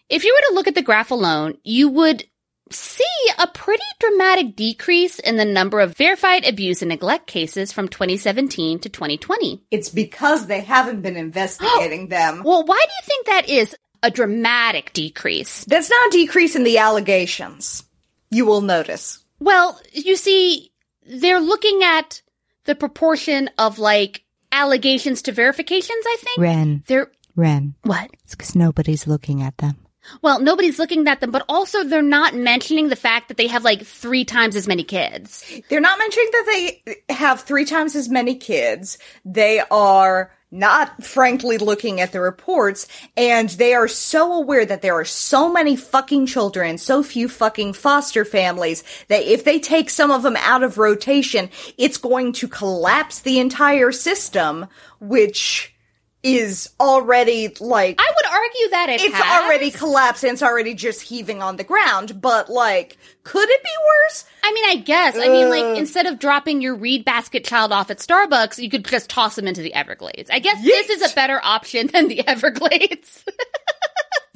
If 0.10 0.24
you 0.24 0.34
were 0.34 0.50
to 0.50 0.56
look 0.56 0.68
at 0.68 0.76
the 0.76 0.82
graph 0.82 1.12
alone, 1.12 1.58
you 1.64 1.90
would 1.90 2.24
see 2.72 3.04
a 3.38 3.48
pretty 3.48 3.84
dramatic 4.00 4.56
decrease 4.56 5.20
in 5.20 5.36
the 5.38 5.46
number 5.46 5.80
of 5.80 5.98
verified 5.98 6.46
abuse 6.46 6.82
and 6.82 6.90
neglect 6.90 7.28
cases 7.28 7.72
from 7.72 7.88
2017 7.88 8.80
to 8.80 8.90
2020. 8.90 9.62
It's 9.72 9.90
because 9.90 10.48
they 10.48 10.62
haven't 10.62 11.02
been 11.02 11.18
investigating 11.18 12.08
them. 12.10 12.44
Well, 12.46 12.64
why 12.64 12.82
do 12.82 12.92
you 12.92 13.06
think 13.06 13.26
that 13.26 13.50
is 13.50 13.76
a 14.02 14.12
dramatic 14.12 14.94
decrease? 14.94 15.66
That's 15.66 15.90
not 15.90 16.08
a 16.08 16.12
decrease 16.12 16.56
in 16.56 16.64
the 16.64 16.78
allegations. 16.78 17.84
You 18.32 18.46
will 18.46 18.62
notice. 18.62 19.24
Well, 19.40 19.80
you 19.92 20.16
see, 20.16 20.72
they're 21.06 21.40
looking 21.40 21.84
at 21.84 22.22
the 22.66 22.76
proportion 22.76 23.50
of 23.58 23.80
like 23.80 24.24
allegations 24.52 25.22
to 25.24 25.32
verifications, 25.32 26.04
I 26.06 26.18
think. 26.20 26.38
Ren, 26.40 26.84
They're 26.88 27.12
Ren. 27.36 27.76
what? 27.84 28.10
It's 28.24 28.36
because 28.36 28.56
nobody's 28.56 29.08
looking 29.08 29.42
at 29.42 29.58
them. 29.58 29.78
Well, 30.22 30.40
nobody's 30.40 30.80
looking 30.80 31.08
at 31.08 31.20
them, 31.22 31.30
but 31.32 31.46
also 31.48 31.84
they're 31.84 32.02
not 32.02 32.34
mentioning 32.34 32.90
the 32.90 32.96
fact 32.96 33.28
that 33.28 33.38
they 33.38 33.48
have 33.48 33.64
like 33.64 33.84
three 33.84 34.26
times 34.26 34.56
as 34.56 34.68
many 34.68 34.84
kids. 34.84 35.46
They're 35.70 35.82
not 35.82 36.00
mentioning 36.00 36.30
that 36.32 36.46
they 36.48 37.14
have 37.14 37.42
three 37.42 37.66
times 37.66 37.96
as 37.96 38.10
many 38.10 38.36
kids. 38.36 38.98
They 39.24 39.62
are 39.70 40.32
not 40.52 41.04
frankly 41.04 41.58
looking 41.58 42.02
at 42.02 42.12
the 42.12 42.20
reports 42.20 42.88
and 43.16 43.50
they 43.50 43.74
are 43.74 43.88
so 43.88 44.34
aware 44.34 44.66
that 44.66 44.82
there 44.82 44.95
are 44.95 45.06
so 45.06 45.52
many 45.52 45.76
fucking 45.76 46.26
children, 46.26 46.78
so 46.78 47.04
few 47.04 47.30
fucking 47.30 47.74
foster 47.74 48.26
families 48.26 48.84
that 49.10 49.24
if 49.24 49.43
they 49.43 49.60
take 49.60 49.89
some 49.89 50.12
of 50.12 50.24
them 50.24 50.36
out 50.38 50.64
of 50.64 50.78
rotation, 50.78 51.50
it's 51.78 51.97
going 51.97 52.34
to 52.34 52.47
collapse 52.47 53.20
the 53.20 53.39
entire 53.39 53.91
system, 53.91 54.66
which 55.00 55.74
is 56.22 56.70
already 56.80 57.48
like 57.60 58.00
I 58.00 58.12
would 58.16 58.26
argue 58.26 58.70
that 58.72 58.90
it 58.90 59.02
it's 59.02 59.16
has. 59.16 59.44
already 59.44 59.72
collapsed 59.72 60.24
and 60.24 60.34
it's 60.34 60.44
already 60.44 60.74
just 60.74 61.02
heaving 61.02 61.42
on 61.42 61.56
the 61.56 61.64
ground, 61.64 62.22
but 62.22 62.50
like 62.50 62.98
could 63.24 63.50
it 63.50 63.64
be 63.64 63.70
worse? 63.88 64.26
I 64.44 64.52
mean, 64.52 64.66
I 64.66 64.76
guess. 64.76 65.16
I 65.18 65.28
mean, 65.28 65.50
like 65.50 65.64
uh. 65.64 65.80
instead 65.80 66.08
of 66.08 66.20
dropping 66.20 66.62
your 66.62 66.76
reed 66.76 67.06
basket 67.06 67.46
child 67.46 67.72
off 67.72 67.90
at 67.90 68.00
Starbucks, 68.00 68.62
you 68.62 68.70
could 68.70 68.86
just 68.86 69.10
toss 69.10 69.36
them 69.36 69.48
into 69.48 69.62
the 69.62 69.74
Everglades. 69.74 70.30
I 70.30 70.40
guess 70.40 70.62
this 70.62 70.90
is 70.90 71.12
a 71.12 71.16
better 71.16 71.40
option 71.44 71.88
than 71.88 72.08
the 72.08 72.28
Everglades. 72.28 73.24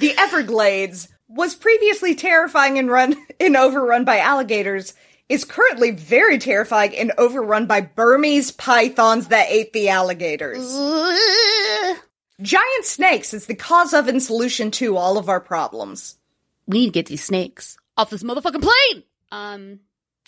The 0.04 0.18
Everglades 0.18 1.08
was 1.30 1.56
previously 1.56 2.16
terrifying 2.16 2.78
and 2.78 2.90
run 2.90 3.16
and 3.40 3.56
overrun 3.56 4.04
by 4.04 4.20
alligators. 4.20 4.94
Is 5.30 5.46
currently 5.46 5.92
very 5.92 6.38
terrifying 6.38 6.96
and 6.96 7.12
overrun 7.18 7.66
by 7.66 7.82
Burmese 7.82 8.52
pythons 8.52 9.30
that 9.30 9.48
ate 9.50 9.74
the 9.74 9.90
alligators. 9.90 10.70
Giant 12.42 12.86
snakes 12.86 13.34
is 13.34 13.46
the 13.46 13.56
cause 13.56 13.94
of 13.94 14.08
and 14.08 14.22
solution 14.22 14.70
to 14.72 14.98
all 14.98 15.18
of 15.18 15.30
our 15.30 15.40
problems. 15.40 16.18
we 16.68 16.80
need 16.80 16.86
to 16.88 16.92
get 16.92 17.06
these 17.06 17.24
snakes 17.24 17.78
off 17.96 18.10
this 18.10 18.24
motherfucking 18.24 18.62
plane. 18.62 19.04
Um, 19.32 19.80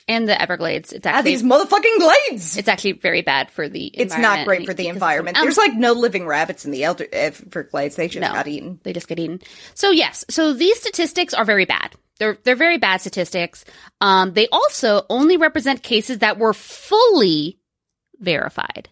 and 0.08 0.28
the 0.30 0.40
Everglades. 0.40 0.94
It's 0.94 1.06
Ah, 1.06 1.10
actually 1.12 1.32
these 1.32 1.44
motherfucking 1.44 2.00
glades! 2.00 2.58
it's 2.58 2.68
actually 2.70 2.94
very 2.94 3.22
bad 3.22 3.50
for 3.52 3.68
the. 3.68 3.86
It's 3.88 4.16
not 4.18 4.46
great 4.46 4.66
for 4.68 4.74
the 4.74 4.88
environment. 4.88 5.38
There's 5.42 5.58
like 5.58 5.74
no 5.74 5.94
living 5.94 6.26
rabbits 6.28 6.64
in 6.64 6.72
the 6.72 6.84
Elder- 6.84 7.08
Everglades. 7.12 7.96
They 7.96 8.08
just 8.08 8.22
no, 8.22 8.32
got 8.34 8.48
eaten. 8.48 8.80
They 8.84 8.94
just 8.94 9.08
get 9.08 9.20
eaten. 9.20 9.42
So 9.74 9.90
yes, 9.92 10.24
so 10.30 10.54
these 10.54 10.80
statistics 10.80 11.34
are 11.34 11.44
very 11.46 11.66
bad. 11.66 11.96
They're 12.20 12.38
they're 12.44 12.56
very 12.56 12.78
bad 12.78 13.02
statistics. 13.02 13.66
Um, 14.02 14.34
they 14.34 14.48
also 14.50 15.06
only 15.10 15.38
represent 15.38 15.84
cases 15.84 16.20
that 16.20 16.38
were 16.38 16.54
fully 16.54 17.60
verified. 18.20 18.90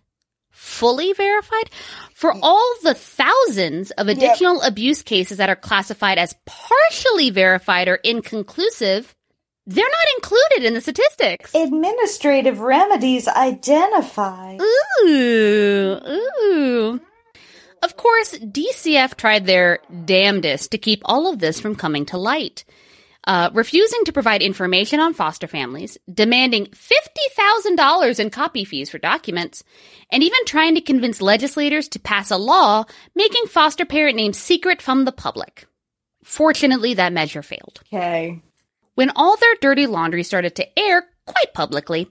Fully 0.51 1.13
verified 1.13 1.69
for 2.13 2.33
all 2.41 2.75
the 2.83 2.93
thousands 2.93 3.91
of 3.91 4.07
additional 4.07 4.61
abuse 4.61 5.01
cases 5.01 5.37
that 5.37 5.49
are 5.49 5.55
classified 5.55 6.17
as 6.17 6.35
partially 6.45 7.31
verified 7.31 7.87
or 7.87 7.95
inconclusive. 7.95 9.13
They're 9.65 9.83
not 9.83 10.15
included 10.17 10.65
in 10.67 10.73
the 10.73 10.81
statistics. 10.81 11.55
Administrative 11.55 12.59
remedies 12.59 13.27
identified. 13.27 14.59
Ooh, 14.61 15.99
ooh. 16.07 16.99
Of 17.81 17.97
course, 17.97 18.37
DCF 18.37 19.15
tried 19.15 19.45
their 19.45 19.79
damnedest 20.05 20.71
to 20.71 20.77
keep 20.77 21.01
all 21.05 21.31
of 21.31 21.39
this 21.39 21.59
from 21.59 21.75
coming 21.75 22.05
to 22.07 22.17
light. 22.17 22.63
Uh, 23.25 23.49
refusing 23.53 24.03
to 24.03 24.11
provide 24.11 24.41
information 24.41 24.99
on 24.99 25.13
foster 25.13 25.47
families, 25.47 25.97
demanding 26.13 26.65
$50,000 26.65 28.19
in 28.19 28.29
copy 28.29 28.65
fees 28.65 28.89
for 28.89 28.97
documents, 28.97 29.63
and 30.11 30.21
even 30.21 30.45
trying 30.45 30.75
to 30.75 30.81
convince 30.81 31.21
legislators 31.21 31.87
to 31.87 31.99
pass 31.99 32.31
a 32.31 32.37
law 32.37 32.83
making 33.15 33.45
foster 33.45 33.85
parent 33.85 34.17
names 34.17 34.37
secret 34.37 34.81
from 34.81 35.05
the 35.05 35.13
public. 35.13 35.65
Fortunately, 36.25 36.95
that 36.95 37.13
measure 37.13 37.41
failed. 37.41 37.81
Okay. 37.93 38.41
When 38.95 39.11
all 39.15 39.37
their 39.37 39.55
dirty 39.61 39.87
laundry 39.87 40.23
started 40.23 40.55
to 40.55 40.79
air 40.79 41.05
quite 41.25 41.53
publicly, 41.53 42.09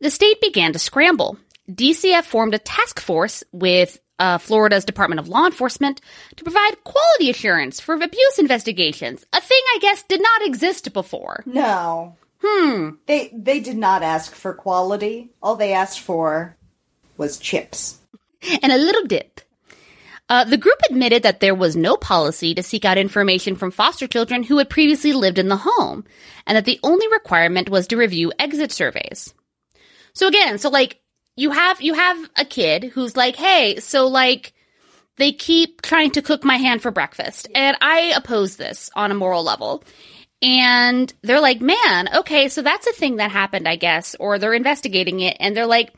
the 0.00 0.10
state 0.10 0.40
began 0.40 0.72
to 0.72 0.78
scramble. 0.78 1.36
DCF 1.70 2.24
formed 2.24 2.54
a 2.54 2.58
task 2.58 3.00
force 3.00 3.44
with 3.52 3.98
uh, 4.18 4.38
Florida's 4.38 4.84
Department 4.84 5.20
of 5.20 5.28
Law 5.28 5.46
Enforcement 5.46 6.00
to 6.36 6.44
provide 6.44 6.84
quality 6.84 7.30
assurance 7.30 7.80
for 7.80 7.94
abuse 7.94 8.38
investigations, 8.38 9.24
a 9.32 9.40
thing 9.40 9.60
I 9.74 9.78
guess 9.80 10.02
did 10.04 10.22
not 10.22 10.46
exist 10.46 10.92
before. 10.92 11.42
No. 11.46 12.16
Hmm. 12.42 12.90
They 13.06 13.30
they 13.32 13.60
did 13.60 13.76
not 13.76 14.02
ask 14.02 14.34
for 14.34 14.52
quality. 14.52 15.30
All 15.42 15.56
they 15.56 15.72
asked 15.72 16.00
for 16.00 16.56
was 17.16 17.38
chips. 17.38 17.98
And 18.62 18.70
a 18.70 18.76
little 18.76 19.04
dip. 19.04 19.40
Uh, 20.28 20.44
the 20.44 20.56
group 20.56 20.78
admitted 20.88 21.22
that 21.22 21.40
there 21.40 21.54
was 21.54 21.76
no 21.76 21.96
policy 21.96 22.54
to 22.54 22.62
seek 22.62 22.84
out 22.84 22.96
information 22.96 23.56
from 23.56 23.70
foster 23.70 24.06
children 24.06 24.42
who 24.42 24.56
had 24.56 24.70
previously 24.70 25.12
lived 25.12 25.38
in 25.38 25.48
the 25.48 25.56
home, 25.56 26.04
and 26.46 26.56
that 26.56 26.64
the 26.64 26.80
only 26.82 27.06
requirement 27.08 27.68
was 27.68 27.86
to 27.86 27.96
review 27.96 28.32
exit 28.38 28.72
surveys. 28.72 29.34
So 30.14 30.26
again, 30.26 30.58
so 30.58 30.70
like 30.70 31.00
you 31.36 31.50
have 31.50 31.80
you 31.80 31.94
have 31.94 32.30
a 32.36 32.44
kid 32.44 32.84
who's 32.84 33.16
like, 33.16 33.36
hey, 33.36 33.80
so 33.80 34.06
like 34.06 34.52
they 35.16 35.32
keep 35.32 35.82
trying 35.82 36.10
to 36.12 36.22
cook 36.22 36.44
my 36.44 36.56
hand 36.56 36.82
for 36.82 36.90
breakfast, 36.90 37.48
and 37.54 37.76
I 37.80 38.12
oppose 38.16 38.56
this 38.56 38.90
on 38.94 39.10
a 39.10 39.14
moral 39.14 39.44
level. 39.44 39.84
And 40.42 41.10
they're 41.22 41.40
like, 41.40 41.62
man, 41.62 42.16
okay, 42.16 42.48
so 42.48 42.60
that's 42.60 42.86
a 42.86 42.92
thing 42.92 43.16
that 43.16 43.30
happened, 43.30 43.66
I 43.66 43.76
guess, 43.76 44.14
or 44.20 44.38
they're 44.38 44.52
investigating 44.52 45.20
it, 45.20 45.36
and 45.40 45.56
they're 45.56 45.66
like, 45.66 45.94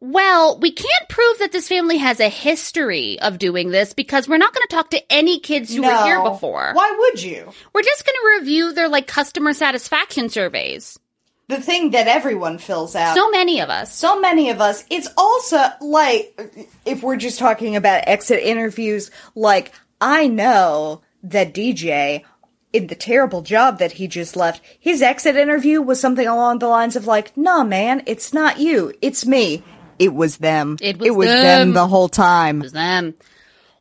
well, 0.00 0.58
we 0.58 0.70
can't 0.70 1.08
prove 1.08 1.38
that 1.38 1.52
this 1.52 1.66
family 1.66 1.96
has 1.96 2.20
a 2.20 2.28
history 2.28 3.18
of 3.20 3.38
doing 3.38 3.70
this 3.70 3.94
because 3.94 4.28
we're 4.28 4.36
not 4.36 4.52
going 4.52 4.66
to 4.68 4.76
talk 4.76 4.90
to 4.90 5.12
any 5.12 5.40
kids 5.40 5.74
who 5.74 5.80
were 5.80 6.04
here 6.04 6.22
before. 6.22 6.72
Why 6.74 6.94
would 6.98 7.22
you? 7.22 7.50
We're 7.72 7.82
just 7.82 8.04
going 8.04 8.16
to 8.16 8.38
review 8.40 8.72
their 8.74 8.88
like 8.88 9.06
customer 9.06 9.54
satisfaction 9.54 10.28
surveys. 10.28 10.98
The 11.48 11.60
thing 11.60 11.90
that 11.90 12.06
everyone 12.08 12.58
fills 12.58 12.96
out. 12.96 13.14
So 13.16 13.30
many 13.30 13.60
of 13.60 13.68
us. 13.68 13.94
so 13.94 14.18
many 14.20 14.50
of 14.50 14.60
us 14.60 14.84
it's 14.90 15.08
also 15.16 15.58
like 15.80 16.38
if 16.86 17.02
we're 17.02 17.16
just 17.16 17.38
talking 17.38 17.76
about 17.76 18.04
exit 18.06 18.40
interviews 18.42 19.10
like 19.34 19.72
i 20.00 20.26
know 20.26 21.02
that 21.22 21.52
dj 21.54 22.22
in 22.72 22.86
the 22.88 22.94
terrible 22.94 23.42
job 23.42 23.78
that 23.78 23.92
he 23.92 24.08
just 24.08 24.36
left 24.36 24.60
his 24.80 25.02
exit 25.02 25.36
interview 25.36 25.80
was 25.82 26.00
something 26.00 26.26
along 26.26 26.58
the 26.58 26.66
lines 26.66 26.96
of 26.96 27.06
like 27.06 27.36
nah 27.36 27.62
man 27.62 28.02
it's 28.06 28.32
not 28.32 28.58
you 28.58 28.92
it's 29.02 29.24
me 29.26 29.62
it 29.98 30.12
was 30.14 30.38
them 30.38 30.76
It 30.80 30.98
was 30.98 31.28
them. 31.28 31.68
them. 31.68 31.72
the 31.74 31.86
whole 31.86 32.08
time 32.08 32.58
It 32.60 32.62
was 32.64 32.72
them. 32.72 33.14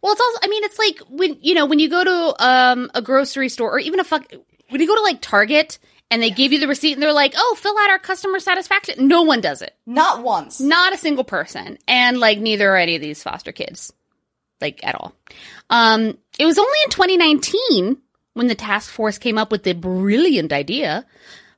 Well, 0.02 0.12
it's 0.12 0.22
also, 0.22 0.40
I 0.44 0.48
mean, 0.50 0.64
it's 0.66 0.78
like 0.78 1.00
when, 1.10 1.38
you 1.42 1.54
know, 1.54 1.66
when 1.66 1.80
you 1.80 1.90
go 1.90 2.04
to 2.04 2.46
um, 2.46 2.92
a 2.94 3.02
grocery 3.02 3.48
store 3.48 3.72
or 3.72 3.80
even 3.80 4.02
a 4.02 4.04
fuck, 4.04 4.30
when 4.68 4.82
you 4.82 4.86
go 4.86 4.96
to 4.96 5.02
like 5.02 5.22
Target 5.22 5.80
and 6.12 6.22
they 6.22 6.30
give 6.30 6.52
you 6.54 6.60
the 6.60 6.68
receipt 6.68 6.94
and 6.94 7.02
they're 7.02 7.12
like, 7.14 7.34
oh, 7.36 7.58
fill 7.60 7.78
out 7.80 7.90
our 7.90 8.00
customer 8.00 8.40
satisfaction. 8.40 9.08
No 9.08 9.24
one 9.24 9.42
does 9.42 9.62
it. 9.62 9.76
not 9.86 10.24
once 10.24 10.60
Not 10.62 10.94
a 10.94 10.98
single 10.98 11.24
person. 11.24 11.78
And 11.88 12.20
like 12.20 12.40
neither 12.40 12.70
are 12.72 12.78
any 12.78 12.96
of 12.96 13.02
these 13.02 13.24
foster 13.24 13.52
kids. 13.52 13.92
Like 14.62 14.80
at 14.86 14.96
all. 14.96 15.14
Um, 15.70 16.18
it 16.40 16.46
was 16.46 16.58
only 16.60 16.78
in 16.86 16.92
2019 16.92 17.98
when 18.34 18.48
the 18.48 18.56
task 18.56 18.92
force 18.92 19.18
came 19.18 19.38
up 19.38 19.52
with 19.52 19.64
the 19.64 19.74
brilliant 19.74 20.54
idea 20.54 21.06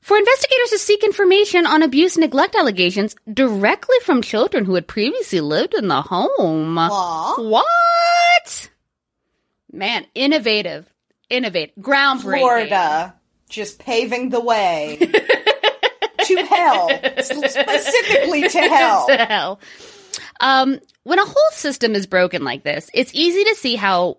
for 0.01 0.17
investigators 0.17 0.69
to 0.69 0.77
seek 0.77 1.03
information 1.03 1.65
on 1.65 1.81
abuse 1.83 2.15
and 2.15 2.21
neglect 2.21 2.55
allegations 2.55 3.15
directly 3.31 3.95
from 4.03 4.21
children 4.21 4.63
who 4.65 4.75
had 4.75 4.87
previously 4.87 5.41
lived 5.41 5.73
in 5.73 5.87
the 5.87 6.01
home. 6.01 6.77
Aw. 6.77 7.41
What? 7.41 8.69
Man, 9.71 10.05
innovative. 10.15 10.87
Innovative. 11.29 11.75
Groundbreaking. 11.75 12.39
florida 12.39 13.15
just 13.49 13.79
paving 13.79 14.29
the 14.29 14.39
way 14.39 14.97
to 14.99 16.35
hell 16.45 16.89
specifically 17.21 18.47
to 18.49 18.59
hell 18.69 19.07
the 19.07 19.25
hell? 19.25 19.59
Um, 20.39 20.79
when 21.03 21.19
a 21.19 21.25
whole 21.25 21.51
system 21.51 21.95
is 21.95 22.07
broken 22.07 22.43
like 22.43 22.63
this, 22.63 22.89
it's 22.93 23.13
easy 23.13 23.43
to 23.45 23.55
see 23.55 23.75
how 23.75 24.17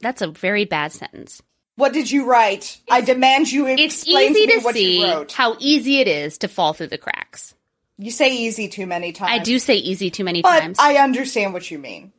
that's 0.00 0.22
a 0.22 0.28
very 0.28 0.64
bad 0.64 0.92
sentence. 0.92 1.42
What 1.76 1.92
did 1.92 2.10
you 2.10 2.26
write? 2.26 2.80
I 2.90 3.00
demand 3.02 3.50
you 3.52 3.66
It's 3.66 4.02
explain 4.02 4.28
to 4.28 4.34
me 4.34 4.46
to 4.46 4.58
what 4.64 4.74
you 4.80 5.04
wrote. 5.04 5.32
how 5.32 5.56
easy 5.60 6.00
it 6.00 6.08
is 6.08 6.38
to 6.38 6.48
fall 6.48 6.72
through 6.72 6.88
the 6.88 6.98
cracks. 6.98 7.54
You 7.98 8.10
say 8.10 8.32
easy 8.36 8.68
too 8.68 8.86
many 8.86 9.12
times. 9.12 9.30
I 9.32 9.38
do 9.38 9.58
say 9.58 9.76
easy 9.76 10.10
too 10.10 10.24
many 10.24 10.42
but 10.42 10.60
times. 10.60 10.78
I 10.80 10.96
understand 10.96 11.52
what 11.52 11.70
you 11.70 11.78
mean. 11.78 12.12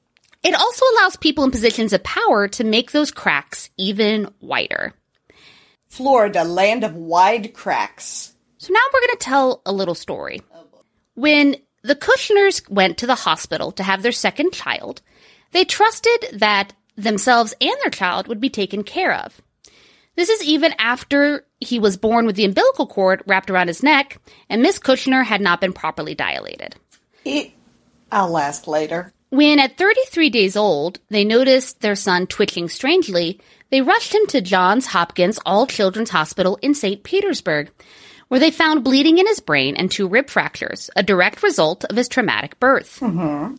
it 0.43 0.53
also 0.53 0.85
allows 0.97 1.15
people 1.17 1.43
in 1.43 1.51
positions 1.51 1.91
of 1.93 2.03
power 2.03 2.47
to 2.49 2.63
make 2.63 2.91
those 2.91 3.11
cracks 3.11 3.69
even 3.77 4.29
wider. 4.41 4.93
Florida, 5.89 6.43
land 6.43 6.83
of 6.83 6.95
wide 6.95 7.53
cracks. 7.53 8.33
So 8.57 8.73
now 8.73 8.79
we're 8.93 9.01
going 9.01 9.17
to 9.17 9.25
tell 9.25 9.61
a 9.65 9.73
little 9.73 9.95
story. 9.95 10.41
When 11.15 11.55
the 11.81 11.95
Kushners 11.95 12.69
went 12.69 12.97
to 12.99 13.07
the 13.07 13.15
hospital 13.15 13.71
to 13.73 13.83
have 13.83 14.01
their 14.01 14.11
second 14.11 14.53
child, 14.53 15.01
they 15.51 15.65
trusted 15.65 16.39
that 16.39 16.73
themselves 16.95 17.53
and 17.59 17.75
their 17.83 17.91
child 17.91 18.27
would 18.27 18.39
be 18.39 18.49
taken 18.49 18.83
care 18.83 19.13
of. 19.15 19.41
This 20.15 20.29
is 20.29 20.43
even 20.43 20.73
after 20.77 21.45
he 21.59 21.79
was 21.79 21.97
born 21.97 22.25
with 22.25 22.35
the 22.35 22.45
umbilical 22.45 22.87
cord 22.87 23.23
wrapped 23.25 23.49
around 23.49 23.69
his 23.69 23.81
neck, 23.81 24.19
and 24.49 24.61
Miss 24.61 24.77
Kushner 24.77 25.23
had 25.23 25.39
not 25.39 25.61
been 25.61 25.73
properly 25.73 26.13
dilated. 26.13 26.75
It, 27.23 27.51
I'll 28.11 28.29
last 28.29 28.67
later. 28.67 29.13
When 29.29 29.59
at 29.59 29.77
33 29.77 30.29
days 30.29 30.57
old, 30.57 30.99
they 31.09 31.23
noticed 31.23 31.81
their 31.81 31.95
son 31.95 32.27
twitching 32.27 32.67
strangely, 32.67 33.39
they 33.69 33.81
rushed 33.81 34.13
him 34.13 34.25
to 34.27 34.41
Johns 34.41 34.87
Hopkins 34.87 35.39
All 35.45 35.67
Children's 35.67 36.09
Hospital 36.09 36.57
in 36.61 36.73
St. 36.73 37.03
Petersburg, 37.03 37.71
where 38.27 38.39
they 38.39 38.51
found 38.51 38.83
bleeding 38.83 39.17
in 39.17 39.27
his 39.27 39.39
brain 39.39 39.75
and 39.75 39.91
two 39.91 40.07
rib 40.07 40.29
fractures, 40.29 40.89
a 40.95 41.03
direct 41.03 41.43
result 41.43 41.83
of 41.85 41.95
his 41.95 42.07
traumatic 42.07 42.59
birth. 42.59 42.99
Mm-hmm. 42.99 43.55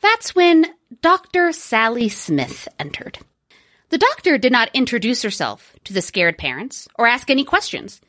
That's 0.00 0.34
when 0.34 0.66
Dr. 1.00 1.52
Sally 1.52 2.08
Smith 2.08 2.68
entered. 2.78 3.18
The 3.90 3.98
doctor 3.98 4.38
did 4.38 4.52
not 4.52 4.70
introduce 4.74 5.22
herself 5.22 5.74
to 5.84 5.92
the 5.92 6.02
scared 6.02 6.38
parents 6.38 6.88
or 6.96 7.06
ask 7.06 7.30
any 7.30 7.44
questions. 7.44 8.00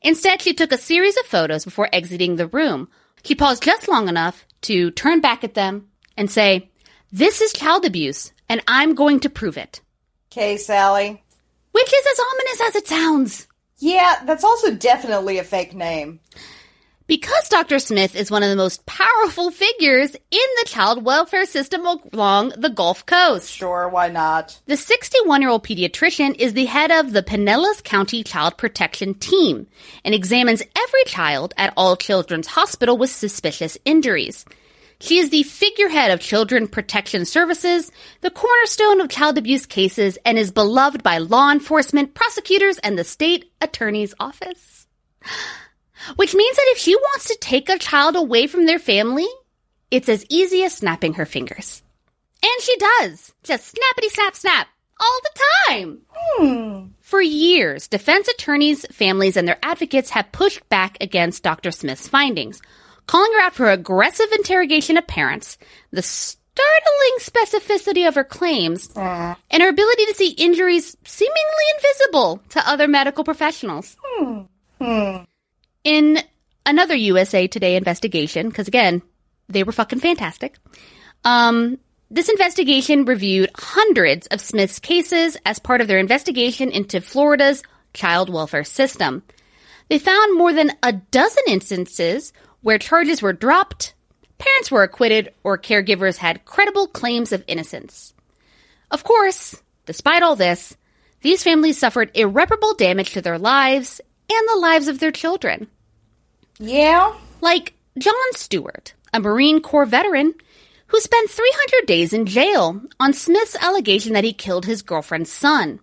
Instead, 0.00 0.42
she 0.42 0.54
took 0.54 0.72
a 0.72 0.78
series 0.78 1.16
of 1.16 1.26
photos 1.26 1.64
before 1.64 1.88
exiting 1.92 2.36
the 2.36 2.48
room. 2.48 2.88
She 3.24 3.34
paused 3.34 3.62
just 3.62 3.88
long 3.88 4.08
enough 4.08 4.46
to 4.62 4.90
turn 4.90 5.20
back 5.20 5.44
at 5.44 5.54
them 5.54 5.88
and 6.16 6.30
say, 6.30 6.70
This 7.12 7.40
is 7.40 7.52
child 7.52 7.84
abuse, 7.84 8.32
and 8.48 8.62
I'm 8.66 8.94
going 8.94 9.20
to 9.20 9.30
prove 9.30 9.56
it. 9.56 9.80
Okay, 10.32 10.56
Sally. 10.56 11.22
Which 11.72 11.92
is 11.92 12.06
as 12.10 12.20
ominous 12.32 12.60
as 12.62 12.76
it 12.76 12.88
sounds. 12.88 13.46
Yeah, 13.76 14.22
that's 14.24 14.44
also 14.44 14.74
definitely 14.74 15.36
a 15.36 15.44
fake 15.44 15.74
name. 15.74 16.20
Because 17.06 17.50
Dr. 17.50 17.78
Smith 17.78 18.16
is 18.16 18.30
one 18.30 18.42
of 18.42 18.48
the 18.48 18.56
most 18.56 18.86
powerful 18.86 19.50
figures 19.50 20.14
in 20.14 20.20
the 20.30 20.64
child 20.64 21.04
welfare 21.04 21.44
system 21.44 21.84
along 21.84 22.54
the 22.56 22.70
Gulf 22.70 23.04
Coast. 23.04 23.52
Sure, 23.52 23.90
why 23.90 24.08
not? 24.08 24.58
The 24.64 24.78
61 24.78 25.42
year 25.42 25.50
old 25.50 25.66
pediatrician 25.66 26.34
is 26.38 26.54
the 26.54 26.64
head 26.64 26.90
of 26.90 27.12
the 27.12 27.22
Pinellas 27.22 27.84
County 27.84 28.22
Child 28.22 28.56
Protection 28.56 29.12
Team 29.12 29.66
and 30.02 30.14
examines 30.14 30.62
every 30.62 31.04
child 31.04 31.52
at 31.58 31.74
all 31.76 31.94
children's 31.94 32.46
hospital 32.46 32.96
with 32.96 33.10
suspicious 33.10 33.76
injuries. 33.84 34.46
She 35.02 35.18
is 35.18 35.30
the 35.30 35.42
figurehead 35.42 36.12
of 36.12 36.20
Children 36.20 36.68
Protection 36.68 37.24
Services, 37.24 37.90
the 38.20 38.30
cornerstone 38.30 39.00
of 39.00 39.08
child 39.08 39.36
abuse 39.36 39.66
cases, 39.66 40.16
and 40.24 40.38
is 40.38 40.52
beloved 40.52 41.02
by 41.02 41.18
law 41.18 41.50
enforcement, 41.50 42.14
prosecutors, 42.14 42.78
and 42.78 42.96
the 42.96 43.02
state 43.02 43.50
attorney's 43.60 44.14
office. 44.20 44.86
Which 46.14 46.36
means 46.36 46.56
that 46.56 46.70
if 46.70 46.78
she 46.78 46.94
wants 46.94 47.26
to 47.26 47.38
take 47.40 47.68
a 47.68 47.78
child 47.78 48.14
away 48.14 48.46
from 48.46 48.64
their 48.64 48.78
family, 48.78 49.26
it's 49.90 50.08
as 50.08 50.24
easy 50.28 50.62
as 50.62 50.76
snapping 50.76 51.14
her 51.14 51.26
fingers. 51.26 51.82
And 52.40 52.62
she 52.62 52.76
does. 52.76 53.32
Just 53.42 53.74
snappity 53.74 54.08
snap 54.08 54.36
snap 54.36 54.68
all 55.00 55.20
the 55.24 55.40
time. 55.66 55.98
Hmm. 56.12 56.86
For 57.00 57.20
years, 57.20 57.88
defense 57.88 58.28
attorneys, 58.28 58.86
families, 58.86 59.36
and 59.36 59.48
their 59.48 59.58
advocates 59.64 60.10
have 60.10 60.30
pushed 60.30 60.68
back 60.68 60.96
against 61.00 61.42
Dr. 61.42 61.72
Smith's 61.72 62.06
findings, 62.06 62.62
calling 63.06 63.32
her 63.32 63.40
out 63.40 63.54
for 63.54 63.70
aggressive 63.70 64.30
interrogation 64.32 64.96
of 64.96 65.06
parents, 65.06 65.58
the 65.90 66.02
startling 66.02 67.18
specificity 67.18 68.06
of 68.06 68.14
her 68.14 68.24
claims, 68.24 68.90
and 69.50 69.62
her 69.62 69.68
ability 69.68 70.06
to 70.06 70.14
see 70.14 70.30
injuries 70.30 70.96
seemingly 71.04 71.64
invisible 71.76 72.42
to 72.50 72.68
other 72.68 72.88
medical 72.88 73.24
professionals. 73.24 73.96
In 75.84 76.18
another 76.66 76.94
USA 76.94 77.46
Today 77.46 77.76
investigation, 77.76 78.48
because 78.48 78.68
again, 78.68 79.02
they 79.48 79.64
were 79.64 79.72
fucking 79.72 80.00
fantastic. 80.00 80.58
Um, 81.24 81.78
this 82.10 82.28
investigation 82.28 83.06
reviewed 83.06 83.50
hundreds 83.56 84.26
of 84.28 84.40
Smith's 84.40 84.78
cases 84.78 85.36
as 85.46 85.58
part 85.58 85.80
of 85.80 85.88
their 85.88 85.98
investigation 85.98 86.70
into 86.70 87.00
Florida's 87.00 87.62
child 87.94 88.28
welfare 88.28 88.64
system. 88.64 89.22
They 89.88 89.98
found 89.98 90.36
more 90.36 90.52
than 90.52 90.72
a 90.82 90.92
dozen 90.92 91.44
instances 91.48 92.32
where 92.62 92.78
charges 92.78 93.20
were 93.20 93.32
dropped, 93.32 93.94
parents 94.38 94.70
were 94.70 94.82
acquitted, 94.82 95.32
or 95.44 95.58
caregivers 95.58 96.16
had 96.16 96.44
credible 96.44 96.86
claims 96.86 97.32
of 97.32 97.44
innocence. 97.46 98.14
Of 98.90 99.04
course, 99.04 99.60
despite 99.86 100.22
all 100.22 100.36
this, 100.36 100.76
These 101.22 101.44
families 101.44 101.78
suffered 101.78 102.10
irreparable 102.14 102.74
damage 102.74 103.12
to 103.12 103.22
their 103.22 103.38
lives 103.38 104.00
and 104.30 104.48
the 104.48 104.58
lives 104.58 104.88
of 104.88 104.98
their 104.98 105.12
children. 105.12 105.68
Yeah. 106.58 107.14
Like 107.40 107.74
John 107.98 108.14
Stewart, 108.32 108.94
a 109.12 109.20
Marine 109.20 109.60
Corps 109.60 109.86
veteran 109.86 110.34
who 110.88 111.00
spent 111.00 111.30
300 111.30 111.86
days 111.86 112.12
in 112.12 112.26
jail 112.26 112.82
on 113.00 113.14
Smith's 113.14 113.56
allegation 113.56 114.12
that 114.12 114.24
he 114.24 114.32
killed 114.32 114.66
his 114.66 114.82
girlfriend's 114.82 115.32
son. 115.32 115.80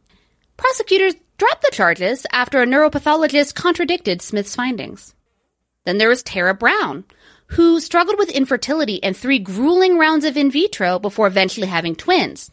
Prosecutors 0.58 1.16
dropped 1.38 1.62
the 1.62 1.72
charges 1.72 2.26
after 2.32 2.62
a 2.62 2.68
neuropathologist 2.68 3.56
contradicted 3.56 4.22
Smith's 4.22 4.56
findings. 4.56 5.16
Then 5.90 5.98
there 5.98 6.10
was 6.10 6.22
Tara 6.22 6.54
Brown, 6.54 7.04
who 7.48 7.80
struggled 7.80 8.20
with 8.20 8.30
infertility 8.30 9.02
and 9.02 9.18
three 9.18 9.40
grueling 9.40 9.98
rounds 9.98 10.24
of 10.24 10.38
in 10.38 10.52
vitro 10.52 11.00
before 11.00 11.26
eventually 11.26 11.66
having 11.66 11.96
twins. 11.96 12.52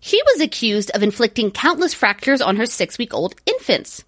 She 0.00 0.20
was 0.24 0.40
accused 0.40 0.90
of 0.90 1.04
inflicting 1.04 1.52
countless 1.52 1.94
fractures 1.94 2.42
on 2.42 2.56
her 2.56 2.66
six 2.66 2.98
week 2.98 3.14
old 3.14 3.36
infants. 3.46 4.02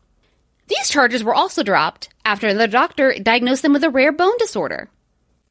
These 0.67 0.89
charges 0.89 1.23
were 1.23 1.33
also 1.33 1.63
dropped 1.63 2.09
after 2.25 2.53
the 2.53 2.67
doctor 2.67 3.15
diagnosed 3.23 3.63
them 3.63 3.73
with 3.73 3.85
a 3.85 3.91
rare 3.91 4.11
bone 4.11 4.37
disorder. 4.39 4.91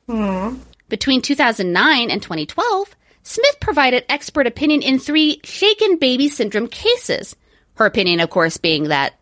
Hmm. 0.10 0.56
Between 0.90 1.22
2009 1.22 2.12
and 2.12 2.22
2012, 2.22 2.96
Smith 3.24 3.60
provided 3.62 4.04
expert 4.10 4.46
opinion 4.46 4.82
in 4.82 5.00
three 5.00 5.40
shaken 5.46 6.00
baby 6.00 6.28
syndrome 6.28 6.68
cases. 6.68 7.38
Her 7.76 7.86
opinion, 7.86 8.20
of 8.20 8.30
course, 8.30 8.58
being 8.58 8.90
that 8.90 9.14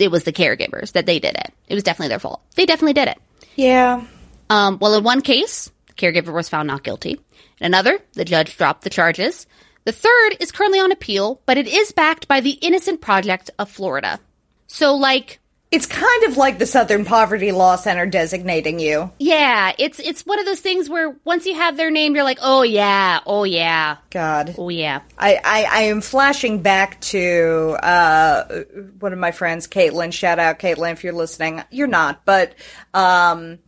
it 0.00 0.10
was 0.10 0.24
the 0.24 0.32
caregivers 0.32 0.92
that 0.92 1.06
they 1.06 1.18
did 1.18 1.36
it. 1.36 1.52
It 1.68 1.74
was 1.74 1.82
definitely 1.82 2.08
their 2.08 2.18
fault. 2.18 2.42
They 2.54 2.66
definitely 2.66 2.94
did 2.94 3.08
it. 3.08 3.18
Yeah. 3.56 4.04
Um, 4.48 4.78
well, 4.80 4.94
in 4.94 5.04
one 5.04 5.22
case, 5.22 5.70
the 5.86 5.92
caregiver 5.94 6.32
was 6.32 6.48
found 6.48 6.66
not 6.66 6.82
guilty. 6.82 7.20
In 7.60 7.66
another, 7.66 7.98
the 8.14 8.24
judge 8.24 8.56
dropped 8.56 8.82
the 8.82 8.90
charges. 8.90 9.46
The 9.84 9.92
third 9.92 10.36
is 10.40 10.52
currently 10.52 10.80
on 10.80 10.92
appeal, 10.92 11.40
but 11.46 11.58
it 11.58 11.68
is 11.68 11.92
backed 11.92 12.28
by 12.28 12.40
the 12.40 12.50
Innocence 12.50 12.98
Project 13.00 13.50
of 13.58 13.70
Florida. 13.70 14.20
So, 14.66 14.96
like, 14.96 15.40
It's 15.70 15.86
kind 15.86 16.24
of 16.24 16.36
like 16.36 16.58
the 16.58 16.66
Southern 16.66 17.04
Poverty 17.04 17.52
Law 17.52 17.76
Center 17.76 18.04
designating 18.04 18.80
you. 18.80 19.12
yeah, 19.20 19.72
it's 19.78 20.00
it's 20.00 20.26
one 20.26 20.40
of 20.40 20.44
those 20.46 20.58
things 20.58 20.90
where 20.90 21.16
once 21.24 21.46
you 21.46 21.54
have 21.54 21.76
their 21.76 21.92
name, 21.92 22.16
you're 22.16 22.24
like, 22.24 22.40
oh 22.42 22.62
yeah, 22.62 23.20
oh 23.24 23.44
yeah, 23.44 23.98
God. 24.10 24.56
oh 24.58 24.68
yeah. 24.68 25.02
I, 25.16 25.36
I, 25.36 25.64
I 25.70 25.80
am 25.82 26.00
flashing 26.00 26.62
back 26.62 27.00
to 27.02 27.76
uh, 27.82 28.64
one 28.98 29.12
of 29.12 29.18
my 29.20 29.30
friends, 29.30 29.68
Caitlin. 29.68 30.12
Shout 30.12 30.40
out, 30.40 30.58
Caitlin, 30.58 30.92
if 30.92 31.04
you're 31.04 31.12
listening. 31.12 31.62
You're 31.70 31.86
not, 31.86 32.24
but 32.24 32.54
um, 32.92 33.60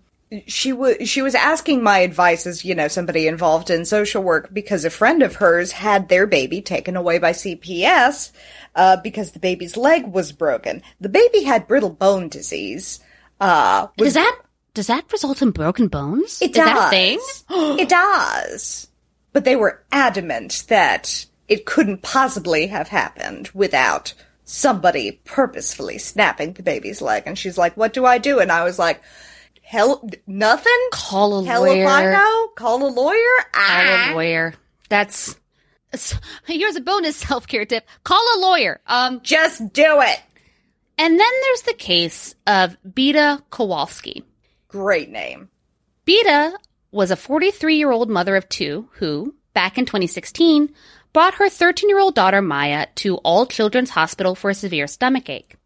she 0.47 0.73
was 0.73 1.09
she 1.09 1.23
was 1.23 1.35
asking 1.35 1.83
my 1.83 1.99
advice 1.99 2.47
as 2.47 2.65
you 2.65 2.75
know 2.75 2.89
somebody 2.89 3.27
involved 3.27 3.71
in 3.71 3.85
social 3.85 4.23
work 4.23 4.53
because 4.53 4.85
a 4.85 4.91
friend 4.91 5.23
of 5.23 5.37
hers 5.37 5.73
had 5.73 6.09
their 6.09 6.27
baby 6.27 6.63
taken 6.63 6.97
away 6.97 7.19
by 7.19 7.33
CPS 7.33 8.33
uh, 8.75 8.97
because 8.99 9.33
the 9.33 9.39
baby's 9.39 9.77
leg 9.77 10.07
was 10.07 10.33
broken. 10.33 10.83
The 11.01 11.09
baby 11.09 11.43
had 11.43 11.69
brittle 11.69 11.91
bone 11.91 12.29
disease. 12.29 13.01
Uh, 13.41 13.89
was 13.99 14.09
Does 14.09 14.15
that 14.15 14.41
does 14.75 14.87
that 14.87 15.13
result 15.13 15.43
in 15.43 15.51
broken 15.51 15.89
bones? 15.89 16.41
It 16.41 16.51
is 16.51 16.57
that 16.57 16.77
a 16.77 16.81
does. 16.81 16.91
thing? 16.91 17.21
it 17.79 17.89
does. 17.89 18.89
But 19.33 19.45
they 19.45 19.57
were 19.57 19.83
adamant 19.91 20.65
that 20.69 21.27
it 21.49 21.67
couldn't 21.67 22.03
possibly 22.03 22.69
have 22.69 22.89
happened 22.89 23.51
without 23.53 24.15
somebody 24.45 25.21
purposefully 25.25 25.99
snapping 25.99 26.53
the 26.53 26.63
baby's 26.63 27.03
leg. 27.03 27.25
And 27.27 27.39
she's 27.39 27.59
like, 27.59 27.77
What 27.77 27.93
do 27.93 28.07
I 28.07 28.19
do? 28.19 28.39
And 28.39 28.51
I 28.51 28.65
was 28.65 28.79
like, 28.79 29.03
Hell, 29.73 30.07
nothing? 30.27 30.79
Call 30.93 31.39
a 31.41 31.45
Hell 31.47 31.65
if 31.65 31.87
I 31.89 32.03
lawyer. 32.03 32.13
know? 32.13 32.49
Call 32.57 32.87
a 32.87 32.93
lawyer? 32.93 33.37
Call 33.53 33.65
Ah. 33.65 34.11
a 34.11 34.15
lawyer. 34.15 34.53
That's 34.91 35.35
here's 36.47 36.77
a 36.77 36.83
bonus 36.83 37.17
self 37.29 37.47
care 37.47 37.65
tip. 37.65 37.89
Call 38.05 38.23
a 38.37 38.39
lawyer. 38.41 38.83
Um, 38.87 39.21
Just 39.23 39.73
do 39.73 40.01
it. 40.03 40.21
and 40.99 41.19
then 41.19 41.31
there's 41.43 41.63
the 41.63 41.73
case 41.73 42.35
of 42.47 42.77
Beata 42.95 43.43
Kowalski. 43.49 44.25
Great 44.69 45.09
name. 45.09 45.49
Beata 46.05 46.53
was 46.91 47.11
a 47.11 47.17
43 47.17 47.77
year 47.77 47.91
old 47.91 48.11
mother 48.11 48.37
of 48.37 48.47
two 48.51 48.91
who, 48.99 49.35
back 49.55 49.79
in 49.79 49.87
2016, 49.87 50.69
brought 51.15 51.33
her 51.37 51.49
13 51.49 51.89
year 51.89 51.99
old 51.99 52.15
daughter 52.15 52.43
Maya 52.43 52.89
to 52.97 53.17
All 53.25 53.47
Children's 53.47 53.89
Hospital 53.89 54.35
for 54.35 54.51
a 54.51 54.55
severe 54.55 54.87
stomachache. 54.87 55.57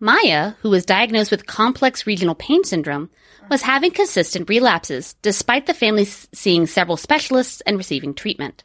Maya, 0.00 0.54
who 0.62 0.70
was 0.70 0.86
diagnosed 0.86 1.30
with 1.30 1.46
complex 1.46 2.06
regional 2.06 2.34
pain 2.34 2.64
syndrome, 2.64 3.10
was 3.50 3.60
having 3.60 3.90
consistent 3.90 4.48
relapses 4.48 5.14
despite 5.20 5.66
the 5.66 5.74
family 5.74 6.06
seeing 6.06 6.66
several 6.66 6.96
specialists 6.96 7.60
and 7.62 7.76
receiving 7.76 8.14
treatment. 8.14 8.64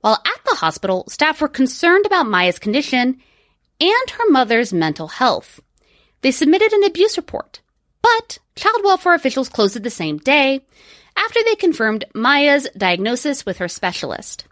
While 0.00 0.14
at 0.14 0.44
the 0.46 0.56
hospital, 0.56 1.04
staff 1.08 1.40
were 1.40 1.48
concerned 1.48 2.06
about 2.06 2.26
Maya's 2.26 2.58
condition 2.58 3.20
and 3.80 4.10
her 4.10 4.30
mother's 4.30 4.72
mental 4.72 5.08
health. 5.08 5.60
They 6.22 6.30
submitted 6.30 6.72
an 6.72 6.84
abuse 6.84 7.16
report, 7.16 7.60
but 8.00 8.38
child 8.56 8.82
welfare 8.82 9.14
officials 9.14 9.48
closed 9.48 9.76
it 9.76 9.82
the 9.82 9.90
same 9.90 10.16
day 10.18 10.64
after 11.16 11.40
they 11.44 11.54
confirmed 11.56 12.04
Maya's 12.14 12.68
diagnosis 12.76 13.44
with 13.44 13.58
her 13.58 13.68
specialist. 13.68 14.44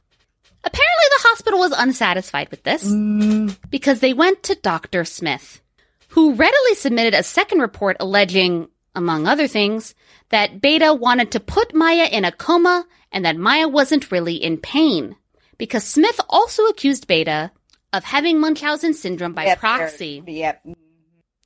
Apparently, 0.65 1.05
the 1.11 1.29
hospital 1.29 1.59
was 1.61 1.73
unsatisfied 1.73 2.51
with 2.51 2.63
this 2.65 2.85
mm. 2.85 3.57
because 3.71 4.01
they 4.01 4.13
went 4.13 4.43
to 4.43 4.55
Dr. 4.57 5.05
Smith, 5.05 5.61
who 6.09 6.35
readily 6.35 6.75
submitted 6.75 7.15
a 7.15 7.23
second 7.23 7.61
report 7.61 7.97
alleging, 8.01 8.69
among 8.95 9.27
other 9.27 9.47
things, 9.47 9.95
that 10.31 10.61
Beata 10.61 10.93
wanted 10.95 11.31
to 11.33 11.41
put 11.41 11.75
Maya 11.75 12.09
in 12.11 12.25
a 12.25 12.33
coma 12.33 12.87
and 13.13 13.25
that 13.25 13.37
Maya 13.37 13.69
wasn't 13.69 14.11
really 14.11 14.35
in 14.37 14.59
pain. 14.59 15.17
Because 15.57 15.85
Smith 15.85 16.21
also 16.29 16.65
accused 16.67 17.07
Beata 17.07 17.51
of 17.93 18.05
having 18.05 18.41
Munchausen 18.41 18.95
syndrome 18.95 19.33
by 19.33 19.47
Yep, 19.47 19.59
proxy. 19.59 20.23
Yep. 20.27 20.63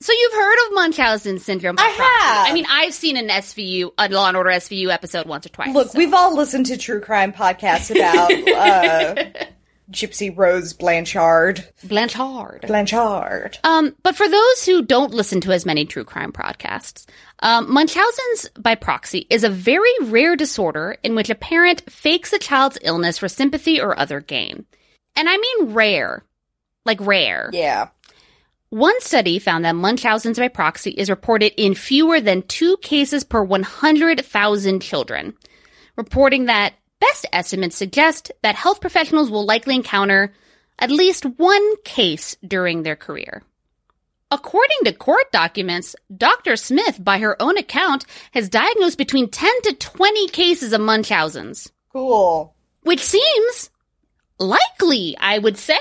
So 0.01 0.13
you've 0.13 0.33
heard 0.33 0.67
of 0.67 0.75
Munchausen 0.75 1.39
syndrome? 1.39 1.77
by 1.77 1.85
I 1.85 1.93
proxy. 1.95 2.25
have. 2.25 2.49
I 2.49 2.53
mean, 2.53 2.67
I've 2.69 2.93
seen 2.93 3.17
an 3.17 3.29
SVU, 3.29 3.93
a 3.97 4.09
Law 4.09 4.27
and 4.27 4.37
Order 4.37 4.51
SVU 4.51 4.89
episode 4.89 5.27
once 5.27 5.47
or 5.47 5.51
twice. 5.51 5.73
Look, 5.73 5.91
so. 5.93 5.99
we've 5.99 6.13
all 6.13 6.35
listened 6.35 6.67
to 6.67 6.77
true 6.77 7.01
crime 7.01 7.33
podcasts 7.33 7.95
about 7.95 8.33
uh, 8.33 9.47
Gypsy 9.93 10.37
Rose 10.37 10.73
Blanchard. 10.73 11.69
Blanchard. 11.85 12.65
Blanchard. 12.67 13.59
Um, 13.65 13.95
but 14.03 14.17
for 14.17 14.29
those 14.29 14.65
who 14.65 14.83
don't 14.83 15.15
listen 15.15 15.41
to 15.43 15.53
as 15.53 15.67
many 15.67 15.85
true 15.85 16.05
crime 16.05 16.33
podcasts, 16.33 17.07
um, 17.41 17.73
Munchausen's 17.73 18.49
by 18.59 18.75
proxy 18.75 19.27
is 19.31 19.45
a 19.45 19.51
very 19.51 19.93
rare 20.03 20.37
disorder 20.37 20.97
in 21.03 21.15
which 21.15 21.31
a 21.31 21.35
parent 21.35 21.89
fakes 21.91 22.33
a 22.33 22.39
child's 22.39 22.79
illness 22.83 23.19
for 23.19 23.29
sympathy 23.29 23.81
or 23.81 23.99
other 23.99 24.21
gain. 24.21 24.65
And 25.15 25.29
I 25.29 25.37
mean 25.37 25.75
rare. 25.75 26.25
Like 26.85 27.01
rare. 27.01 27.51
Yeah. 27.53 27.89
One 28.71 28.99
study 29.03 29.39
found 29.39 29.67
that 29.67 29.77
Munchausen's 29.77 30.39
by 30.39 30.49
proxy 30.49 30.93
is 30.93 31.11
reported 31.11 31.53
in 31.63 31.75
fewer 31.75 32.21
than 32.21 32.43
two 32.43 32.79
cases 32.79 33.23
per 33.23 33.43
100,000 33.43 34.81
children, 34.81 35.35
reporting 35.97 36.47
that 36.47 36.73
best 37.07 37.27
estimates 37.33 37.77
suggest 37.77 38.31
that 38.43 38.55
health 38.55 38.81
professionals 38.81 39.31
will 39.31 39.45
likely 39.45 39.75
encounter 39.75 40.33
at 40.79 40.91
least 40.91 41.25
one 41.39 41.67
case 41.85 42.37
during 42.47 42.83
their 42.83 42.97
career. 42.97 43.43
According 44.31 44.79
to 44.85 44.93
court 44.95 45.31
documents, 45.33 45.95
Dr. 46.17 46.57
Smith, 46.57 46.97
by 47.03 47.19
her 47.19 47.37
own 47.41 47.59
account, 47.59 48.07
has 48.33 48.49
diagnosed 48.49 48.97
between 48.97 49.29
10 49.29 49.63
to 49.63 49.75
20 49.75 50.29
cases 50.29 50.73
of 50.73 50.81
Munchausen's, 50.81 51.71
Cool. 51.93 52.55
which 52.83 53.01
seems 53.05 53.69
likely, 54.39 55.17
I 55.21 55.39
would 55.39 55.59
say. 55.59 55.79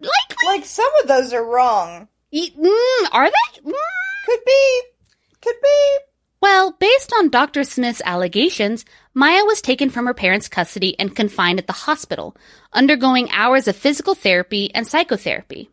Likely. 0.00 0.46
Like 0.46 0.64
some 0.64 0.90
of 1.02 1.08
those 1.08 1.32
are 1.32 1.44
wrong. 1.44 2.08
Y- 2.32 2.52
Mm, 2.56 3.08
are 3.12 3.28
they? 3.28 3.60
Mm. 3.62 3.72
Could 4.26 4.40
be. 4.46 4.82
Could 5.42 5.56
be. 5.62 5.98
Well, 6.40 6.72
based 6.72 7.12
on 7.18 7.28
Dr. 7.28 7.64
Smith's 7.64 8.00
allegations, 8.04 8.86
Maya 9.12 9.44
was 9.44 9.60
taken 9.60 9.90
from 9.90 10.06
her 10.06 10.14
parents' 10.14 10.48
custody 10.48 10.98
and 10.98 11.14
confined 11.14 11.58
at 11.58 11.66
the 11.66 11.72
hospital, 11.74 12.34
undergoing 12.72 13.30
hours 13.30 13.68
of 13.68 13.76
physical 13.76 14.14
therapy 14.14 14.74
and 14.74 14.86
psychotherapy. 14.86 15.68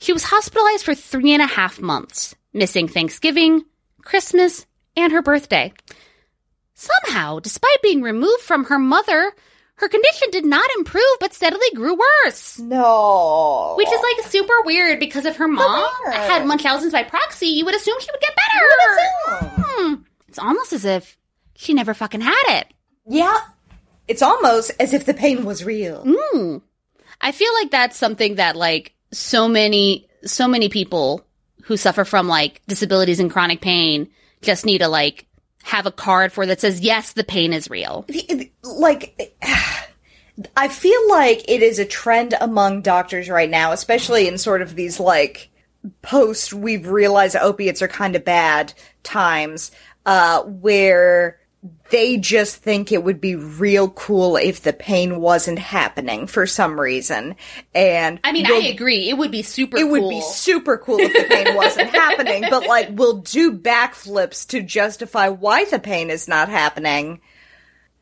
She 0.00 0.12
was 0.12 0.24
hospitalized 0.24 0.84
for 0.84 0.94
three 0.94 1.32
and 1.32 1.42
a 1.42 1.46
half 1.46 1.80
months, 1.80 2.34
missing 2.52 2.88
Thanksgiving, 2.88 3.64
Christmas, 4.02 4.66
and 4.96 5.12
her 5.12 5.22
birthday. 5.22 5.72
Somehow, 6.74 7.38
despite 7.38 7.82
being 7.82 8.02
removed 8.02 8.42
from 8.42 8.64
her 8.64 8.78
mother, 8.80 9.32
her 9.84 9.88
condition 9.88 10.30
did 10.30 10.46
not 10.46 10.68
improve 10.78 11.02
but 11.20 11.34
steadily 11.34 11.66
grew 11.74 11.94
worse. 12.24 12.58
No. 12.58 13.74
Which 13.76 13.92
is 13.92 14.00
like 14.00 14.30
super 14.30 14.54
weird 14.64 14.98
because 14.98 15.26
if 15.26 15.36
her 15.36 15.46
mom 15.46 15.86
had 16.06 16.46
Munchausen's 16.46 16.92
by 16.92 17.02
proxy, 17.02 17.48
you 17.48 17.66
would 17.66 17.74
assume 17.74 18.00
she 18.00 18.08
would 18.10 18.20
get 18.22 18.34
better. 18.34 19.44
assume. 19.44 19.64
Hmm. 19.66 19.94
It's 20.26 20.38
almost 20.38 20.72
as 20.72 20.86
if 20.86 21.18
she 21.54 21.74
never 21.74 21.92
fucking 21.92 22.22
had 22.22 22.60
it. 22.60 22.72
Yeah. 23.06 23.38
It's 24.08 24.22
almost 24.22 24.72
as 24.80 24.94
if 24.94 25.04
the 25.04 25.12
pain 25.12 25.44
was 25.44 25.64
real. 25.64 26.02
Mm. 26.02 26.62
I 27.20 27.32
feel 27.32 27.52
like 27.60 27.70
that's 27.70 27.98
something 27.98 28.36
that 28.36 28.56
like 28.56 28.94
so 29.12 29.48
many 29.48 30.08
so 30.24 30.48
many 30.48 30.70
people 30.70 31.26
who 31.64 31.76
suffer 31.76 32.06
from 32.06 32.26
like 32.26 32.62
disabilities 32.66 33.20
and 33.20 33.30
chronic 33.30 33.60
pain 33.60 34.08
just 34.40 34.64
need 34.64 34.78
to 34.78 34.88
like 34.88 35.26
have 35.64 35.86
a 35.86 35.92
card 35.92 36.30
for 36.30 36.44
that 36.46 36.60
says 36.60 36.80
yes, 36.80 37.14
the 37.14 37.24
pain 37.24 37.52
is 37.52 37.70
real. 37.70 38.04
Like, 38.62 39.34
I 40.56 40.68
feel 40.68 41.08
like 41.08 41.44
it 41.48 41.62
is 41.62 41.78
a 41.78 41.86
trend 41.86 42.34
among 42.40 42.82
doctors 42.82 43.28
right 43.30 43.48
now, 43.48 43.72
especially 43.72 44.28
in 44.28 44.36
sort 44.36 44.62
of 44.62 44.76
these 44.76 45.00
like 45.00 45.50
post 46.02 46.52
we've 46.52 46.86
realized 46.86 47.36
opiates 47.36 47.80
are 47.80 47.88
kind 47.88 48.14
of 48.14 48.24
bad 48.24 48.74
times, 49.02 49.70
uh, 50.04 50.42
where 50.42 51.38
they 51.90 52.18
just 52.18 52.56
think 52.56 52.92
it 52.92 53.02
would 53.02 53.20
be 53.20 53.36
real 53.36 53.88
cool 53.88 54.36
if 54.36 54.62
the 54.62 54.72
pain 54.72 55.20
wasn't 55.20 55.58
happening 55.58 56.26
for 56.26 56.46
some 56.46 56.78
reason. 56.78 57.36
And 57.74 58.20
I 58.22 58.32
mean, 58.32 58.46
we'll- 58.48 58.62
I 58.62 58.66
agree. 58.66 59.08
It 59.08 59.16
would 59.16 59.30
be 59.30 59.42
super. 59.42 59.78
it 59.78 59.88
would 59.88 60.08
be 60.08 60.20
super 60.20 60.76
cool 60.76 60.98
if 61.00 61.12
the 61.12 61.24
pain 61.34 61.56
wasn't 61.56 61.90
happening, 61.94 62.44
but 62.50 62.66
like 62.66 62.88
we'll 62.92 63.18
do 63.20 63.52
backflips 63.56 64.46
to 64.48 64.62
justify 64.62 65.28
why 65.28 65.64
the 65.64 65.78
pain 65.78 66.10
is 66.10 66.28
not 66.28 66.48
happening. 66.48 67.20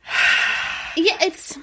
Yeah, 0.95 1.17
it's. 1.23 1.57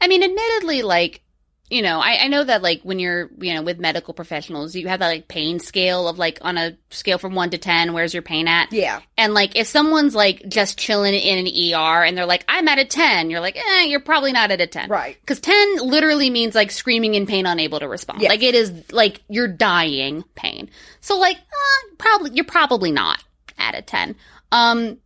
I 0.00 0.08
mean, 0.08 0.22
admittedly, 0.22 0.82
like 0.82 1.22
you 1.70 1.82
know, 1.82 2.00
I, 2.00 2.24
I 2.24 2.28
know 2.28 2.44
that 2.44 2.62
like 2.62 2.80
when 2.82 2.98
you're 2.98 3.28
you 3.38 3.54
know 3.54 3.62
with 3.62 3.78
medical 3.78 4.14
professionals, 4.14 4.74
you 4.74 4.88
have 4.88 5.00
that 5.00 5.08
like 5.08 5.28
pain 5.28 5.60
scale 5.60 6.08
of 6.08 6.18
like 6.18 6.38
on 6.40 6.56
a 6.56 6.76
scale 6.90 7.18
from 7.18 7.34
one 7.34 7.50
to 7.50 7.58
ten, 7.58 7.92
where's 7.92 8.14
your 8.14 8.22
pain 8.22 8.48
at? 8.48 8.72
Yeah. 8.72 9.00
And 9.18 9.34
like 9.34 9.54
if 9.54 9.66
someone's 9.66 10.14
like 10.14 10.48
just 10.48 10.78
chilling 10.78 11.14
in 11.14 11.46
an 11.46 11.74
ER 11.74 12.04
and 12.04 12.16
they're 12.16 12.26
like, 12.26 12.44
I'm 12.48 12.68
at 12.68 12.78
a 12.78 12.86
ten, 12.86 13.28
you're 13.28 13.40
like, 13.40 13.56
eh, 13.56 13.84
you're 13.84 14.00
probably 14.00 14.32
not 14.32 14.50
at 14.50 14.60
a 14.60 14.66
ten, 14.66 14.88
Right. 14.88 15.16
Because 15.20 15.40
ten 15.40 15.76
literally 15.76 16.30
means 16.30 16.54
like 16.54 16.70
screaming 16.70 17.14
in 17.14 17.26
pain, 17.26 17.44
unable 17.44 17.80
to 17.80 17.88
respond. 17.88 18.22
Yeah. 18.22 18.30
Like 18.30 18.42
it 18.42 18.54
is 18.54 18.72
like 18.90 19.22
you're 19.28 19.48
dying 19.48 20.24
pain. 20.34 20.70
So 21.00 21.18
like, 21.18 21.36
uh, 21.36 21.94
probably 21.98 22.30
you're 22.32 22.44
probably 22.46 22.92
not 22.92 23.22
at 23.58 23.74
a 23.74 23.82
ten. 23.82 24.16
Um, 24.52 24.98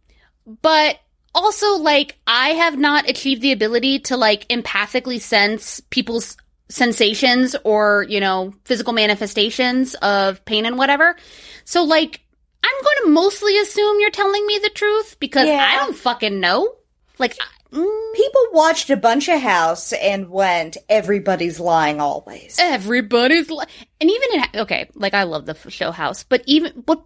but 0.61 0.99
also 1.35 1.79
like 1.79 2.19
I 2.27 2.51
have 2.51 2.79
not 2.79 3.09
achieved 3.09 3.43
the 3.43 3.53
ability 3.53 4.01
to 4.01 4.17
like 4.17 4.47
empathically 4.49 5.21
sense 5.21 5.81
people's 5.91 6.37
sensations 6.73 7.55
or, 7.65 8.07
you 8.09 8.19
know, 8.21 8.53
physical 8.65 8.93
manifestations 8.93 9.95
of 9.97 10.45
pain 10.45 10.65
and 10.67 10.79
whatever. 10.79 11.17
So 11.65 11.85
like 11.85 12.21
I'm 12.65 12.83
going 12.85 12.97
to 13.05 13.11
mostly 13.11 13.59
assume 13.59 13.99
you're 14.01 14.11
telling 14.11 14.47
me 14.47 14.59
the 14.63 14.71
truth 14.71 15.17
because 15.21 15.47
Yeah. 15.49 15.69
I 15.71 15.77
don't 15.85 15.97
fucking 15.97 16.41
know. 16.41 16.75
Like 17.19 17.37
I- 17.41 17.77
mm, 17.77 18.15
People 18.15 18.43
watched 18.53 18.89
a 18.91 18.97
bunch 18.97 19.29
of 19.29 19.41
House 19.41 19.93
and 19.93 20.31
went, 20.31 20.77
everybody's 20.89 21.61
lying 21.61 22.01
always. 22.01 22.57
everybody's 22.61 23.51
li- 23.51 23.65
and 24.01 24.11
even 24.11 24.29
in 24.55 24.61
okay, 24.63 24.89
like 24.95 25.15
I 25.15 25.25
love 25.25 25.47
the 25.47 25.57
show 25.71 25.91
House, 25.93 26.23
but 26.25 26.43
even 26.47 26.73
what 26.87 27.03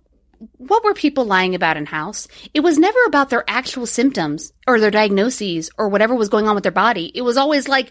what 0.58 0.84
were 0.84 0.92
people 0.92 1.24
lying 1.24 1.54
about 1.54 1.78
in 1.78 1.86
House? 1.86 2.28
It 2.52 2.60
was 2.60 2.76
never 2.78 2.98
about 3.06 3.30
their 3.30 3.42
actual 3.48 3.86
symptoms 3.86 4.52
or 4.66 4.78
their 4.78 4.90
diagnoses 4.90 5.70
or 5.78 5.88
whatever 5.88 6.14
was 6.14 6.28
going 6.28 6.46
on 6.46 6.54
with 6.54 6.62
their 6.62 6.72
body. 6.72 7.10
It 7.14 7.22
was 7.22 7.38
always 7.38 7.68
like 7.68 7.90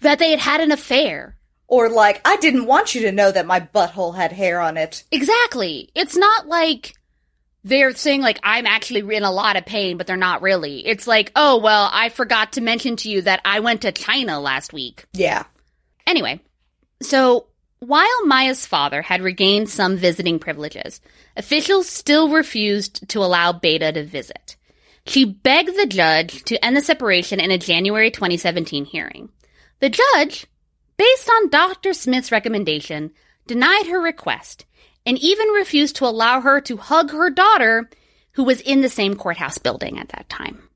that 0.00 0.18
they 0.18 0.30
had 0.30 0.40
had 0.40 0.60
an 0.60 0.72
affair. 0.72 1.36
Or 1.68 1.88
like, 1.88 2.20
I 2.24 2.36
didn't 2.36 2.66
want 2.66 2.94
you 2.94 3.02
to 3.02 3.12
know 3.12 3.32
that 3.32 3.46
my 3.46 3.60
butthole 3.60 4.14
had 4.14 4.32
hair 4.32 4.60
on 4.60 4.76
it. 4.76 5.02
Exactly. 5.10 5.90
It's 5.94 6.16
not 6.16 6.46
like 6.46 6.94
they're 7.64 7.94
saying 7.94 8.20
like 8.20 8.38
I'm 8.44 8.66
actually 8.66 9.16
in 9.16 9.24
a 9.24 9.32
lot 9.32 9.56
of 9.56 9.66
pain, 9.66 9.96
but 9.96 10.06
they're 10.06 10.16
not 10.16 10.42
really. 10.42 10.86
It's 10.86 11.08
like, 11.08 11.32
oh 11.34 11.58
well, 11.58 11.90
I 11.92 12.08
forgot 12.10 12.52
to 12.52 12.60
mention 12.60 12.94
to 12.96 13.10
you 13.10 13.22
that 13.22 13.40
I 13.44 13.60
went 13.60 13.82
to 13.82 13.90
China 13.90 14.38
last 14.38 14.72
week. 14.72 15.04
Yeah. 15.12 15.44
Anyway, 16.06 16.40
so 17.02 17.48
while 17.80 18.24
Maya's 18.24 18.64
father 18.64 19.02
had 19.02 19.20
regained 19.20 19.68
some 19.68 19.96
visiting 19.96 20.38
privileges, 20.38 21.00
officials 21.36 21.88
still 21.88 22.30
refused 22.30 23.08
to 23.08 23.18
allow 23.18 23.52
Beata 23.52 23.92
to 23.92 24.04
visit. 24.04 24.56
She 25.04 25.24
begged 25.24 25.76
the 25.76 25.86
judge 25.86 26.44
to 26.44 26.64
end 26.64 26.76
the 26.76 26.80
separation 26.80 27.40
in 27.40 27.50
a 27.50 27.58
January 27.58 28.10
2017 28.10 28.84
hearing. 28.84 29.28
The 29.80 29.90
judge, 29.90 30.46
based 30.96 31.28
on 31.28 31.50
Dr. 31.50 31.92
Smith's 31.92 32.32
recommendation, 32.32 33.12
denied 33.46 33.86
her 33.86 34.00
request 34.00 34.64
and 35.04 35.18
even 35.18 35.48
refused 35.48 35.96
to 35.96 36.06
allow 36.06 36.40
her 36.40 36.60
to 36.62 36.76
hug 36.76 37.10
her 37.12 37.30
daughter, 37.30 37.88
who 38.32 38.44
was 38.44 38.60
in 38.60 38.80
the 38.80 38.88
same 38.88 39.14
courthouse 39.14 39.58
building 39.58 39.98
at 39.98 40.08
that 40.10 40.28
time. 40.28 40.68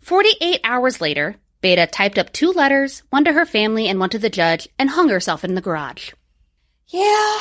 48 0.00 0.60
hours 0.64 1.00
later, 1.00 1.36
Beata 1.60 1.86
typed 1.86 2.18
up 2.18 2.32
two 2.32 2.52
letters, 2.52 3.02
one 3.10 3.24
to 3.24 3.32
her 3.32 3.44
family 3.44 3.88
and 3.88 3.98
one 3.98 4.10
to 4.10 4.18
the 4.18 4.30
judge, 4.30 4.68
and 4.78 4.88
hung 4.90 5.08
herself 5.08 5.44
in 5.44 5.54
the 5.54 5.60
garage. 5.60 6.12
Yeah. 6.88 7.38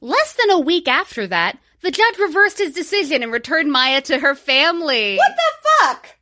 Less 0.00 0.32
than 0.32 0.50
a 0.50 0.58
week 0.58 0.88
after 0.88 1.26
that, 1.26 1.58
the 1.82 1.90
judge 1.90 2.18
reversed 2.18 2.58
his 2.58 2.72
decision 2.72 3.22
and 3.22 3.30
returned 3.32 3.70
Maya 3.70 4.00
to 4.02 4.18
her 4.18 4.34
family. 4.34 5.16
What 5.16 5.32
the 5.36 5.68
fuck? 5.86 6.16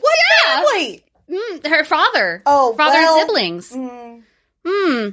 What 0.00 0.16
Yeah. 0.44 0.56
family? 0.62 1.04
Mm, 1.32 1.66
her 1.66 1.84
father. 1.84 2.42
Oh, 2.44 2.74
father 2.76 2.94
well, 2.94 3.18
and 3.18 3.26
siblings. 3.26 3.72
Mm. 3.72 4.22
Hmm. 4.66 5.08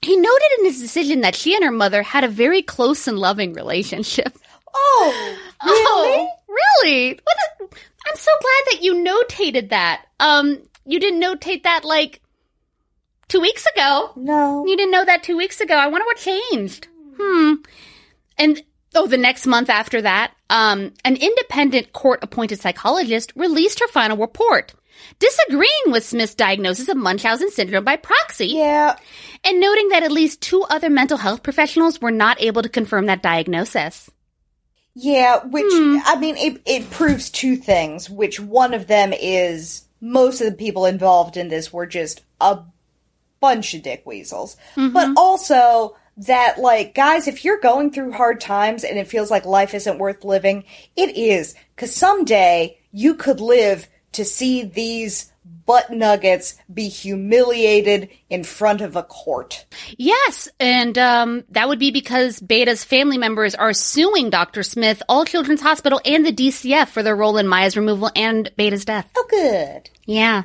He 0.00 0.16
noted 0.16 0.48
in 0.58 0.64
his 0.66 0.80
decision 0.80 1.22
that 1.22 1.34
she 1.34 1.54
and 1.54 1.64
her 1.64 1.72
mother 1.72 2.02
had 2.02 2.22
a 2.22 2.28
very 2.28 2.62
close 2.62 3.08
and 3.08 3.18
loving 3.18 3.52
relationship. 3.52 4.38
Oh, 4.72 5.36
really? 5.64 5.78
Oh, 5.84 6.28
really? 6.48 7.20
What 7.22 7.36
a, 7.36 7.76
I'm 8.08 8.16
so 8.16 8.30
glad 8.40 8.72
that 8.72 8.82
you 8.82 8.94
notated 8.94 9.70
that. 9.70 10.06
Um, 10.20 10.62
you 10.86 11.00
didn't 11.00 11.20
notate 11.20 11.64
that 11.64 11.84
like 11.84 12.20
two 13.26 13.40
weeks 13.40 13.66
ago. 13.74 14.12
No. 14.16 14.64
You 14.66 14.76
didn't 14.76 14.92
know 14.92 15.04
that 15.04 15.22
two 15.22 15.36
weeks 15.36 15.60
ago. 15.60 15.74
I 15.74 15.88
wonder 15.88 16.06
what 16.06 16.16
changed. 16.16 16.88
Hmm. 17.20 17.54
And 18.38 18.62
oh, 18.94 19.06
the 19.06 19.18
next 19.18 19.46
month 19.46 19.68
after 19.68 20.00
that, 20.02 20.32
um, 20.48 20.92
an 21.04 21.16
independent 21.16 21.92
court-appointed 21.92 22.60
psychologist 22.60 23.32
released 23.36 23.80
her 23.80 23.88
final 23.88 24.16
report, 24.16 24.72
disagreeing 25.18 25.70
with 25.88 26.04
Smith's 26.04 26.34
diagnosis 26.34 26.88
of 26.88 26.96
Munchausen 26.96 27.50
syndrome 27.50 27.84
by 27.84 27.96
proxy, 27.96 28.48
Yeah. 28.48 28.96
and 29.44 29.60
noting 29.60 29.88
that 29.88 30.02
at 30.02 30.12
least 30.12 30.40
two 30.40 30.62
other 30.70 30.88
mental 30.90 31.18
health 31.18 31.42
professionals 31.42 32.00
were 32.00 32.10
not 32.10 32.40
able 32.40 32.62
to 32.62 32.68
confirm 32.68 33.06
that 33.06 33.22
diagnosis. 33.22 34.10
Yeah, 34.94 35.44
which 35.44 35.66
Hmm. 35.68 35.98
I 36.04 36.16
mean, 36.16 36.36
it 36.36 36.60
it 36.66 36.90
proves 36.90 37.30
two 37.30 37.56
things. 37.56 38.10
Which 38.10 38.40
one 38.40 38.74
of 38.74 38.86
them 38.88 39.12
is 39.12 39.82
most 40.00 40.40
of 40.40 40.46
the 40.50 40.56
people 40.56 40.86
involved 40.86 41.36
in 41.36 41.48
this 41.48 41.72
were 41.72 41.86
just 41.86 42.22
a 42.40 42.58
bunch 43.40 43.74
of 43.74 43.82
dick 43.82 44.02
weasels, 44.04 44.56
Mm-hmm. 44.76 44.92
but 44.92 45.10
also 45.16 45.96
that 46.16 46.58
like 46.58 46.94
guys, 46.94 47.28
if 47.28 47.44
you're 47.44 47.60
going 47.60 47.92
through 47.92 48.10
hard 48.12 48.40
times 48.40 48.82
and 48.82 48.98
it 48.98 49.06
feels 49.06 49.30
like 49.30 49.44
life 49.44 49.72
isn't 49.72 49.98
worth 49.98 50.24
living, 50.24 50.64
it 50.96 51.16
is 51.16 51.54
because 51.76 51.94
someday 51.94 52.76
you 52.90 53.14
could 53.14 53.40
live 53.40 53.88
to 54.18 54.24
see 54.24 54.62
these 54.64 55.32
butt 55.64 55.90
nuggets 55.90 56.54
be 56.72 56.88
humiliated 56.88 58.08
in 58.30 58.44
front 58.44 58.80
of 58.80 58.96
a 58.96 59.02
court. 59.02 59.64
Yes, 59.96 60.48
and 60.60 60.96
um, 60.98 61.44
that 61.50 61.68
would 61.68 61.78
be 61.78 61.90
because 61.90 62.38
Beata's 62.40 62.84
family 62.84 63.18
members 63.18 63.54
are 63.54 63.72
suing 63.72 64.30
Dr. 64.30 64.62
Smith, 64.62 65.02
All 65.08 65.24
Children's 65.24 65.60
Hospital, 65.62 66.00
and 66.04 66.24
the 66.24 66.32
DCF 66.32 66.88
for 66.88 67.02
their 67.02 67.16
role 67.16 67.38
in 67.38 67.48
Maya's 67.48 67.76
removal 67.76 68.10
and 68.14 68.50
Beata's 68.56 68.84
death. 68.84 69.10
Oh, 69.16 69.26
good. 69.30 69.90
Yeah. 70.06 70.42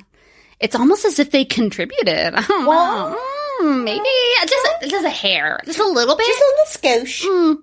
It's 0.60 0.76
almost 0.76 1.04
as 1.06 1.20
if 1.20 1.32
they 1.32 1.46
contributed. 1.46 2.34
I 2.36 2.42
don't 2.48 2.66
Well- 2.66 3.10
know. 3.12 3.20
Mm, 3.62 3.84
maybe 3.86 4.10
just 4.48 4.90
just 4.90 5.06
a 5.06 5.10
hair, 5.10 5.60
just 5.66 5.80
a 5.80 5.88
little 5.88 6.16
bit. 6.18 6.26
Just 6.26 6.42
a 6.42 6.82
little 6.90 7.06
skosh. 7.06 7.58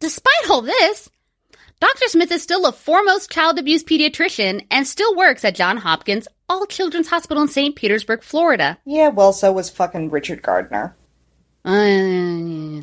Despite 0.00 0.50
all 0.50 0.60
this, 0.62 1.08
Dr. 1.82 2.06
Smith 2.06 2.30
is 2.30 2.44
still 2.44 2.64
a 2.64 2.70
foremost 2.70 3.28
child 3.32 3.58
abuse 3.58 3.82
pediatrician 3.82 4.64
and 4.70 4.86
still 4.86 5.16
works 5.16 5.44
at 5.44 5.56
John 5.56 5.76
Hopkins 5.76 6.28
All 6.48 6.64
Children's 6.64 7.08
Hospital 7.08 7.42
in 7.42 7.48
St. 7.48 7.74
Petersburg, 7.74 8.22
Florida. 8.22 8.78
Yeah, 8.84 9.08
well, 9.08 9.32
so 9.32 9.50
was 9.50 9.68
fucking 9.68 10.10
Richard 10.10 10.42
Gardner. 10.42 10.94
Uh, 11.64 12.82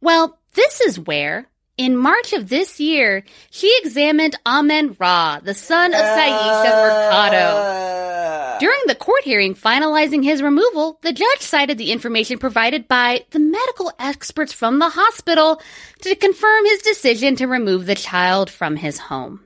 well, 0.00 0.38
this 0.54 0.80
is 0.82 1.00
where, 1.00 1.48
in 1.78 1.96
March 1.96 2.32
of 2.32 2.48
this 2.48 2.80
year, 2.80 3.24
she 3.50 3.72
examined 3.82 4.34
Amen 4.44 4.96
Ra, 4.98 5.38
the 5.40 5.54
son 5.54 5.94
of 5.94 6.00
Syesha 6.00 6.64
Mercado. 6.64 7.36
Uh, 7.36 8.58
During 8.58 8.80
the 8.86 8.96
court 8.96 9.22
hearing 9.22 9.54
finalizing 9.54 10.24
his 10.24 10.42
removal, 10.42 10.98
the 11.02 11.12
judge 11.12 11.40
cited 11.40 11.78
the 11.78 11.92
information 11.92 12.38
provided 12.38 12.88
by 12.88 13.24
the 13.30 13.38
medical 13.38 13.92
experts 14.00 14.52
from 14.52 14.80
the 14.80 14.88
hospital 14.88 15.62
to 16.02 16.16
confirm 16.16 16.66
his 16.66 16.82
decision 16.82 17.36
to 17.36 17.46
remove 17.46 17.86
the 17.86 17.94
child 17.94 18.50
from 18.50 18.74
his 18.74 18.98
home. 18.98 19.44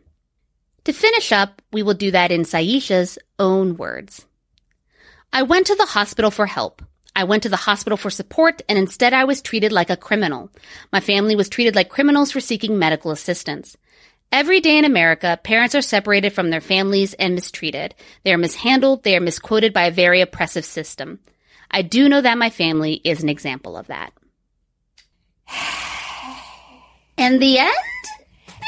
To 0.84 0.92
finish 0.92 1.30
up, 1.30 1.60
we 1.70 1.82
will 1.82 1.94
do 1.94 2.10
that 2.10 2.32
in 2.32 2.42
Syesha's 2.42 3.18
own 3.38 3.76
words. 3.76 4.26
I 5.32 5.42
went 5.42 5.66
to 5.66 5.74
the 5.74 5.86
hospital 5.86 6.30
for 6.30 6.46
help. 6.46 6.82
I 7.14 7.24
went 7.24 7.42
to 7.42 7.48
the 7.48 7.56
hospital 7.56 7.96
for 7.96 8.10
support 8.10 8.62
and 8.68 8.78
instead 8.78 9.12
I 9.12 9.24
was 9.24 9.42
treated 9.42 9.72
like 9.72 9.90
a 9.90 9.96
criminal. 9.96 10.50
My 10.92 11.00
family 11.00 11.36
was 11.36 11.48
treated 11.48 11.74
like 11.74 11.88
criminals 11.88 12.32
for 12.32 12.40
seeking 12.40 12.78
medical 12.78 13.10
assistance. 13.10 13.76
Every 14.30 14.60
day 14.60 14.78
in 14.78 14.86
America, 14.86 15.38
parents 15.42 15.74
are 15.74 15.82
separated 15.82 16.32
from 16.32 16.48
their 16.48 16.62
families 16.62 17.12
and 17.14 17.34
mistreated. 17.34 17.94
They 18.24 18.32
are 18.32 18.38
mishandled. 18.38 19.02
They 19.02 19.14
are 19.14 19.20
misquoted 19.20 19.74
by 19.74 19.84
a 19.84 19.90
very 19.90 20.22
oppressive 20.22 20.64
system. 20.64 21.18
I 21.70 21.82
do 21.82 22.08
know 22.08 22.22
that 22.22 22.38
my 22.38 22.48
family 22.48 22.94
is 23.04 23.22
an 23.22 23.28
example 23.28 23.76
of 23.76 23.88
that. 23.88 24.12
And 27.18 27.42
the 27.42 27.58
end? 27.58 27.70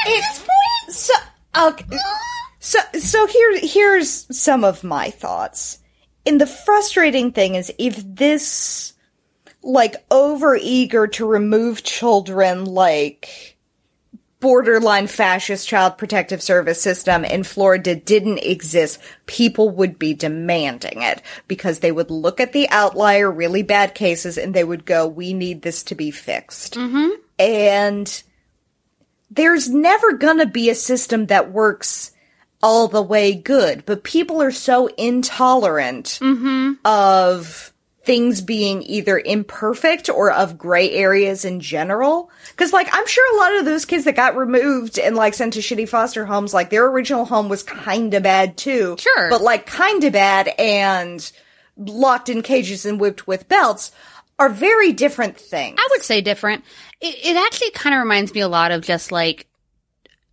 it's 0.07 0.47
so 0.90 1.14
okay. 1.57 1.84
So 2.61 2.78
So 2.95 2.99
so 2.99 3.26
here 3.26 3.59
here's 3.59 4.26
some 4.36 4.64
of 4.64 4.84
my 4.84 5.11
thoughts. 5.11 5.78
And 6.27 6.41
the 6.41 6.47
frustrating 6.47 7.33
thing 7.33 7.55
is 7.55 7.72
if 7.79 8.03
this 8.05 8.95
like 9.62 9.97
over 10.11 10.57
eager 10.57 11.07
to 11.07 11.27
remove 11.27 11.83
children 11.83 12.64
like 12.66 13.55
borderline 14.41 15.07
fascist 15.07 15.66
child 15.66 15.97
protective 15.97 16.43
service 16.43 16.81
system 16.81 17.25
in 17.25 17.43
Florida 17.43 17.95
didn't 17.95 18.39
exist, 18.39 19.01
people 19.25 19.70
would 19.70 19.99
be 19.99 20.12
demanding 20.12 21.01
it 21.01 21.22
because 21.49 21.79
they 21.79 21.91
would 21.91 22.11
look 22.11 22.41
at 22.41 22.53
the 22.53 22.68
outlier 22.68 23.31
really 23.31 23.62
bad 23.62 23.95
cases 23.95 24.37
and 24.37 24.53
they 24.53 24.64
would 24.64 24.85
go, 24.85 25.07
we 25.07 25.33
need 25.33 25.62
this 25.62 25.83
to 25.83 25.95
be 25.95 26.11
fixed. 26.11 26.75
Mm-hmm. 26.75 27.09
And 27.39 28.22
there's 29.31 29.70
never 29.70 30.12
gonna 30.12 30.47
be 30.47 30.68
a 30.68 30.75
system 30.75 31.27
that 31.27 31.51
works 31.51 32.12
all 32.64 32.88
the 32.88 33.02
way 33.02 33.34
good, 33.34 33.84
but 33.84 34.02
people 34.02 34.40
are 34.40 34.50
so 34.50 34.86
intolerant 34.96 36.18
mm-hmm. 36.22 36.72
of 36.82 37.74
things 38.04 38.40
being 38.40 38.82
either 38.84 39.18
imperfect 39.18 40.08
or 40.08 40.32
of 40.32 40.56
gray 40.56 40.90
areas 40.92 41.44
in 41.44 41.60
general. 41.60 42.30
Cause 42.56 42.72
like, 42.72 42.88
I'm 42.90 43.06
sure 43.06 43.36
a 43.36 43.38
lot 43.38 43.58
of 43.58 43.66
those 43.66 43.84
kids 43.84 44.04
that 44.04 44.16
got 44.16 44.34
removed 44.34 44.98
and 44.98 45.14
like 45.14 45.34
sent 45.34 45.52
to 45.52 45.60
shitty 45.60 45.86
foster 45.86 46.24
homes, 46.24 46.54
like 46.54 46.70
their 46.70 46.86
original 46.86 47.26
home 47.26 47.50
was 47.50 47.62
kinda 47.62 48.22
bad 48.22 48.56
too. 48.56 48.96
Sure. 48.98 49.28
But 49.28 49.42
like 49.42 49.70
kinda 49.70 50.10
bad 50.10 50.48
and 50.58 51.30
locked 51.76 52.30
in 52.30 52.40
cages 52.40 52.86
and 52.86 52.98
whipped 52.98 53.26
with 53.26 53.46
belts 53.46 53.92
are 54.38 54.48
very 54.48 54.94
different 54.94 55.36
things. 55.36 55.76
I 55.78 55.88
would 55.90 56.02
say 56.02 56.22
different. 56.22 56.64
It, 57.02 57.14
it 57.26 57.36
actually 57.36 57.72
kind 57.72 57.94
of 57.94 57.98
reminds 57.98 58.32
me 58.32 58.40
a 58.40 58.48
lot 58.48 58.70
of 58.70 58.80
just 58.80 59.12
like 59.12 59.48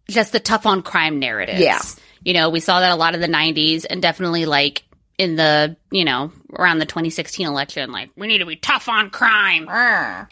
just 0.09 0.31
the 0.31 0.39
tough 0.39 0.65
on 0.65 0.81
crime 0.81 1.19
narrative. 1.19 1.59
Yeah. 1.59 1.81
You 2.23 2.33
know, 2.33 2.49
we 2.49 2.59
saw 2.59 2.79
that 2.79 2.91
a 2.91 2.95
lot 2.95 3.15
of 3.15 3.21
the 3.21 3.27
90s 3.27 3.85
and 3.89 4.01
definitely 4.01 4.45
like 4.45 4.83
in 5.17 5.35
the, 5.35 5.75
you 5.91 6.05
know, 6.05 6.31
around 6.57 6.79
the 6.79 6.85
2016 6.85 7.45
election, 7.45 7.91
like 7.91 8.09
we 8.15 8.27
need 8.27 8.39
to 8.39 8.45
be 8.45 8.55
tough 8.55 8.89
on 8.89 9.09
crime. 9.09 9.67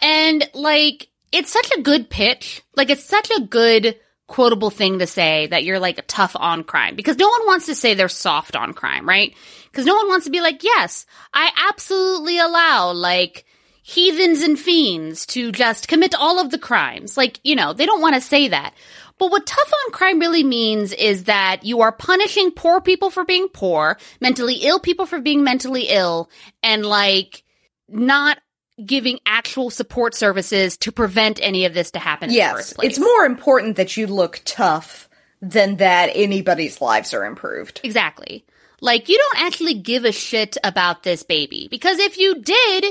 And 0.01 0.49
like 0.53 1.07
it's 1.31 1.51
such 1.51 1.71
a 1.77 1.81
good 1.81 2.09
pitch. 2.09 2.63
Like 2.75 2.89
it's 2.89 3.03
such 3.03 3.29
a 3.31 3.41
good 3.41 3.95
quotable 4.27 4.69
thing 4.69 4.99
to 4.99 5.07
say 5.07 5.47
that 5.47 5.63
you're 5.63 5.79
like 5.79 6.03
tough 6.07 6.35
on 6.35 6.63
crime 6.63 6.95
because 6.95 7.17
no 7.17 7.27
one 7.27 7.45
wants 7.47 7.65
to 7.65 7.75
say 7.75 7.93
they're 7.93 8.07
soft 8.07 8.55
on 8.55 8.73
crime, 8.73 9.07
right? 9.07 9.35
Because 9.71 9.85
no 9.85 9.95
one 9.95 10.07
wants 10.07 10.25
to 10.25 10.31
be 10.31 10.41
like, 10.41 10.63
yes, 10.63 11.05
I 11.33 11.51
absolutely 11.69 12.39
allow 12.39 12.91
like 12.93 13.45
heathens 13.83 14.41
and 14.41 14.57
fiends 14.57 15.25
to 15.25 15.51
just 15.51 15.87
commit 15.87 16.13
all 16.15 16.39
of 16.39 16.51
the 16.51 16.59
crimes. 16.59 17.17
Like, 17.17 17.39
you 17.43 17.55
know, 17.55 17.73
they 17.73 17.85
don't 17.85 18.01
want 18.01 18.15
to 18.15 18.21
say 18.21 18.47
that. 18.49 18.73
But 19.19 19.29
what 19.31 19.45
tough 19.45 19.71
on 19.85 19.91
crime 19.91 20.19
really 20.19 20.43
means 20.43 20.93
is 20.93 21.25
that 21.25 21.63
you 21.65 21.81
are 21.81 21.91
punishing 21.91 22.51
poor 22.51 22.81
people 22.81 23.09
for 23.11 23.25
being 23.25 23.49
poor, 23.49 23.97
mentally 24.21 24.55
ill 24.61 24.79
people 24.79 25.05
for 25.05 25.19
being 25.19 25.43
mentally 25.43 25.87
ill, 25.89 26.29
and 26.63 26.85
like 26.85 27.43
not 27.89 28.39
giving 28.85 29.19
actual 29.25 29.69
support 29.69 30.15
services 30.15 30.77
to 30.77 30.91
prevent 30.91 31.39
any 31.43 31.65
of 31.65 31.73
this 31.73 31.91
to 31.91 31.99
happen 31.99 32.29
in 32.29 32.33
the 32.33 32.37
Yes, 32.37 32.55
first 32.55 32.75
place. 32.75 32.89
it's 32.91 32.99
more 32.99 33.25
important 33.25 33.75
that 33.75 33.97
you 33.97 34.07
look 34.07 34.41
tough 34.45 35.09
than 35.41 35.75
that 35.77 36.09
anybody's 36.15 36.79
lives 36.79 37.13
are 37.13 37.25
improved. 37.25 37.81
Exactly. 37.83 38.45
Like, 38.79 39.09
you 39.09 39.17
don't 39.17 39.45
actually 39.45 39.73
give 39.73 40.05
a 40.05 40.13
shit 40.13 40.55
about 40.63 41.03
this 41.03 41.23
baby. 41.23 41.67
Because 41.69 41.99
if 41.99 42.17
you 42.17 42.41
did, 42.41 42.85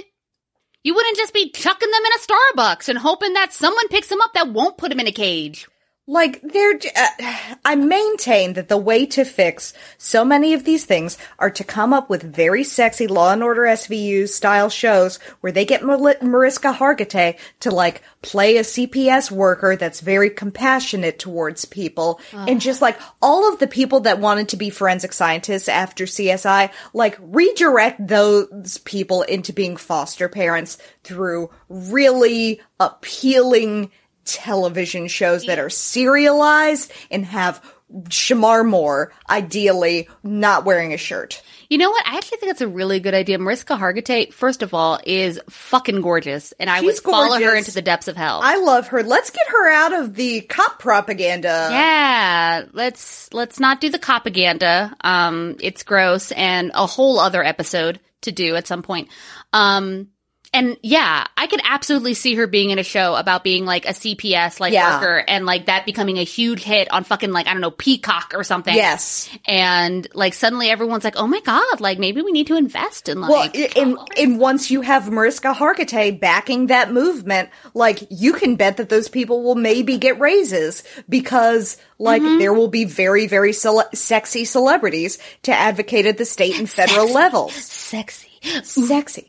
you 0.84 0.94
wouldn't 0.94 1.16
just 1.16 1.32
be 1.32 1.50
chucking 1.50 1.90
them 1.90 2.02
in 2.04 2.12
a 2.12 2.18
Starbucks 2.62 2.88
and 2.90 2.98
hoping 2.98 3.32
that 3.32 3.54
someone 3.54 3.88
picks 3.88 4.08
them 4.08 4.20
up 4.20 4.34
that 4.34 4.52
won't 4.52 4.76
put 4.76 4.90
them 4.90 5.00
in 5.00 5.06
a 5.06 5.12
cage. 5.12 5.66
Like, 6.10 6.40
they're, 6.40 6.80
uh, 6.96 7.36
I 7.66 7.74
maintain 7.74 8.54
that 8.54 8.68
the 8.68 8.78
way 8.78 9.04
to 9.04 9.26
fix 9.26 9.74
so 9.98 10.24
many 10.24 10.54
of 10.54 10.64
these 10.64 10.86
things 10.86 11.18
are 11.38 11.50
to 11.50 11.62
come 11.62 11.92
up 11.92 12.08
with 12.08 12.34
very 12.34 12.64
sexy 12.64 13.06
Law 13.06 13.30
and 13.30 13.42
Order 13.42 13.64
SVU 13.64 14.26
style 14.26 14.70
shows 14.70 15.18
where 15.42 15.52
they 15.52 15.66
get 15.66 15.84
Mar- 15.84 16.16
Mariska 16.22 16.72
Hargitay 16.72 17.38
to 17.60 17.70
like 17.70 18.00
play 18.22 18.56
a 18.56 18.62
CPS 18.62 19.30
worker 19.30 19.76
that's 19.76 20.00
very 20.00 20.30
compassionate 20.30 21.18
towards 21.18 21.66
people 21.66 22.20
and 22.32 22.58
just 22.58 22.80
like 22.80 22.98
all 23.20 23.52
of 23.52 23.58
the 23.58 23.66
people 23.66 24.00
that 24.00 24.18
wanted 24.18 24.48
to 24.48 24.56
be 24.56 24.70
forensic 24.70 25.12
scientists 25.12 25.68
after 25.68 26.04
CSI, 26.06 26.70
like 26.94 27.18
redirect 27.20 28.06
those 28.06 28.78
people 28.78 29.22
into 29.22 29.52
being 29.52 29.76
foster 29.76 30.30
parents 30.30 30.78
through 31.04 31.50
really 31.68 32.62
appealing 32.80 33.90
television 34.28 35.08
shows 35.08 35.46
that 35.46 35.58
are 35.58 35.70
serialized 35.70 36.92
and 37.10 37.24
have 37.24 37.62
Shemar 38.10 38.68
Moore, 38.68 39.12
ideally, 39.30 40.08
not 40.22 40.64
wearing 40.64 40.92
a 40.92 40.98
shirt. 40.98 41.42
You 41.70 41.78
know 41.78 41.90
what? 41.90 42.06
I 42.06 42.16
actually 42.16 42.38
think 42.38 42.50
that's 42.50 42.60
a 42.60 42.68
really 42.68 43.00
good 43.00 43.14
idea. 43.14 43.38
Mariska 43.38 43.76
Hargitay, 43.76 44.32
first 44.32 44.62
of 44.62 44.74
all, 44.74 44.98
is 45.04 45.40
fucking 45.48 46.00
gorgeous, 46.02 46.52
and 46.52 46.68
I 46.68 46.80
She's 46.80 47.02
would 47.02 47.12
follow 47.12 47.38
her 47.38 47.56
into 47.56 47.72
the 47.72 47.82
depths 47.82 48.08
of 48.08 48.16
hell. 48.16 48.40
I 48.42 48.56
love 48.56 48.88
her. 48.88 49.02
Let's 49.02 49.30
get 49.30 49.46
her 49.48 49.70
out 49.70 49.92
of 49.94 50.14
the 50.14 50.42
cop 50.42 50.78
propaganda. 50.78 51.68
yeah, 51.70 52.64
let's 52.72 53.32
let's 53.32 53.58
not 53.60 53.80
do 53.80 53.90
the 53.90 53.98
propaganda. 53.98 54.94
Um, 55.02 55.56
it's 55.60 55.82
gross, 55.82 56.32
and 56.32 56.70
a 56.74 56.86
whole 56.86 57.18
other 57.18 57.42
episode 57.42 58.00
to 58.22 58.32
do 58.32 58.54
at 58.56 58.66
some 58.66 58.82
point. 58.82 59.08
Um, 59.52 60.08
and 60.52 60.76
yeah, 60.82 61.26
I 61.36 61.46
could 61.46 61.60
absolutely 61.64 62.14
see 62.14 62.34
her 62.36 62.46
being 62.46 62.70
in 62.70 62.78
a 62.78 62.82
show 62.82 63.14
about 63.14 63.44
being 63.44 63.64
like 63.66 63.84
a 63.84 63.90
CPS 63.90 64.60
like 64.60 64.72
Yeah. 64.72 64.94
worker, 64.98 65.24
and 65.28 65.44
like 65.46 65.66
that 65.66 65.84
becoming 65.86 66.18
a 66.18 66.24
huge 66.24 66.62
hit 66.62 66.90
on 66.92 67.04
fucking 67.04 67.32
like 67.32 67.46
I 67.46 67.52
don't 67.52 67.60
know 67.60 67.70
Peacock 67.70 68.32
or 68.34 68.44
something. 68.44 68.74
Yes. 68.74 69.28
and 69.46 70.06
like 70.14 70.34
suddenly 70.34 70.70
everyone's 70.70 71.04
like, 71.04 71.16
oh 71.16 71.26
my 71.26 71.40
god, 71.40 71.80
like 71.80 71.98
maybe 71.98 72.22
we 72.22 72.32
need 72.32 72.46
to 72.48 72.56
invest 72.56 73.08
in 73.08 73.20
like. 73.20 73.30
Well, 73.30 73.50
i- 73.54 73.72
in, 73.76 73.98
in 74.16 74.38
once 74.38 74.70
you 74.70 74.80
have 74.80 75.10
Mariska 75.10 75.52
Hargitay 75.52 76.18
backing 76.18 76.68
that 76.68 76.92
movement, 76.92 77.50
like 77.74 78.00
you 78.10 78.32
can 78.32 78.56
bet 78.56 78.78
that 78.78 78.88
those 78.88 79.08
people 79.08 79.42
will 79.42 79.54
maybe 79.54 79.98
get 79.98 80.18
raises 80.18 80.82
because 81.08 81.76
like 81.98 82.22
Mm-hmm. 82.22 82.38
there 82.38 82.52
will 82.54 82.68
be 82.68 82.84
very 82.84 83.26
very 83.26 83.52
cele- 83.52 83.88
sexy 83.92 84.44
celebrities 84.44 85.18
to 85.42 85.52
advocate 85.52 86.06
at 86.06 86.16
the 86.18 86.24
state 86.24 86.58
and 86.58 86.68
federal 86.70 87.12
levels. 87.12 87.54
sexy. 87.54 88.24
Sexy. 88.62 89.24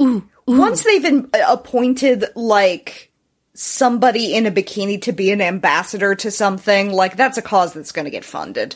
Once 0.58 0.84
they've 0.84 1.06
in, 1.06 1.30
appointed 1.48 2.26
like 2.36 3.12
somebody 3.54 4.34
in 4.36 4.46
a 4.46 4.52
bikini 4.52 5.02
to 5.04 5.12
be 5.12 5.32
an 5.32 5.42
ambassador 5.42 6.16
to 6.16 6.32
something, 6.32 6.92
like 6.92 7.16
that's 7.18 7.38
a 7.38 7.42
cause 7.42 7.74
that's 7.74 7.92
going 7.92 8.06
to 8.06 8.12
get 8.12 8.26
funded. 8.26 8.76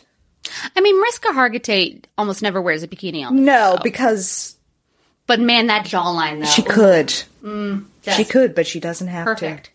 I 0.75 0.81
mean, 0.81 0.99
Mariska 0.99 1.29
Hargitay 1.29 2.03
almost 2.17 2.41
never 2.41 2.61
wears 2.61 2.83
a 2.83 2.87
bikini 2.87 3.25
on. 3.25 3.45
No, 3.45 3.77
because 3.81 4.57
But 5.25 5.39
man, 5.39 5.67
that 5.67 5.85
jawline 5.85 6.41
though. 6.41 6.45
she 6.45 6.61
could. 6.61 7.11
she 8.13 8.25
could, 8.25 8.53
but 8.53 8.67
she 8.67 8.79
doesn't 8.79 9.07
have 9.07 9.25
perfect. 9.25 9.71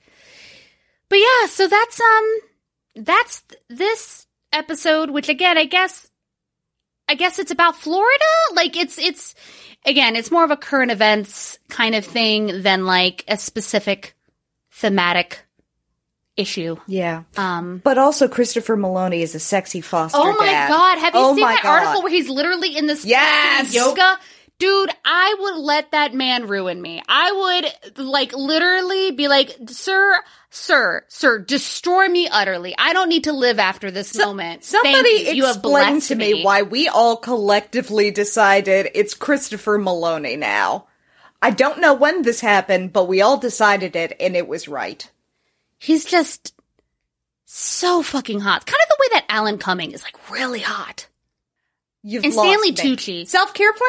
But 1.08 1.16
yeah, 1.16 1.46
so 1.48 1.66
that's 1.68 2.00
um 2.00 2.38
that's 2.96 3.40
th- 3.40 3.60
this 3.70 4.26
episode 4.52 5.10
which 5.10 5.28
again, 5.30 5.56
I 5.56 5.64
guess 5.64 6.08
I 7.08 7.14
guess 7.14 7.38
it's 7.38 7.50
about 7.50 7.76
Florida? 7.76 8.24
Like 8.54 8.76
it's 8.76 8.98
it's 8.98 9.34
again, 9.84 10.16
it's 10.16 10.30
more 10.30 10.44
of 10.44 10.50
a 10.50 10.56
current 10.56 10.90
events 10.90 11.58
kind 11.68 11.94
of 11.94 12.04
thing 12.04 12.62
than 12.62 12.84
like 12.86 13.24
a 13.28 13.36
specific 13.36 14.14
thematic 14.70 15.44
issue. 16.36 16.76
Yeah. 16.86 17.24
Um 17.36 17.80
But 17.82 17.98
also, 17.98 18.28
Christopher 18.28 18.76
Meloni 18.76 19.20
is 19.22 19.34
a 19.34 19.40
sexy 19.40 19.80
foster 19.80 20.18
Oh 20.20 20.36
my 20.38 20.46
dad. 20.46 20.68
god, 20.68 20.98
have 20.98 21.14
you 21.14 21.20
Oh 21.20 21.34
seen 21.34 21.44
that 21.44 21.62
God. 21.62 21.70
article 21.82 22.02
where 22.02 22.12
he's 22.12 22.28
literally 22.28 22.76
in 22.76 22.86
this 22.86 23.04
Yes! 23.04 23.74
yoga? 23.74 24.18
Dude, 24.58 24.90
I 25.04 25.36
would 25.38 25.56
let 25.58 25.92
that 25.92 26.14
man 26.14 26.48
ruin 26.48 26.82
me. 26.82 27.00
I 27.08 27.70
would 27.92 28.06
like 28.06 28.32
literally 28.32 29.12
be 29.12 29.28
like, 29.28 29.56
"Sir, 29.68 30.20
sir, 30.50 31.04
sir, 31.06 31.38
destroy 31.38 32.08
me 32.08 32.26
utterly. 32.28 32.74
I 32.76 32.92
don't 32.92 33.08
need 33.08 33.24
to 33.24 33.32
live 33.32 33.60
after 33.60 33.92
this 33.92 34.16
moment." 34.16 34.64
Somebody 34.64 35.30
you. 35.32 35.46
Explain 35.46 36.00
to 36.00 36.14
me, 36.16 36.42
why 36.42 36.62
we 36.62 36.88
all 36.88 37.16
collectively 37.16 38.10
decided 38.10 38.90
it's 38.94 39.14
Christopher 39.14 39.78
Meloni 39.78 40.36
now. 40.36 40.88
I 41.40 41.50
don't 41.50 41.80
know 41.80 41.94
when 41.94 42.22
this 42.22 42.40
happened, 42.40 42.92
but 42.92 43.06
we 43.06 43.20
all 43.22 43.36
decided 43.36 43.94
it, 43.94 44.16
and 44.18 44.34
it 44.36 44.48
was 44.48 44.66
right. 44.66 45.08
he's 45.78 46.04
just 46.04 46.52
so 47.44 48.02
fucking 48.02 48.40
hot. 48.40 48.66
Kind 48.66 48.80
of 48.82 48.88
the 48.88 48.96
way 48.98 49.06
that 49.12 49.26
Alan 49.28 49.58
Cumming 49.58 49.92
is 49.92 50.02
like 50.02 50.30
really 50.30 50.60
hot. 50.60 51.06
You've 52.02 52.24
And 52.24 52.32
Stanley 52.32 52.72
me. 52.72 52.76
Tucci. 52.76 53.26
Self 53.26 53.54
care 53.54 53.72
plan? 53.72 53.88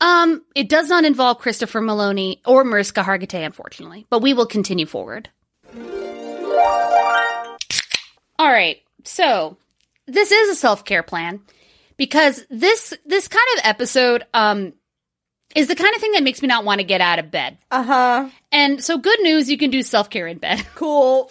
Um, 0.00 0.42
it 0.54 0.68
does 0.68 0.88
not 0.88 1.04
involve 1.04 1.38
Christopher 1.38 1.80
Meloni 1.80 2.40
or 2.46 2.64
Mariska 2.64 3.02
Hargitay, 3.02 3.44
unfortunately, 3.44 4.06
but 4.10 4.20
we 4.20 4.34
will 4.34 4.46
continue 4.46 4.86
forward. 4.86 5.30
All 8.38 8.48
right, 8.52 8.78
so 9.04 9.56
this 10.06 10.30
is 10.30 10.50
a 10.50 10.54
self 10.54 10.84
care 10.84 11.02
plan 11.02 11.40
because 11.96 12.44
this 12.50 12.92
this 13.06 13.28
kind 13.28 13.46
of 13.56 13.60
episode 13.64 14.24
um 14.34 14.74
is 15.54 15.68
the 15.68 15.74
kind 15.74 15.94
of 15.94 16.00
thing 16.00 16.12
that 16.12 16.22
makes 16.22 16.42
me 16.42 16.48
not 16.48 16.64
want 16.64 16.80
to 16.80 16.84
get 16.84 17.00
out 17.00 17.18
of 17.18 17.30
bed. 17.30 17.56
Uh 17.70 17.82
huh. 17.82 18.28
And 18.52 18.84
so, 18.84 18.98
good 18.98 19.20
news, 19.22 19.50
you 19.50 19.56
can 19.56 19.70
do 19.70 19.82
self 19.82 20.10
care 20.10 20.26
in 20.26 20.38
bed. 20.38 20.64
Cool. 20.74 21.30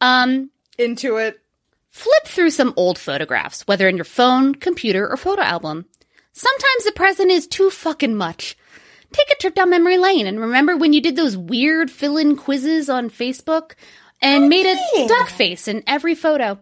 Um, 0.00 0.50
Into 0.78 1.16
it. 1.16 1.40
Flip 1.90 2.26
through 2.26 2.50
some 2.50 2.74
old 2.76 2.98
photographs, 2.98 3.66
whether 3.66 3.88
in 3.88 3.96
your 3.96 4.04
phone, 4.04 4.54
computer, 4.54 5.08
or 5.08 5.16
photo 5.16 5.42
album. 5.42 5.86
Sometimes 6.38 6.84
the 6.84 6.92
present 6.92 7.30
is 7.30 7.46
too 7.46 7.70
fucking 7.70 8.14
much. 8.14 8.58
Take 9.10 9.30
a 9.32 9.36
trip 9.36 9.54
down 9.54 9.70
memory 9.70 9.96
lane 9.96 10.26
and 10.26 10.38
remember 10.38 10.76
when 10.76 10.92
you 10.92 11.00
did 11.00 11.16
those 11.16 11.34
weird 11.34 11.90
fill-in 11.90 12.36
quizzes 12.36 12.90
on 12.90 13.08
Facebook 13.08 13.72
and 14.20 14.50
made 14.50 14.66
a 14.66 15.08
duck 15.08 15.30
face 15.30 15.66
in 15.66 15.82
every 15.86 16.14
photo. 16.14 16.58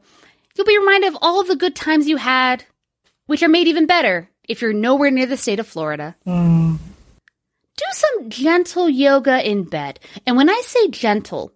You'll 0.56 0.64
be 0.64 0.78
reminded 0.78 1.08
of 1.08 1.18
all 1.20 1.40
of 1.40 1.48
the 1.48 1.56
good 1.56 1.74
times 1.74 2.06
you 2.06 2.18
had, 2.18 2.62
which 3.26 3.42
are 3.42 3.48
made 3.48 3.66
even 3.66 3.86
better 3.86 4.30
if 4.48 4.62
you're 4.62 4.72
nowhere 4.72 5.10
near 5.10 5.26
the 5.26 5.36
state 5.36 5.58
of 5.58 5.66
Florida. 5.66 6.14
Hmm. 6.24 6.76
Do 7.76 7.84
some 7.90 8.30
gentle 8.30 8.88
yoga 8.88 9.44
in 9.44 9.64
bed. 9.64 9.98
And 10.24 10.36
when 10.36 10.48
I 10.48 10.62
say 10.64 10.86
gentle, 10.86 11.52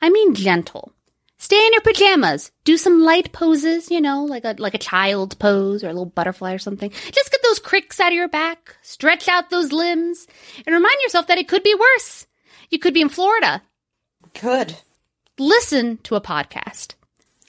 I 0.00 0.10
mean 0.10 0.36
gentle. 0.36 0.92
Stay 1.38 1.66
in 1.66 1.72
your 1.72 1.82
pajamas. 1.82 2.50
Do 2.64 2.76
some 2.76 3.02
light 3.02 3.32
poses, 3.32 3.90
you 3.90 4.00
know, 4.00 4.24
like 4.24 4.44
a 4.44 4.54
like 4.58 4.74
a 4.74 4.78
child 4.78 5.38
pose 5.38 5.84
or 5.84 5.88
a 5.88 5.92
little 5.92 6.06
butterfly 6.06 6.54
or 6.54 6.58
something. 6.58 6.90
Just 6.90 7.30
get 7.30 7.42
those 7.42 7.58
cricks 7.58 8.00
out 8.00 8.08
of 8.08 8.14
your 8.14 8.28
back. 8.28 8.76
Stretch 8.82 9.28
out 9.28 9.50
those 9.50 9.72
limbs 9.72 10.26
and 10.66 10.74
remind 10.74 10.96
yourself 11.02 11.26
that 11.26 11.38
it 11.38 11.48
could 11.48 11.62
be 11.62 11.74
worse. 11.74 12.26
You 12.70 12.78
could 12.78 12.94
be 12.94 13.02
in 13.02 13.10
Florida. 13.10 13.62
Good. 14.40 14.76
Listen 15.38 15.98
to 16.04 16.14
a 16.14 16.20
podcast. 16.20 16.94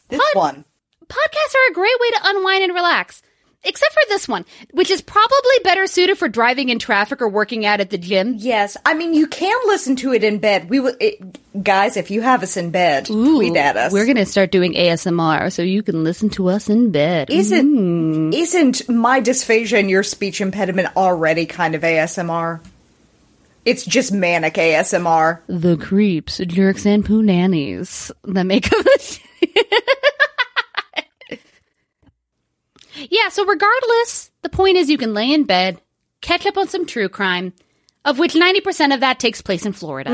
This 0.09 0.21
one. 0.33 0.65
Podcasts 1.07 1.55
are 1.55 1.71
a 1.71 1.73
great 1.73 1.99
way 2.01 2.09
to 2.11 2.21
unwind 2.25 2.63
and 2.65 2.73
relax. 2.73 3.21
Except 3.67 3.93
for 3.93 4.01
this 4.07 4.29
one, 4.29 4.45
which 4.71 4.89
is 4.89 5.01
probably 5.01 5.59
better 5.63 5.87
suited 5.87 6.17
for 6.17 6.29
driving 6.29 6.69
in 6.69 6.79
traffic 6.79 7.21
or 7.21 7.27
working 7.27 7.65
out 7.65 7.81
at 7.81 7.89
the 7.89 7.97
gym. 7.97 8.35
Yes, 8.37 8.77
I 8.85 8.93
mean 8.93 9.13
you 9.13 9.27
can 9.27 9.59
listen 9.67 9.97
to 9.97 10.13
it 10.13 10.23
in 10.23 10.39
bed. 10.39 10.69
We 10.69 10.79
will, 10.79 10.95
it, 11.01 11.63
guys. 11.63 11.97
If 11.97 12.09
you 12.09 12.21
have 12.21 12.43
us 12.43 12.55
in 12.55 12.71
bed, 12.71 13.07
tweet 13.07 13.57
at 13.57 13.75
us. 13.75 13.91
We're 13.91 14.05
gonna 14.05 14.25
start 14.25 14.51
doing 14.51 14.73
ASMR 14.73 15.51
so 15.51 15.63
you 15.63 15.83
can 15.83 16.05
listen 16.05 16.29
to 16.31 16.47
us 16.47 16.69
in 16.69 16.91
bed. 16.91 17.29
Isn't 17.29 17.67
mm. 17.67 18.33
isn't 18.33 18.87
my 18.87 19.19
dysphagia 19.19 19.79
and 19.79 19.89
your 19.89 20.03
speech 20.03 20.39
impediment 20.39 20.95
already 20.95 21.45
kind 21.45 21.75
of 21.75 21.81
ASMR? 21.81 22.61
It's 23.65 23.83
just 23.83 24.13
manic 24.13 24.53
ASMR. 24.53 25.41
the 25.47 25.75
creeps, 25.75 26.37
jerks, 26.37 26.85
and 26.85 27.03
poo 27.03 27.21
nannies 27.21 28.13
that 28.23 28.45
make 28.45 28.71
up 28.71 28.81
the. 28.85 29.19
yeah. 33.09 33.29
So 33.29 33.45
regardless, 33.45 34.31
the 34.41 34.49
point 34.49 34.77
is 34.77 34.89
you 34.89 34.97
can 34.97 35.13
lay 35.13 35.33
in 35.33 35.43
bed, 35.45 35.81
catch 36.21 36.45
up 36.45 36.57
on 36.57 36.67
some 36.67 36.85
true 36.85 37.09
crime, 37.09 37.53
of 38.05 38.19
which 38.19 38.35
ninety 38.35 38.61
percent 38.61 38.93
of 38.93 39.01
that 39.01 39.19
takes 39.19 39.41
place 39.41 39.65
in 39.65 39.73
Florida. 39.73 40.09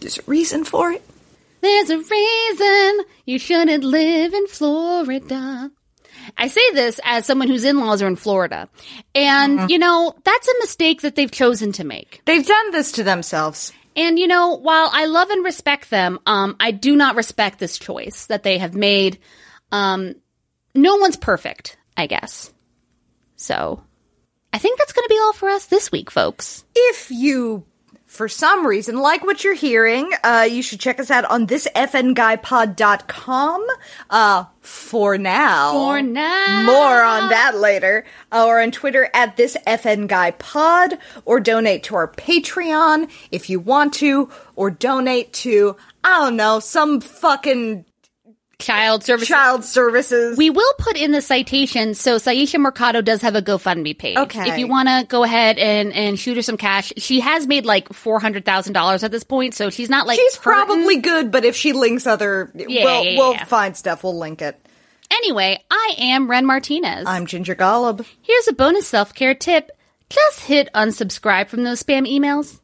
There's 0.00 0.18
a 0.18 0.22
reason 0.26 0.64
for 0.64 0.92
it. 0.92 1.02
There's 1.60 1.90
a 1.90 1.98
reason 1.98 3.04
you 3.26 3.38
shouldn't 3.38 3.84
live 3.84 4.32
in 4.32 4.46
Florida. 4.46 5.70
I 6.38 6.48
say 6.48 6.70
this 6.72 7.00
as 7.04 7.26
someone 7.26 7.48
whose 7.48 7.64
in-laws 7.64 8.02
are 8.02 8.06
in 8.06 8.16
Florida. 8.16 8.68
And, 9.14 9.70
you 9.70 9.78
know, 9.78 10.14
that's 10.24 10.48
a 10.48 10.58
mistake 10.60 11.02
that 11.02 11.16
they've 11.16 11.30
chosen 11.30 11.72
to 11.72 11.84
make. 11.84 12.22
They've 12.24 12.46
done 12.46 12.70
this 12.70 12.92
to 12.92 13.02
themselves. 13.02 13.72
And, 13.96 14.18
you 14.18 14.26
know, 14.26 14.56
while 14.56 14.88
I 14.92 15.06
love 15.06 15.30
and 15.30 15.44
respect 15.44 15.90
them, 15.90 16.18
um, 16.26 16.56
I 16.60 16.70
do 16.70 16.94
not 16.94 17.16
respect 17.16 17.58
this 17.58 17.78
choice 17.78 18.26
that 18.26 18.42
they 18.42 18.58
have 18.58 18.74
made. 18.74 19.18
Um, 19.72 20.14
no 20.74 20.96
one's 20.96 21.16
perfect, 21.16 21.76
I 21.96 22.06
guess. 22.06 22.52
So, 23.36 23.82
I 24.52 24.58
think 24.58 24.78
that's 24.78 24.92
going 24.92 25.04
to 25.04 25.14
be 25.14 25.18
all 25.18 25.32
for 25.32 25.48
us 25.48 25.66
this 25.66 25.92
week, 25.92 26.10
folks. 26.10 26.64
If 26.74 27.10
you, 27.10 27.64
for 28.06 28.28
some 28.28 28.66
reason, 28.66 28.98
like 28.98 29.24
what 29.24 29.44
you're 29.44 29.54
hearing, 29.54 30.10
uh, 30.24 30.46
you 30.50 30.62
should 30.62 30.80
check 30.80 30.98
us 31.00 31.10
out 31.10 31.24
on 31.24 31.46
thisfnguypod.com. 31.46 33.66
Uh, 34.10 34.44
for 34.60 35.16
now. 35.16 35.72
For 35.72 36.02
now. 36.02 36.62
More 36.66 37.02
on 37.02 37.30
that 37.30 37.56
later. 37.56 38.04
Or 38.32 38.60
on 38.60 38.72
Twitter 38.72 39.08
at 39.14 39.36
this 39.36 39.56
FN 39.66 40.08
Guy 40.08 40.32
Pod, 40.32 40.98
or 41.24 41.40
donate 41.40 41.84
to 41.84 41.94
our 41.94 42.08
Patreon 42.08 43.10
if 43.30 43.48
you 43.48 43.60
want 43.60 43.94
to, 43.94 44.28
or 44.56 44.70
donate 44.70 45.32
to, 45.34 45.76
I 46.04 46.20
don't 46.20 46.36
know, 46.36 46.60
some 46.60 47.00
fucking 47.00 47.86
Child 48.60 49.04
service. 49.04 49.26
child 49.28 49.64
services. 49.64 50.36
We 50.38 50.50
will 50.50 50.72
put 50.78 50.96
in 50.96 51.12
the 51.12 51.22
citation. 51.22 51.94
So 51.94 52.16
Syesha 52.16 52.58
Mercado 52.60 53.00
does 53.00 53.22
have 53.22 53.34
a 53.34 53.42
GoFundMe 53.42 53.96
page. 53.98 54.16
Okay. 54.16 54.48
If 54.50 54.58
you 54.58 54.66
want 54.68 54.88
to 54.88 55.06
go 55.08 55.24
ahead 55.24 55.58
and, 55.58 55.92
and 55.92 56.18
shoot 56.18 56.36
her 56.36 56.42
some 56.42 56.56
cash, 56.56 56.92
she 56.96 57.20
has 57.20 57.46
made 57.46 57.64
like 57.64 57.92
four 57.92 58.20
hundred 58.20 58.44
thousand 58.44 58.72
dollars 58.74 59.02
at 59.02 59.10
this 59.10 59.24
point, 59.24 59.54
so 59.54 59.70
she's 59.70 59.90
not 59.90 60.06
like 60.06 60.18
She's 60.18 60.36
hurting. 60.36 60.66
probably 60.66 60.98
mm. 60.98 61.02
good, 61.02 61.30
but 61.32 61.44
if 61.44 61.56
she 61.56 61.72
links 61.72 62.06
other, 62.06 62.50
Yeah, 62.54 62.84
we'll, 62.84 63.04
yeah, 63.04 63.18
we'll 63.18 63.32
yeah. 63.32 63.44
find 63.44 63.76
stuff. 63.76 64.04
We'll 64.04 64.18
link 64.18 64.42
it. 64.42 64.60
Anyway, 65.10 65.58
I 65.70 65.94
am 65.98 66.30
Ren 66.30 66.46
Martinez. 66.46 67.04
I'm 67.06 67.26
Ginger 67.26 67.56
Golub. 67.56 68.06
Here's 68.22 68.46
a 68.48 68.52
bonus 68.52 68.86
self 68.86 69.12
care 69.14 69.34
tip: 69.34 69.70
just 70.08 70.40
hit 70.40 70.68
unsubscribe 70.74 71.48
from 71.48 71.64
those 71.64 71.82
spam 71.82 72.08
emails, 72.08 72.60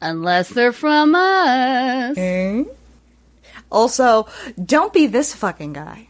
unless 0.00 0.48
they're 0.50 0.72
from 0.72 1.14
us. 1.16 2.16
Eh? 2.16 2.62
Also, 3.70 4.26
don't 4.62 4.92
be 4.92 5.06
this 5.06 5.34
fucking 5.34 5.72
guy. 5.72 6.08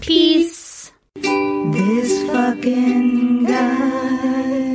Peace. 0.00 0.92
This 1.14 2.26
fucking 2.30 3.44
guy. 3.44 4.71